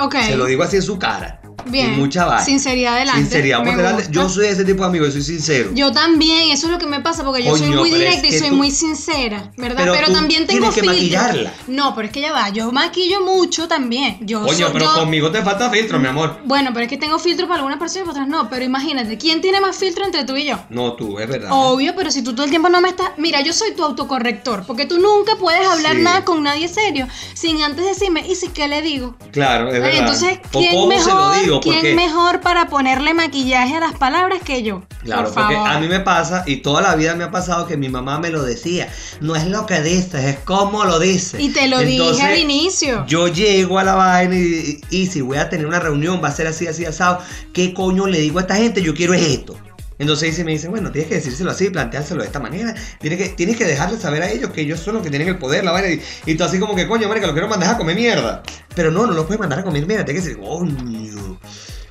Ok. 0.00 0.16
Se 0.26 0.36
lo 0.36 0.46
digo 0.46 0.64
así 0.64 0.76
en 0.76 0.82
su 0.82 0.98
cara. 0.98 1.40
Bien. 1.66 1.94
Y 1.94 1.96
mucha 1.96 2.26
vaina. 2.26 2.44
Sinceridad 2.44 2.98
delante. 2.98 3.22
Sinceridad 3.22 3.64
por 3.64 3.74
delante. 3.74 4.06
Yo 4.10 4.28
soy 4.28 4.48
ese 4.48 4.66
tipo 4.66 4.82
de 4.82 4.88
amigo, 4.88 5.06
yo 5.06 5.10
soy 5.12 5.22
sincero. 5.22 5.70
Yo 5.72 5.92
también, 5.92 6.50
eso 6.50 6.66
es 6.66 6.72
lo 6.72 6.78
que 6.78 6.84
me 6.86 7.00
pasa, 7.00 7.24
porque 7.24 7.42
yo 7.42 7.56
soy 7.56 7.70
muy 7.70 7.88
es 7.90 7.98
directa 7.98 8.26
y 8.26 8.38
soy 8.38 8.50
tú- 8.50 8.56
muy 8.56 8.70
sincera, 8.70 9.50
¿verdad? 9.56 9.76
Pero 9.78 9.92
Pero, 9.94 10.06
tú 10.08 10.12
también 10.12 10.46
tengo 10.46 10.68
tienes 10.70 10.74
que 10.74 10.82
maquillarla. 10.82 11.54
No, 11.68 11.94
pero 11.94 12.08
es 12.08 12.12
que 12.12 12.20
ya 12.20 12.32
va, 12.32 12.50
yo 12.50 12.70
maquillo 12.70 13.22
mucho 13.22 13.66
también. 13.66 14.18
Yo 14.20 14.42
Coño, 14.42 14.52
soy- 14.66 14.72
pero 14.74 14.84
yo- 14.84 14.94
conmigo 14.94 15.30
te 15.30 15.40
falta 15.42 15.70
filtro, 15.70 15.98
mi 15.98 16.08
amor. 16.08 16.38
Bueno, 16.44 16.70
pero 16.74 16.84
es 16.84 16.90
que 16.90 16.98
tengo 16.98 17.18
filtro 17.18 17.46
para 17.46 17.60
algunas 17.60 17.78
personas 17.78 18.04
y 18.04 18.10
para 18.10 18.24
otras 18.24 18.28
no. 18.28 18.50
Pero 18.50 18.62
imagínate, 18.62 19.16
¿quién 19.16 19.40
tiene 19.40 19.58
más 19.62 19.76
filtro 19.76 20.04
entre 20.04 20.24
tú 20.24 20.36
y 20.36 20.44
yo? 20.44 20.58
No, 20.70 20.94
tú, 20.94 21.18
es 21.18 21.28
verdad. 21.28 21.48
Obvio, 21.52 21.94
pero 21.96 22.10
si 22.10 22.22
tú 22.22 22.32
todo 22.32 22.44
el 22.44 22.50
tiempo 22.50 22.68
no 22.68 22.80
me 22.80 22.88
estás. 22.88 23.10
Mira, 23.18 23.40
yo 23.42 23.52
soy 23.52 23.72
tu 23.74 23.84
autocorrector, 23.84 24.64
porque 24.66 24.86
tú 24.86 24.98
nunca 24.98 25.36
puedes 25.36 25.66
hablar 25.66 25.96
Sí. 25.96 26.02
nada 26.02 26.24
con 26.24 26.42
nadie 26.42 26.68
serio 26.68 27.06
sin 27.34 27.62
antes 27.62 27.84
decirme, 27.84 28.26
¿y 28.26 28.34
si 28.34 28.48
qué 28.48 28.68
le 28.68 28.82
digo? 28.82 29.14
Claro, 29.32 29.68
es 29.68 29.80
verdad. 29.80 30.00
Entonces, 30.00 30.38
¿quién 30.50 30.74
cómo 30.74 30.90
se 30.92 30.98
lo 31.10 31.14
mejor, 31.16 31.40
digo? 31.42 31.60
¿quién 31.60 31.74
Porque- 31.76 31.94
mejor 31.94 32.40
para 32.40 32.68
ponerle 32.68 33.14
maquillaje 33.14 33.76
a 33.76 33.80
las 33.80 33.94
palabras 33.94 34.40
que 34.44 34.62
yo? 34.62 34.82
Claro, 35.02 35.24
Por 35.24 35.34
porque 35.34 35.54
favor. 35.54 35.70
a 35.70 35.80
mí 35.80 35.86
me 35.88 36.00
pasa 36.00 36.44
y 36.46 36.56
toda 36.56 36.80
la 36.80 36.94
vida 36.96 37.14
me 37.14 37.24
ha 37.24 37.30
pasado 37.30 37.66
que 37.66 37.76
mi 37.76 37.88
mamá 37.88 38.18
me 38.18 38.30
lo 38.30 38.42
decía. 38.42 38.88
No 39.20 39.36
es 39.36 39.46
lo 39.46 39.66
que 39.66 39.80
dices, 39.82 40.24
es 40.24 40.38
cómo 40.44 40.84
lo 40.84 40.98
dices. 40.98 41.40
Y 41.40 41.50
te 41.50 41.68
lo 41.68 41.80
Entonces, 41.80 42.16
dije 42.16 42.22
al 42.32 42.38
inicio. 42.38 43.04
Yo 43.06 43.28
llego 43.28 43.78
a 43.78 43.84
la 43.84 43.94
vaina 43.94 44.34
y, 44.34 44.80
y- 44.90 44.96
y 45.02 45.06
si 45.06 45.20
voy 45.20 45.36
a 45.38 45.48
tener 45.50 45.66
una 45.66 45.78
reunión, 45.80 46.20
va 46.24 46.28
a 46.28 46.32
ser 46.34 46.46
así, 46.46 46.66
así, 46.66 46.84
asado. 46.86 47.18
¿Qué 47.52 47.74
coño 47.74 48.06
le 48.06 48.18
digo 48.18 48.38
a 48.38 48.42
esta 48.42 48.56
gente? 48.56 48.82
Yo 48.82 48.94
quiero 48.94 49.14
esto. 49.14 49.56
Entonces 49.98 50.30
dice, 50.30 50.44
me 50.44 50.52
dicen, 50.52 50.70
bueno, 50.70 50.90
tienes 50.90 51.08
que 51.08 51.14
decírselo 51.16 51.52
así, 51.52 51.70
planteárselo 51.70 52.20
de 52.22 52.26
esta 52.26 52.40
manera. 52.40 52.74
Tienes 53.00 53.18
que, 53.18 53.28
tienes 53.30 53.56
que 53.56 53.64
dejarles 53.64 54.00
saber 54.00 54.22
a 54.22 54.30
ellos 54.30 54.50
que 54.50 54.62
ellos 54.62 54.80
son 54.80 54.94
los 54.94 55.02
que 55.02 55.10
tienen 55.10 55.28
el 55.28 55.38
poder, 55.38 55.64
la 55.64 55.72
vaina. 55.72 55.88
Y, 55.88 56.02
y 56.26 56.34
tú 56.34 56.44
así 56.44 56.58
como 56.58 56.74
que, 56.74 56.88
coño, 56.88 57.08
marica, 57.08 57.26
lo 57.26 57.32
quiero 57.32 57.48
mandar 57.48 57.74
a 57.74 57.78
comer 57.78 57.94
mierda. 57.94 58.42
Pero 58.74 58.90
no, 58.90 59.06
no 59.06 59.12
lo 59.12 59.26
puedes 59.26 59.40
mandar 59.40 59.60
a 59.60 59.64
comer 59.64 59.86
mierda. 59.86 60.04
Tienes 60.04 60.24
que 60.24 60.30
decir, 60.30 60.44
coño. 60.44 61.38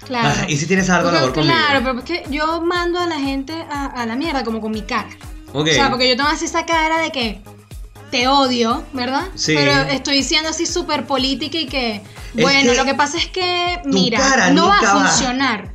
Claro. 0.05 0.35
Ah, 0.37 0.45
y 0.49 0.57
si 0.57 0.65
tienes 0.65 0.89
algo 0.89 1.09
Porque, 1.09 1.19
labor 1.19 1.33
conmigo. 1.33 1.55
claro, 1.55 1.79
pero 1.83 1.99
es 1.99 2.05
que 2.05 2.23
yo 2.29 2.61
mando 2.61 2.99
a 2.99 3.07
la 3.07 3.19
gente 3.19 3.53
a, 3.71 3.85
a 3.85 4.05
la 4.05 4.15
mierda 4.17 4.43
como 4.43 4.59
con 4.59 4.71
mi 4.71 4.81
cara. 4.81 5.09
Ok. 5.53 5.67
O 5.69 5.73
sea, 5.73 5.89
porque 5.89 6.09
yo 6.09 6.17
tengo 6.17 6.29
así 6.29 6.45
esa 6.45 6.65
cara 6.65 6.99
de 6.99 7.11
que 7.11 7.41
te 8.11 8.27
odio, 8.27 8.83
¿verdad? 8.93 9.23
Sí. 9.35 9.53
Pero 9.55 9.71
estoy 9.89 10.23
siendo 10.23 10.49
así 10.49 10.65
súper 10.65 11.05
política 11.05 11.57
y 11.57 11.67
que, 11.67 12.01
bueno, 12.33 12.71
que 12.71 12.77
lo 12.77 12.85
que 12.85 12.95
pasa 12.95 13.17
es 13.17 13.27
que, 13.27 13.79
mira, 13.85 14.51
no 14.51 14.67
va 14.67 14.79
a 14.79 15.07
funcionar. 15.07 15.73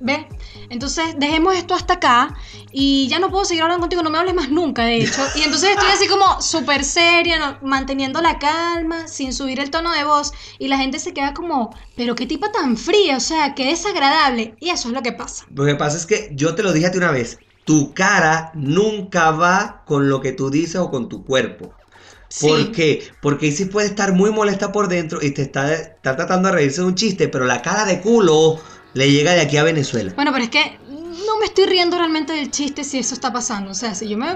¿Ves? 0.00 0.24
Entonces, 0.70 1.16
dejemos 1.18 1.54
esto 1.56 1.74
hasta 1.74 1.94
acá 1.94 2.34
y 2.70 3.08
ya 3.08 3.18
no 3.18 3.30
puedo 3.30 3.44
seguir 3.44 3.62
hablando 3.64 3.82
contigo, 3.82 4.02
no 4.02 4.10
me 4.10 4.18
hables 4.18 4.34
más 4.34 4.50
nunca, 4.50 4.84
de 4.84 5.02
hecho. 5.02 5.30
Y 5.34 5.42
entonces 5.42 5.70
estoy 5.70 5.90
así 5.90 6.08
como 6.08 6.40
súper 6.40 6.84
seria, 6.84 7.38
no- 7.38 7.58
manteniendo 7.68 8.22
la 8.22 8.38
calma, 8.38 9.08
sin 9.08 9.32
subir 9.34 9.60
el 9.60 9.70
tono 9.70 9.92
de 9.92 10.04
voz. 10.04 10.32
Y 10.58 10.68
la 10.68 10.78
gente 10.78 10.98
se 10.98 11.12
queda 11.12 11.34
como, 11.34 11.74
pero 11.96 12.14
qué 12.14 12.26
tipa 12.26 12.52
tan 12.52 12.76
fría, 12.78 13.18
o 13.18 13.20
sea, 13.20 13.54
qué 13.54 13.66
desagradable. 13.66 14.56
Y 14.60 14.70
eso 14.70 14.88
es 14.88 14.94
lo 14.94 15.02
que 15.02 15.12
pasa. 15.12 15.46
Lo 15.54 15.64
que 15.66 15.74
pasa 15.74 15.96
es 15.96 16.06
que 16.06 16.30
yo 16.34 16.54
te 16.54 16.62
lo 16.62 16.72
dije 16.72 16.86
a 16.86 16.90
ti 16.92 16.98
una 16.98 17.10
vez. 17.10 17.40
Tu 17.64 17.92
cara 17.94 18.52
nunca 18.54 19.30
va 19.32 19.84
con 19.86 20.08
lo 20.08 20.20
que 20.20 20.32
tú 20.32 20.50
dices 20.50 20.76
o 20.76 20.90
con 20.90 21.08
tu 21.08 21.24
cuerpo. 21.24 21.76
Sí. 22.28 22.46
¿Por 22.48 22.72
qué? 22.72 23.16
Porque 23.20 23.52
sí 23.52 23.66
puede 23.66 23.88
estar 23.88 24.12
muy 24.14 24.30
molesta 24.32 24.72
por 24.72 24.88
dentro 24.88 25.20
y 25.22 25.32
te 25.32 25.42
está, 25.42 25.72
está 25.74 26.16
tratando 26.16 26.48
de 26.48 26.54
reírse 26.54 26.80
de 26.80 26.86
un 26.86 26.94
chiste, 26.94 27.28
pero 27.28 27.44
la 27.44 27.60
cara 27.62 27.84
de 27.84 28.00
culo 28.00 28.60
le 28.94 29.10
llega 29.10 29.32
de 29.32 29.40
aquí 29.40 29.56
a 29.56 29.62
Venezuela. 29.62 30.12
Bueno, 30.14 30.32
pero 30.32 30.44
es 30.44 30.50
que 30.50 30.78
no 31.26 31.38
me 31.38 31.46
estoy 31.46 31.66
riendo 31.66 31.98
realmente 31.98 32.32
del 32.32 32.50
chiste 32.50 32.84
si 32.84 32.98
eso 32.98 33.14
está 33.14 33.32
pasando. 33.32 33.70
O 33.70 33.74
sea, 33.74 33.94
si 33.94 34.08
yo 34.08 34.16
me 34.16 34.34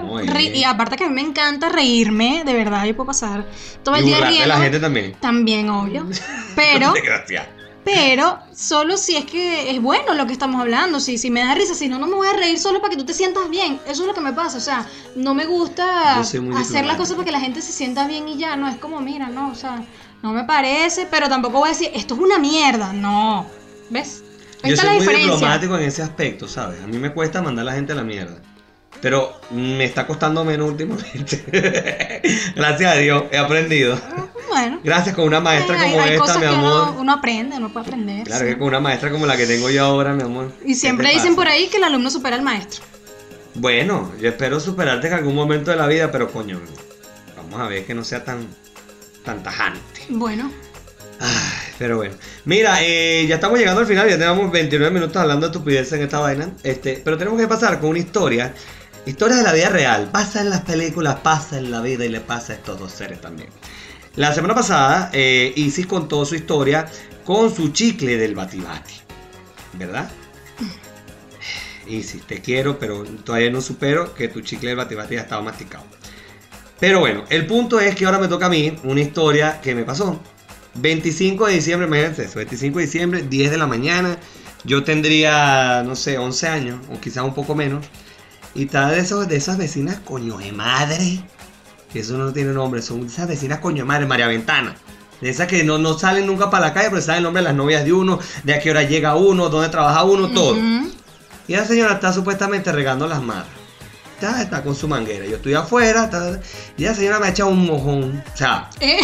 y 0.53 0.63
aparte 0.63 0.95
que 0.95 1.05
a 1.05 1.09
mí 1.09 1.15
me 1.15 1.21
encanta 1.21 1.69
reírme, 1.69 2.43
de 2.45 2.53
verdad, 2.53 2.85
yo 2.85 2.95
puedo 2.95 3.07
pasar 3.07 3.45
todo 3.83 3.95
el 3.95 4.05
día 4.05 4.25
riendo. 4.27 4.47
la 4.47 4.57
gente 4.59 4.79
también. 4.79 5.15
También, 5.19 5.69
obvio. 5.69 6.07
Pero, 6.55 6.93
pero, 7.83 8.39
solo 8.55 8.97
si 8.97 9.15
es 9.15 9.25
que 9.25 9.69
es 9.69 9.81
bueno 9.81 10.13
lo 10.15 10.25
que 10.25 10.33
estamos 10.33 10.59
hablando. 10.59 10.99
Si, 10.99 11.17
si 11.17 11.29
me 11.29 11.41
da 11.41 11.53
risa, 11.53 11.75
si 11.75 11.87
no, 11.87 11.99
no 11.99 12.07
me 12.07 12.15
voy 12.15 12.27
a 12.27 12.33
reír 12.33 12.57
solo 12.57 12.79
para 12.79 12.91
que 12.91 12.97
tú 12.97 13.05
te 13.05 13.13
sientas 13.13 13.49
bien. 13.49 13.79
Eso 13.85 14.01
es 14.01 14.07
lo 14.07 14.13
que 14.13 14.21
me 14.21 14.33
pasa. 14.33 14.57
O 14.57 14.61
sea, 14.61 14.87
no 15.15 15.35
me 15.35 15.45
gusta 15.45 16.19
hacer 16.19 16.85
las 16.85 16.97
cosas 16.97 17.15
para 17.15 17.25
que 17.25 17.31
la 17.31 17.41
gente 17.41 17.61
se 17.61 17.71
sienta 17.71 18.07
bien 18.07 18.27
y 18.27 18.37
ya. 18.37 18.55
No 18.55 18.67
es 18.67 18.77
como, 18.77 19.01
mira, 19.01 19.27
no, 19.27 19.51
o 19.51 19.55
sea, 19.55 19.83
no 20.23 20.31
me 20.31 20.45
parece, 20.45 21.07
pero 21.11 21.29
tampoco 21.29 21.59
voy 21.59 21.69
a 21.69 21.73
decir, 21.73 21.91
esto 21.93 22.15
es 22.15 22.21
una 22.21 22.39
mierda. 22.39 22.91
No. 22.93 23.45
¿Ves? 23.89 24.24
Yo 24.65 24.77
soy 24.77 24.89
muy 24.89 24.99
diferencia. 24.99 25.33
diplomático 25.33 25.77
en 25.77 25.83
ese 25.83 26.01
aspecto, 26.01 26.47
¿sabes? 26.47 26.81
A 26.81 26.87
mí 26.87 26.97
me 26.97 27.11
cuesta 27.11 27.41
mandar 27.41 27.63
a 27.63 27.65
la 27.65 27.73
gente 27.73 27.93
a 27.93 27.95
la 27.95 28.03
mierda. 28.03 28.37
Pero 29.01 29.39
me 29.51 29.83
está 29.83 30.07
costando 30.07 30.43
menos 30.45 30.69
últimamente. 30.69 32.21
Gracias 32.55 32.91
a 32.91 32.95
Dios, 32.95 33.23
he 33.31 33.37
aprendido. 33.37 33.99
Bueno. 34.47 34.79
Gracias 34.83 35.15
con 35.15 35.25
una 35.25 35.39
maestra 35.39 35.79
hay, 35.79 35.91
como 35.91 36.01
hay 36.01 36.15
esta, 36.15 36.39
mi 36.39 36.45
amor. 36.45 36.89
uno, 36.89 37.01
uno 37.01 37.11
aprende, 37.11 37.57
uno 37.57 37.71
puede 37.73 37.87
aprender. 37.87 38.25
Claro 38.25 38.45
sí. 38.45 38.51
que 38.51 38.57
con 38.57 38.67
una 38.67 38.79
maestra 38.79 39.11
como 39.11 39.25
la 39.25 39.35
que 39.35 39.45
tengo 39.45 39.69
yo 39.69 39.83
ahora, 39.83 40.13
mi 40.13 40.23
amor. 40.23 40.51
Y 40.63 40.75
siempre 40.75 41.11
dicen 41.11 41.35
por 41.35 41.47
ahí 41.47 41.67
que 41.67 41.77
el 41.77 41.83
alumno 41.83 42.09
supera 42.09 42.35
al 42.35 42.41
maestro. 42.41 42.83
Bueno, 43.55 44.11
yo 44.19 44.29
espero 44.29 44.59
superarte 44.59 45.07
en 45.07 45.13
algún 45.13 45.35
momento 45.35 45.71
de 45.71 45.77
la 45.77 45.87
vida, 45.87 46.11
pero 46.11 46.31
coño, 46.31 46.59
vamos 47.37 47.59
a 47.59 47.67
ver 47.67 47.85
que 47.85 47.93
no 47.93 48.03
sea 48.03 48.23
tan, 48.23 48.47
tan 49.23 49.43
tajante. 49.43 50.01
Bueno, 50.09 50.51
Ay, 51.19 51.64
pero 51.77 51.97
bueno. 51.97 52.15
Mira, 52.45 52.77
eh, 52.81 53.25
ya 53.27 53.35
estamos 53.35 53.59
llegando 53.59 53.81
al 53.81 53.87
final, 53.87 54.09
ya 54.09 54.17
tenemos 54.17 54.51
29 54.51 54.93
minutos 54.93 55.17
hablando 55.17 55.47
de 55.47 55.51
estupidez 55.51 55.91
en 55.93 56.01
esta 56.01 56.19
vaina. 56.19 56.51
Este, 56.63 57.01
pero 57.03 57.17
tenemos 57.17 57.39
que 57.39 57.47
pasar 57.47 57.79
con 57.79 57.91
una 57.91 57.99
historia. 57.99 58.53
Historia 59.05 59.37
de 59.37 59.43
la 59.43 59.53
vida 59.53 59.69
real. 59.69 60.09
Pasa 60.11 60.41
en 60.41 60.49
las 60.49 60.61
películas, 60.61 61.17
pasa 61.21 61.57
en 61.57 61.71
la 61.71 61.81
vida 61.81 62.05
y 62.05 62.09
le 62.09 62.21
pasa 62.21 62.53
a 62.53 62.55
estos 62.55 62.79
dos 62.79 62.91
seres 62.91 63.21
también. 63.21 63.49
La 64.15 64.33
semana 64.33 64.55
pasada, 64.55 65.09
eh, 65.13 65.53
Isis 65.55 65.85
contó 65.85 66.25
su 66.25 66.35
historia 66.35 66.87
con 67.25 67.53
su 67.53 67.69
chicle 67.69 68.17
del 68.17 68.33
batibati. 68.33 68.93
¿Verdad? 69.73 70.09
Isis, 71.87 72.25
te 72.25 72.41
quiero, 72.41 72.79
pero 72.79 73.03
todavía 73.03 73.51
no 73.51 73.61
supero 73.61 74.13
que 74.15 74.29
tu 74.29 74.41
chicle 74.41 74.69
del 74.69 74.77
batibati 74.77 75.15
ya 75.15 75.21
estaba 75.21 75.41
masticado. 75.41 75.83
Pero 76.79 76.99
bueno, 76.99 77.25
el 77.29 77.45
punto 77.45 77.79
es 77.79 77.95
que 77.95 78.05
ahora 78.05 78.17
me 78.17 78.27
toca 78.27 78.47
a 78.47 78.49
mí 78.49 78.75
una 78.83 79.01
historia 79.01 79.61
que 79.61 79.75
me 79.75 79.83
pasó. 79.83 80.19
25 80.75 81.47
de 81.47 81.53
diciembre, 81.53 81.87
imagínense 81.87 82.23
eso, 82.25 82.35
25 82.37 82.79
de 82.79 82.85
diciembre, 82.85 83.23
10 83.29 83.51
de 83.51 83.57
la 83.57 83.67
mañana. 83.67 84.17
Yo 84.63 84.83
tendría, 84.83 85.83
no 85.85 85.95
sé, 85.95 86.17
11 86.17 86.47
años, 86.47 86.79
o 86.91 86.99
quizás 86.99 87.23
un 87.23 87.33
poco 87.33 87.55
menos. 87.55 87.85
Y 88.55 88.65
tal 88.67 88.91
de, 88.95 88.99
esos, 89.01 89.27
de 89.27 89.35
esas 89.35 89.57
vecinas 89.57 89.99
coño 90.03 90.37
de 90.37 90.51
madre. 90.51 91.23
Que 91.91 91.99
eso 91.99 92.17
no 92.17 92.33
tiene 92.33 92.51
nombre, 92.53 92.81
son 92.81 93.05
esas 93.05 93.27
vecinas 93.27 93.59
coño 93.59 93.83
de 93.83 93.87
madre, 93.87 94.05
María 94.05 94.27
Ventana. 94.27 94.75
De 95.21 95.29
esas 95.29 95.47
que 95.47 95.63
no, 95.63 95.77
no 95.77 95.97
salen 95.97 96.25
nunca 96.27 96.49
para 96.49 96.67
la 96.67 96.73
calle, 96.73 96.89
pero 96.89 97.01
saben 97.01 97.19
el 97.19 97.23
nombre 97.23 97.41
de 97.41 97.47
las 97.49 97.55
novias 97.55 97.85
de 97.85 97.93
uno, 97.93 98.19
de 98.43 98.53
a 98.53 98.59
qué 98.59 98.69
hora 98.71 98.83
llega 98.83 99.15
uno, 99.15 99.49
dónde 99.49 99.69
trabaja 99.69 100.03
uno, 100.03 100.29
todo. 100.31 100.57
Y 101.47 101.55
la 101.55 101.63
señora 101.65 101.93
está 101.93 102.11
supuestamente 102.11 102.71
regando 102.71 103.07
las 103.07 103.21
matas. 103.21 103.47
ta, 104.19 104.41
está 104.41 104.61
con 104.63 104.75
su 104.75 104.87
manguera. 104.87 105.25
Yo 105.25 105.35
estoy 105.37 105.53
afuera, 105.53 106.09
ta, 106.09 106.39
y 106.75 106.83
la 106.83 106.93
señora 106.95 107.19
me 107.19 107.29
echa 107.29 107.45
un 107.45 107.65
mojón. 107.65 108.23
O 108.33 108.37
sea, 108.37 108.69
Eh, 108.81 108.97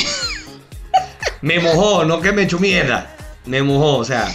me 1.41 1.59
mojó, 1.59 2.05
no 2.05 2.21
que 2.21 2.31
me 2.31 2.43
echó 2.43 2.59
mierda. 2.59 3.15
Me 3.45 3.61
mojó, 3.63 3.97
o 3.97 4.05
sea. 4.05 4.27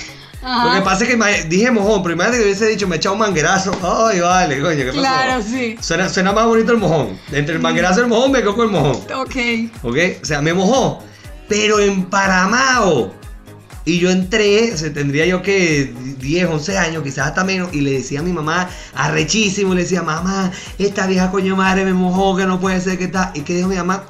ajá. 0.43 0.65
Lo 0.67 0.75
que 0.75 0.83
pasa 0.83 1.05
es 1.05 1.11
que 1.11 1.49
dije 1.49 1.71
mojón, 1.71 2.03
pero 2.03 2.15
imagínate 2.15 2.39
que 2.39 2.45
hubiese 2.45 2.67
dicho 2.67 2.89
me 2.89 2.97
echa 2.97 3.13
un 3.13 3.19
manguerazo. 3.19 3.73
Ay, 3.83 4.21
vale, 4.21 4.61
coño, 4.61 4.77
¿qué 4.79 4.87
pasó? 4.87 4.99
Claro, 4.99 5.43
sí. 5.43 5.77
Suena, 5.81 6.09
suena 6.09 6.33
más 6.33 6.47
bonito 6.47 6.73
el 6.73 6.79
mojón. 6.79 7.19
Entre 7.33 7.55
el 7.55 7.61
manguerazo 7.61 8.01
y 8.01 8.03
el 8.03 8.09
mojón 8.09 8.33
me 8.33 8.43
con 8.43 8.61
el 8.61 8.73
mojón. 8.73 8.97
Ok. 9.15 9.37
¿Ok? 9.83 9.97
O 10.23 10.25
sea, 10.25 10.43
me 10.43 10.53
mojó. 10.53 11.03
Pero 11.49 11.79
emparamado. 11.79 13.15
Y 13.85 14.01
yo 14.01 14.11
entré, 14.11 14.73
o 14.73 14.77
sea, 14.77 14.93
tendría 14.93 15.27
yo 15.27 15.43
que 15.43 15.95
10, 16.19 16.49
11 16.49 16.77
años, 16.77 17.05
quizás 17.05 17.29
hasta 17.29 17.45
menos, 17.45 17.73
y 17.73 17.83
le 17.83 17.93
decía 17.93 18.19
a 18.19 18.23
mi 18.25 18.33
mamá, 18.33 18.69
arrechísimo, 18.95 19.75
le 19.75 19.83
decía, 19.83 20.03
mamá, 20.03 20.51
esta 20.77 21.07
vieja 21.07 21.31
coño 21.31 21.55
madre 21.55 21.85
me 21.85 21.95
mojó, 21.95 22.37
que 22.37 22.47
no 22.47 22.59
puede 22.59 22.81
ser 22.81 22.99
que 22.99 23.05
está. 23.05 23.31
Y 23.33 23.43
que 23.43 23.55
dijo 23.55 23.69
mi 23.69 23.77
mamá, 23.77 24.07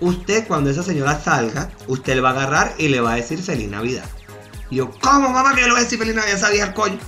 usted 0.00 0.46
cuando 0.46 0.70
esa 0.70 0.82
señora 0.82 1.20
salga, 1.20 1.70
usted 1.86 2.14
le 2.14 2.20
va 2.20 2.30
a 2.30 2.32
agarrar 2.32 2.74
y 2.78 2.88
le 2.88 3.00
va 3.00 3.12
a 3.12 3.16
decir 3.16 3.42
feliz 3.42 3.68
Navidad. 3.68 4.04
Y 4.70 4.76
yo, 4.76 4.90
¿cómo 5.00 5.30
mamá 5.30 5.54
que 5.54 5.62
le 5.62 5.70
voy 5.70 5.80
a 5.80 5.82
decir 5.84 5.98
feliz 5.98 6.14
Navidad 6.14 6.34
a 6.34 6.38
esa 6.38 6.50
vieja 6.50 6.74
coño? 6.74 6.98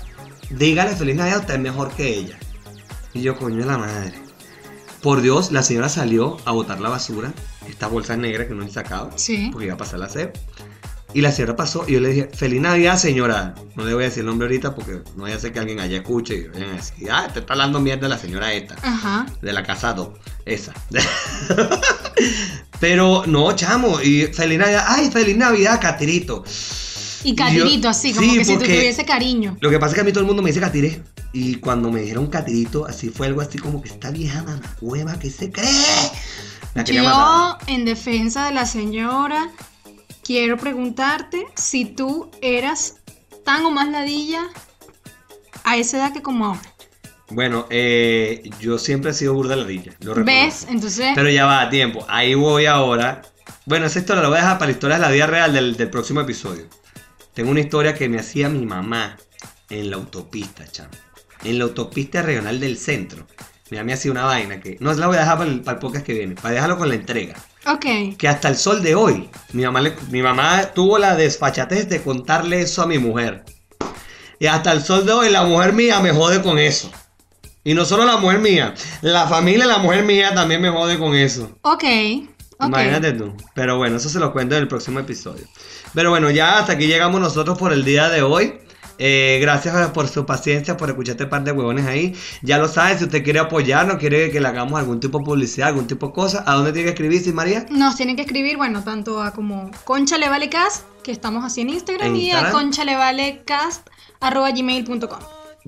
Dígale 0.50 0.94
feliz 0.96 1.16
Navidad, 1.16 1.40
usted 1.40 1.54
es 1.54 1.60
mejor 1.60 1.90
que 1.92 2.08
ella. 2.08 2.38
Y 3.14 3.22
yo, 3.22 3.36
coño 3.36 3.58
de 3.58 3.66
la 3.66 3.78
madre. 3.78 4.12
Por 5.00 5.20
Dios, 5.20 5.50
la 5.52 5.62
señora 5.62 5.88
salió 5.88 6.36
a 6.44 6.52
botar 6.52 6.80
la 6.80 6.88
basura, 6.88 7.32
esta 7.68 7.88
bolsa 7.88 8.16
negra 8.16 8.46
que 8.46 8.54
no 8.54 8.64
le 8.64 8.70
sacaba, 8.70 9.10
Sí. 9.16 9.48
porque 9.50 9.66
iba 9.66 9.74
a 9.74 9.78
pasar 9.78 9.98
la 9.98 10.08
sed. 10.08 10.30
Y 11.14 11.20
la 11.20 11.30
señora 11.30 11.56
pasó 11.56 11.84
y 11.86 11.92
yo 11.92 12.00
le 12.00 12.08
dije, 12.08 12.30
feliz 12.34 12.60
Navidad, 12.60 12.96
señora. 12.98 13.54
No 13.76 13.84
le 13.84 13.92
voy 13.94 14.04
a 14.04 14.06
decir 14.06 14.20
el 14.20 14.26
nombre 14.26 14.46
ahorita 14.46 14.74
porque 14.74 15.02
no 15.16 15.24
vaya 15.24 15.36
a 15.36 15.38
ser 15.38 15.52
que 15.52 15.58
alguien 15.58 15.78
allá 15.80 15.98
escuche 15.98 16.34
y 16.36 16.48
vayan 16.48 16.70
a 16.70 16.72
decir, 16.76 17.10
ah, 17.10 17.28
te 17.32 17.40
está 17.40 17.52
hablando 17.52 17.80
mierda 17.80 18.08
la 18.08 18.16
señora 18.18 18.52
esta, 18.52 18.76
Ajá. 18.82 19.26
de 19.42 19.52
la 19.52 19.62
casa 19.62 19.92
2, 19.92 20.08
esa. 20.46 20.72
Pero 22.80 23.24
no, 23.26 23.52
chamo, 23.54 24.00
y 24.00 24.22
feliz 24.26 24.58
Navidad, 24.58 24.84
ay, 24.88 25.10
feliz 25.10 25.36
Navidad, 25.36 25.80
Catirito. 25.80 26.44
Y 27.24 27.36
catirito 27.36 27.82
Yo- 27.82 27.88
así, 27.90 28.12
como 28.12 28.28
sí, 28.32 28.38
que 28.38 28.44
si 28.44 28.54
tú 28.54 28.64
tuviese 28.64 29.04
cariño. 29.04 29.56
Lo 29.60 29.70
que 29.70 29.78
pasa 29.78 29.90
es 29.90 29.94
que 29.94 30.00
a 30.00 30.04
mí 30.04 30.10
todo 30.12 30.22
el 30.22 30.26
mundo 30.26 30.42
me 30.42 30.48
dice 30.50 30.60
Catire. 30.60 31.02
Y 31.32 31.54
cuando 31.56 31.88
me 31.90 32.00
dijeron 32.02 32.26
Catirito, 32.26 32.84
así 32.84 33.10
fue 33.10 33.28
algo 33.28 33.40
así 33.40 33.58
como 33.58 33.80
que 33.80 33.90
esta 33.90 34.10
vieja 34.10 34.42
mamacueva 34.42 35.16
que 35.20 35.30
se 35.30 35.52
cree. 35.52 35.70
La 36.74 36.82
quería 36.82 37.04
matar. 37.04 37.58
Yo, 37.60 37.72
en 37.74 37.84
defensa 37.84 38.46
de 38.46 38.54
la 38.54 38.66
señora, 38.66 39.50
quiero 40.22 40.56
preguntarte 40.56 41.46
si 41.54 41.84
tú 41.84 42.30
eras 42.40 42.96
tan 43.44 43.64
o 43.64 43.70
más 43.70 43.88
ladilla 43.88 44.48
a 45.64 45.76
esa 45.76 45.98
edad 45.98 46.12
que 46.12 46.22
como 46.22 46.46
ahora. 46.46 46.72
Bueno, 47.30 47.66
eh, 47.70 48.50
yo 48.60 48.78
siempre 48.78 49.10
he 49.10 49.14
sido 49.14 49.34
burda 49.34 49.56
ladilla. 49.56 49.92
Lo. 50.00 50.14
¿Ves? 50.24 50.66
Entonces, 50.68 51.12
Pero 51.14 51.30
ya 51.30 51.46
va 51.46 51.62
a 51.62 51.70
tiempo. 51.70 52.04
Ahí 52.08 52.34
voy 52.34 52.66
ahora. 52.66 53.22
Bueno, 53.64 53.86
esa 53.86 54.00
historia 54.00 54.22
la 54.22 54.28
voy 54.28 54.38
a 54.38 54.42
dejar 54.42 54.58
para 54.58 54.70
la 54.70 54.72
historia 54.72 54.96
de 54.96 55.02
la 55.02 55.10
vida 55.10 55.26
real 55.26 55.52
del, 55.52 55.76
del 55.76 55.88
próximo 55.88 56.20
episodio. 56.20 56.66
Tengo 57.32 57.50
una 57.50 57.60
historia 57.60 57.94
que 57.94 58.08
me 58.08 58.18
hacía 58.18 58.48
mi 58.48 58.66
mamá 58.66 59.16
en 59.70 59.90
la 59.90 59.96
autopista, 59.96 60.66
chamo. 60.66 60.90
En 61.44 61.58
la 61.58 61.64
autopista 61.64 62.20
regional 62.22 62.60
del 62.60 62.76
centro. 62.76 63.26
Mi 63.70 63.78
mamá 63.78 63.86
me 63.86 63.92
hacía 63.94 64.10
una 64.10 64.24
vaina 64.24 64.60
que 64.60 64.76
no 64.80 64.92
la 64.92 65.06
voy 65.06 65.16
a 65.16 65.20
dejar 65.20 65.38
para 65.38 65.50
el, 65.50 65.60
para 65.62 65.76
el 65.76 65.80
podcast 65.80 66.04
que 66.04 66.12
viene, 66.12 66.34
para 66.34 66.54
dejarlo 66.54 66.76
con 66.76 66.90
la 66.90 66.96
entrega. 66.96 67.34
Ok. 67.66 68.16
Que 68.18 68.28
hasta 68.28 68.48
el 68.48 68.56
sol 68.56 68.82
de 68.82 68.94
hoy, 68.94 69.28
mi 69.52 69.62
mamá, 69.64 69.80
le- 69.80 69.96
mi 70.10 70.22
mamá 70.22 70.62
tuvo 70.74 70.98
la 70.98 71.14
desfachatez 71.16 71.88
de 71.88 72.02
contarle 72.02 72.60
eso 72.62 72.82
a 72.82 72.86
mi 72.86 72.98
mujer. 72.98 73.44
Y 74.38 74.46
hasta 74.46 74.72
el 74.72 74.82
sol 74.82 75.06
de 75.06 75.12
hoy, 75.12 75.30
la 75.30 75.44
mujer 75.44 75.72
mía 75.72 76.00
me 76.00 76.10
jode 76.12 76.42
con 76.42 76.58
eso. 76.58 76.90
Y 77.64 77.74
no 77.74 77.84
solo 77.84 78.04
la 78.04 78.16
mujer 78.16 78.40
mía, 78.40 78.74
la 79.02 79.26
familia 79.28 79.64
de 79.66 79.70
la 79.72 79.78
mujer 79.78 80.04
mía 80.04 80.34
también 80.34 80.60
me 80.60 80.68
jode 80.70 80.98
con 80.98 81.14
eso. 81.14 81.56
Ok. 81.62 81.84
Ok. 82.58 82.68
Imagínate 82.68 83.12
tú. 83.12 83.34
Pero 83.54 83.76
bueno, 83.76 83.96
eso 83.96 84.08
se 84.08 84.18
lo 84.18 84.32
cuento 84.32 84.56
en 84.56 84.62
el 84.62 84.68
próximo 84.68 84.98
episodio. 85.00 85.46
Pero 85.94 86.10
bueno, 86.10 86.30
ya 86.30 86.58
hasta 86.58 86.72
aquí 86.72 86.86
llegamos 86.86 87.20
nosotros 87.20 87.56
por 87.58 87.72
el 87.72 87.84
día 87.84 88.08
de 88.08 88.22
hoy. 88.22 88.58
Eh, 88.98 89.38
gracias 89.40 89.90
por 89.90 90.08
su 90.08 90.26
paciencia, 90.26 90.76
por 90.76 90.88
escuchar 90.88 91.12
este 91.12 91.26
par 91.26 91.44
de 91.44 91.52
huevones 91.52 91.86
ahí. 91.86 92.14
Ya 92.42 92.58
lo 92.58 92.68
saben, 92.68 92.98
si 92.98 93.04
usted 93.04 93.24
quiere 93.24 93.38
apoyarnos, 93.38 93.96
quiere 93.96 94.30
que 94.30 94.40
le 94.40 94.48
hagamos 94.48 94.78
algún 94.78 95.00
tipo 95.00 95.18
de 95.18 95.24
publicidad, 95.24 95.68
algún 95.68 95.86
tipo 95.86 96.08
de 96.08 96.12
cosa, 96.12 96.44
¿a 96.46 96.54
dónde 96.54 96.72
tiene 96.72 96.86
que 96.86 96.90
escribir, 96.90 97.22
sí, 97.22 97.32
María? 97.32 97.66
Nos 97.70 97.96
tienen 97.96 98.16
que 98.16 98.22
escribir, 98.22 98.56
bueno, 98.56 98.84
tanto 98.84 99.22
a 99.22 99.32
como 99.32 99.70
Concha 99.84 100.18
Le 100.18 100.28
Vale 100.28 100.48
Cast, 100.48 100.84
que 101.02 101.12
estamos 101.12 101.44
así 101.44 101.62
en 101.62 101.70
Instagram, 101.70 102.08
En 102.08 102.16
y 102.16 102.30
a. 102.32 102.50
Concha 102.50 102.84
Le 102.84 102.96
Vale 102.96 103.42
Cast, 103.44 103.88
arroba 104.20 104.50
gmail.com. 104.50 105.18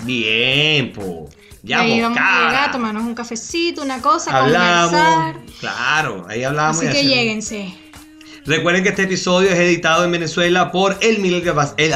Bien, 0.04 0.92
po. 0.92 1.28
Ya, 1.62 1.80
ahí 1.80 2.00
vamos 2.00 2.18
a 2.20 2.46
llegar 2.46 2.68
a 2.68 2.72
tomarnos 2.72 3.04
un 3.04 3.14
cafecito, 3.14 3.80
una 3.82 4.02
cosa, 4.02 4.36
Hablamos. 4.36 4.90
conversar. 4.90 5.36
Claro, 5.60 6.26
ahí 6.28 6.44
hablamos. 6.44 6.76
Así 6.76 6.86
y 6.86 6.90
que 6.90 6.98
hacemos. 6.98 7.14
lléguense. 7.14 7.74
Recuerden 8.46 8.82
que 8.82 8.90
este 8.90 9.04
episodio 9.04 9.48
es 9.48 9.58
editado 9.58 10.04
en 10.04 10.12
Venezuela 10.12 10.70
por 10.70 10.98
el 11.00 11.20
Miguel 11.20 11.50
Vázquez. 11.52 11.90
El, 11.92 11.94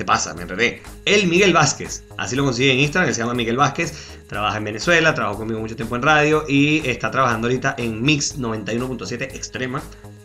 ¿Qué 0.00 0.06
pasa? 0.06 0.32
Me 0.32 0.44
enredé. 0.44 0.80
El 1.04 1.26
Miguel 1.26 1.52
Vázquez. 1.52 2.04
Así 2.16 2.34
lo 2.34 2.42
consigue 2.42 2.72
en 2.72 2.78
Instagram, 2.78 3.06
que 3.10 3.14
se 3.14 3.20
llama 3.20 3.34
Miguel 3.34 3.58
Vázquez. 3.58 3.92
Trabaja 4.28 4.56
en 4.56 4.64
Venezuela, 4.64 5.14
trabajó 5.14 5.40
conmigo 5.40 5.60
mucho 5.60 5.76
tiempo 5.76 5.94
en 5.94 6.00
radio 6.00 6.46
y 6.48 6.80
está 6.88 7.10
trabajando 7.10 7.48
ahorita 7.48 7.74
en 7.76 8.00
Mix 8.02 8.38
91.7 8.38 9.34
Extrema 9.34 9.82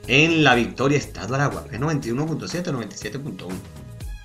en 0.08 0.46
La 0.46 0.56
Victoria, 0.56 0.98
Estado 0.98 1.36
Aragua. 1.36 1.66
¿Es 1.74 1.82
91.7 1.82 2.70
o 2.70 2.72
97.1? 2.72 3.54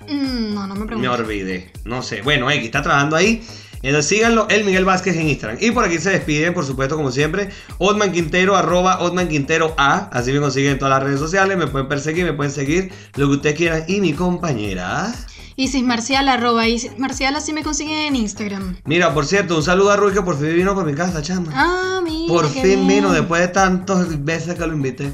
Mm, 0.07 0.53
no, 0.53 0.67
no 0.67 0.73
me 0.75 0.79
Me 0.79 0.85
preguntes. 0.85 1.19
olvidé. 1.19 1.73
No 1.83 2.01
sé. 2.01 2.21
Bueno, 2.21 2.49
X 2.49 2.63
está 2.63 2.81
trabajando 2.81 3.17
ahí. 3.17 3.45
Entonces 3.83 4.05
síganlo, 4.09 4.47
el 4.49 4.63
Miguel 4.63 4.85
Vázquez 4.85 5.15
en 5.17 5.27
Instagram. 5.27 5.57
Y 5.59 5.71
por 5.71 5.83
aquí 5.83 5.97
se 5.97 6.11
despiden, 6.11 6.53
por 6.53 6.65
supuesto, 6.65 6.95
como 6.95 7.11
siempre, 7.11 7.49
Otman 7.79 8.11
Quintero, 8.11 8.55
arroba 8.55 8.99
Otman 9.01 9.27
Quintero 9.27 9.73
A. 9.75 10.07
Así 10.13 10.31
me 10.31 10.39
consiguen 10.39 10.73
en 10.73 10.79
todas 10.79 10.93
las 10.93 11.03
redes 11.03 11.19
sociales. 11.19 11.57
Me 11.57 11.65
pueden 11.65 11.87
perseguir, 11.87 12.23
me 12.25 12.33
pueden 12.33 12.51
seguir, 12.51 12.91
lo 13.15 13.27
que 13.27 13.33
ustedes 13.35 13.55
quieran. 13.55 13.83
Y 13.87 13.99
mi 13.99 14.13
compañera. 14.13 15.11
Isis 15.55 15.83
Marcial, 15.83 16.27
arroba 16.29 16.67
Isis 16.67 16.97
Marcial, 16.97 17.35
así 17.35 17.53
me 17.53 17.63
consiguen 17.63 17.97
en 17.99 18.15
Instagram. 18.15 18.77
Mira, 18.85 19.13
por 19.13 19.25
cierto, 19.25 19.55
un 19.57 19.63
saludo 19.63 19.91
a 19.91 19.95
Rui 19.97 20.13
que 20.13 20.21
por 20.21 20.37
fin 20.39 20.55
vino 20.55 20.73
por 20.73 20.85
mi 20.85 20.93
casa, 20.93 21.21
chama. 21.21 21.51
Ah, 21.53 21.99
mira. 22.03 22.33
por 22.33 22.47
fin 22.49 22.63
bien. 22.63 22.87
vino, 22.87 23.11
después 23.11 23.41
de 23.41 23.47
tantas 23.49 24.23
veces 24.23 24.55
que 24.55 24.65
lo 24.67 24.73
invité. 24.73 25.13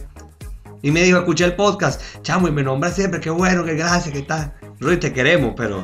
Y 0.81 0.91
me 0.91 1.01
dijo, 1.03 1.17
escuché 1.17 1.43
el 1.45 1.55
podcast, 1.55 2.01
chamo, 2.21 2.47
y 2.47 2.51
me 2.51 2.61
nombra 2.63 2.91
siempre, 2.91 3.19
qué 3.19 3.29
bueno, 3.31 3.63
qué 3.65 3.73
gracias, 3.73 4.13
qué 4.13 4.21
tal. 4.21 4.53
Rui, 4.79 4.97
te 4.97 5.11
queremos, 5.11 5.53
pero 5.57 5.83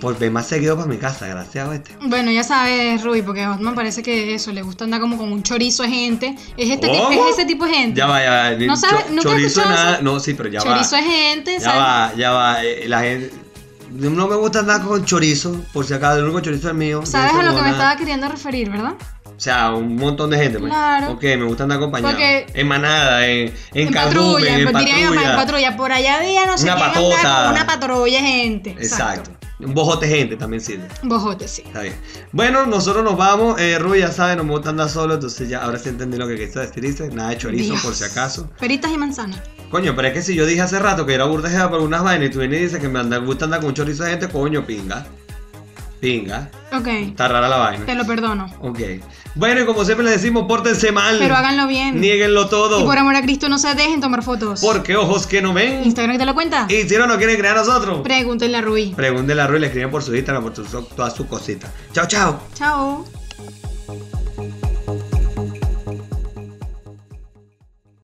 por 0.00 0.16
ver 0.18 0.30
más 0.30 0.46
seguido 0.46 0.76
para 0.76 0.88
mi 0.88 0.96
casa, 0.96 1.26
gracias 1.26 1.68
a 1.68 1.74
este. 1.74 1.90
Bueno, 2.06 2.30
ya 2.30 2.42
sabes, 2.44 3.02
Rui, 3.04 3.20
porque 3.22 3.42
a 3.42 3.52
Otman 3.52 3.74
parece 3.74 4.02
que 4.02 4.34
eso, 4.34 4.50
le 4.52 4.62
gusta 4.62 4.84
andar 4.84 5.00
como 5.00 5.18
con 5.18 5.30
un 5.30 5.42
chorizo 5.42 5.82
de 5.82 5.90
gente. 5.90 6.36
Es, 6.56 6.70
este 6.70 6.90
es 6.90 7.02
ese 7.32 7.44
tipo 7.44 7.66
de 7.66 7.74
gente. 7.74 7.98
Ya 7.98 8.06
va, 8.06 8.22
ya 8.22 8.30
va. 8.30 8.50
¿No 8.66 8.76
sabes? 8.76 9.04
Cho- 9.06 9.10
¿Nunca 9.10 9.22
chorizo 9.28 9.60
nada. 9.64 9.94
eso? 9.96 10.02
No, 10.04 10.20
sí, 10.20 10.34
pero 10.34 10.48
ya 10.48 10.60
chorizo 10.60 10.92
va. 10.92 10.98
es 11.00 11.04
gente, 11.06 11.52
Ya 11.54 11.60
¿sabes? 11.60 11.80
va, 11.82 12.14
ya 12.16 12.30
va. 12.30 12.64
eh, 12.64 12.84
La 12.88 13.00
gente. 13.02 13.30
No 13.98 14.28
me 14.28 14.36
gusta 14.36 14.60
andar 14.60 14.82
con 14.82 15.04
chorizo, 15.04 15.64
por 15.72 15.84
si 15.84 15.92
acaso, 15.94 16.18
el 16.18 16.24
único 16.24 16.40
chorizo 16.40 16.68
es 16.68 16.74
mío. 16.74 17.04
¿Sabes 17.04 17.32
a 17.32 17.42
lo 17.42 17.50
que 17.50 17.56
me 17.56 17.60
nada. 17.62 17.70
estaba 17.72 17.96
queriendo 17.96 18.28
referir, 18.28 18.70
verdad? 18.70 18.92
O 19.24 19.40
sea, 19.40 19.70
un 19.72 19.96
montón 19.96 20.30
de 20.30 20.38
gente, 20.38 20.58
pues. 20.58 20.70
Claro. 20.72 21.12
Ok, 21.12 21.22
me 21.22 21.44
gusta 21.44 21.64
andar 21.64 21.78
acompañado. 21.78 22.12
Porque- 22.12 22.46
En 22.54 22.66
manada, 22.68 23.26
en, 23.26 23.48
en, 23.74 23.88
En 23.88 23.92
cardumen, 23.92 24.32
patrulla, 24.34 24.56
en 24.58 24.70
pues, 24.70 24.84
diría 24.84 24.94
mamá, 24.94 25.06
patrulla. 25.16 25.30
en 25.30 25.36
patrulla. 25.36 25.76
Por 25.76 25.92
allá 25.92 26.16
había 26.16 26.46
no 26.46 26.58
sé 26.58 26.64
Una 26.64 26.76
patota. 26.76 27.42
con 27.44 27.52
una 27.52 27.66
patrulla 27.66 28.20
de 28.22 28.26
gente. 28.28 28.70
Exacto. 28.70 29.30
Un 29.60 29.74
bojote 29.74 30.06
gente 30.06 30.36
también 30.36 30.60
sirve. 30.60 30.86
Bojote, 31.02 31.48
sí. 31.48 31.62
Está 31.66 31.82
bien. 31.82 31.96
Bueno, 32.32 32.64
nosotros 32.66 33.02
nos 33.02 33.16
vamos. 33.16 33.60
Eh, 33.60 33.78
ya 33.98 34.12
sabe, 34.12 34.36
no 34.36 34.44
me 34.44 34.52
gusta 34.52 34.70
andar 34.70 34.88
solo, 34.88 35.14
entonces 35.14 35.48
ya 35.48 35.64
ahora 35.64 35.78
sí 35.78 35.88
entendí 35.88 36.16
lo 36.16 36.28
que 36.28 36.36
quiso 36.36 36.60
decirse. 36.60 37.08
Nada 37.08 37.30
de 37.30 37.38
chorizo, 37.38 37.72
Dios. 37.72 37.82
por 37.82 37.94
si 37.94 38.04
acaso. 38.04 38.48
Peritas 38.60 38.92
y 38.92 38.96
manzanas. 38.96 39.40
Coño, 39.70 39.94
pero 39.96 40.08
es 40.08 40.14
que 40.14 40.22
si 40.22 40.34
yo 40.34 40.46
dije 40.46 40.60
hace 40.62 40.78
rato 40.78 41.04
que 41.04 41.14
era 41.14 41.24
burdejada 41.24 41.68
por 41.70 41.80
unas 41.80 42.02
vainas 42.02 42.28
y 42.28 42.32
tú 42.32 42.38
vienes 42.38 42.60
y 42.60 42.62
dices 42.64 42.78
que 42.80 42.88
me 42.88 43.00
anda, 43.00 43.18
gusta 43.18 43.46
andar 43.46 43.60
con 43.60 43.70
un 43.70 43.74
chorizo 43.74 44.04
de 44.04 44.10
gente, 44.10 44.28
coño, 44.28 44.64
pinga. 44.64 45.06
Pinga. 46.00 46.48
Ok, 46.72 46.86
Está 46.86 47.26
rara 47.26 47.48
la 47.48 47.56
vaina. 47.56 47.84
te 47.84 47.94
lo 47.96 48.06
perdono. 48.06 48.46
Ok. 48.60 48.78
Bueno, 49.34 49.60
y 49.60 49.66
como 49.66 49.84
siempre 49.84 50.04
les 50.04 50.14
decimos, 50.20 50.46
pórtense 50.48 50.90
mal. 50.90 51.16
Pero 51.18 51.36
háganlo 51.36 51.66
bien. 51.66 52.00
Nieguenlo 52.00 52.48
todo. 52.48 52.80
Y 52.80 52.84
por 52.84 52.98
amor 52.98 53.14
a 53.14 53.22
Cristo 53.22 53.48
no 53.48 53.58
se 53.58 53.74
dejen 53.74 54.00
tomar 54.00 54.22
fotos. 54.22 54.60
Porque 54.60 54.96
ojos 54.96 55.26
que 55.26 55.40
no 55.40 55.52
ven. 55.52 55.84
Instagram 55.84 56.18
te 56.18 56.24
lo 56.26 56.34
cuenta. 56.34 56.66
Y 56.68 56.88
si 56.88 56.96
no 56.96 57.06
nos 57.06 57.18
quieren 57.18 57.36
creer 57.36 57.54
a 57.56 57.58
nosotros, 57.60 58.00
Pregúntenle 58.02 58.56
a 58.58 58.62
Rui. 58.62 58.92
pregúntenle 58.96 59.42
a 59.42 59.46
Rui, 59.46 59.60
le 59.60 59.66
escriben 59.66 59.90
por 59.90 60.02
su 60.02 60.14
Instagram, 60.14 60.42
por 60.42 60.56
su- 60.56 60.82
todas 60.96 61.14
sus 61.14 61.26
cositas. 61.26 61.70
Chao, 61.92 62.06
chao. 62.06 62.40
Chao. 62.54 63.17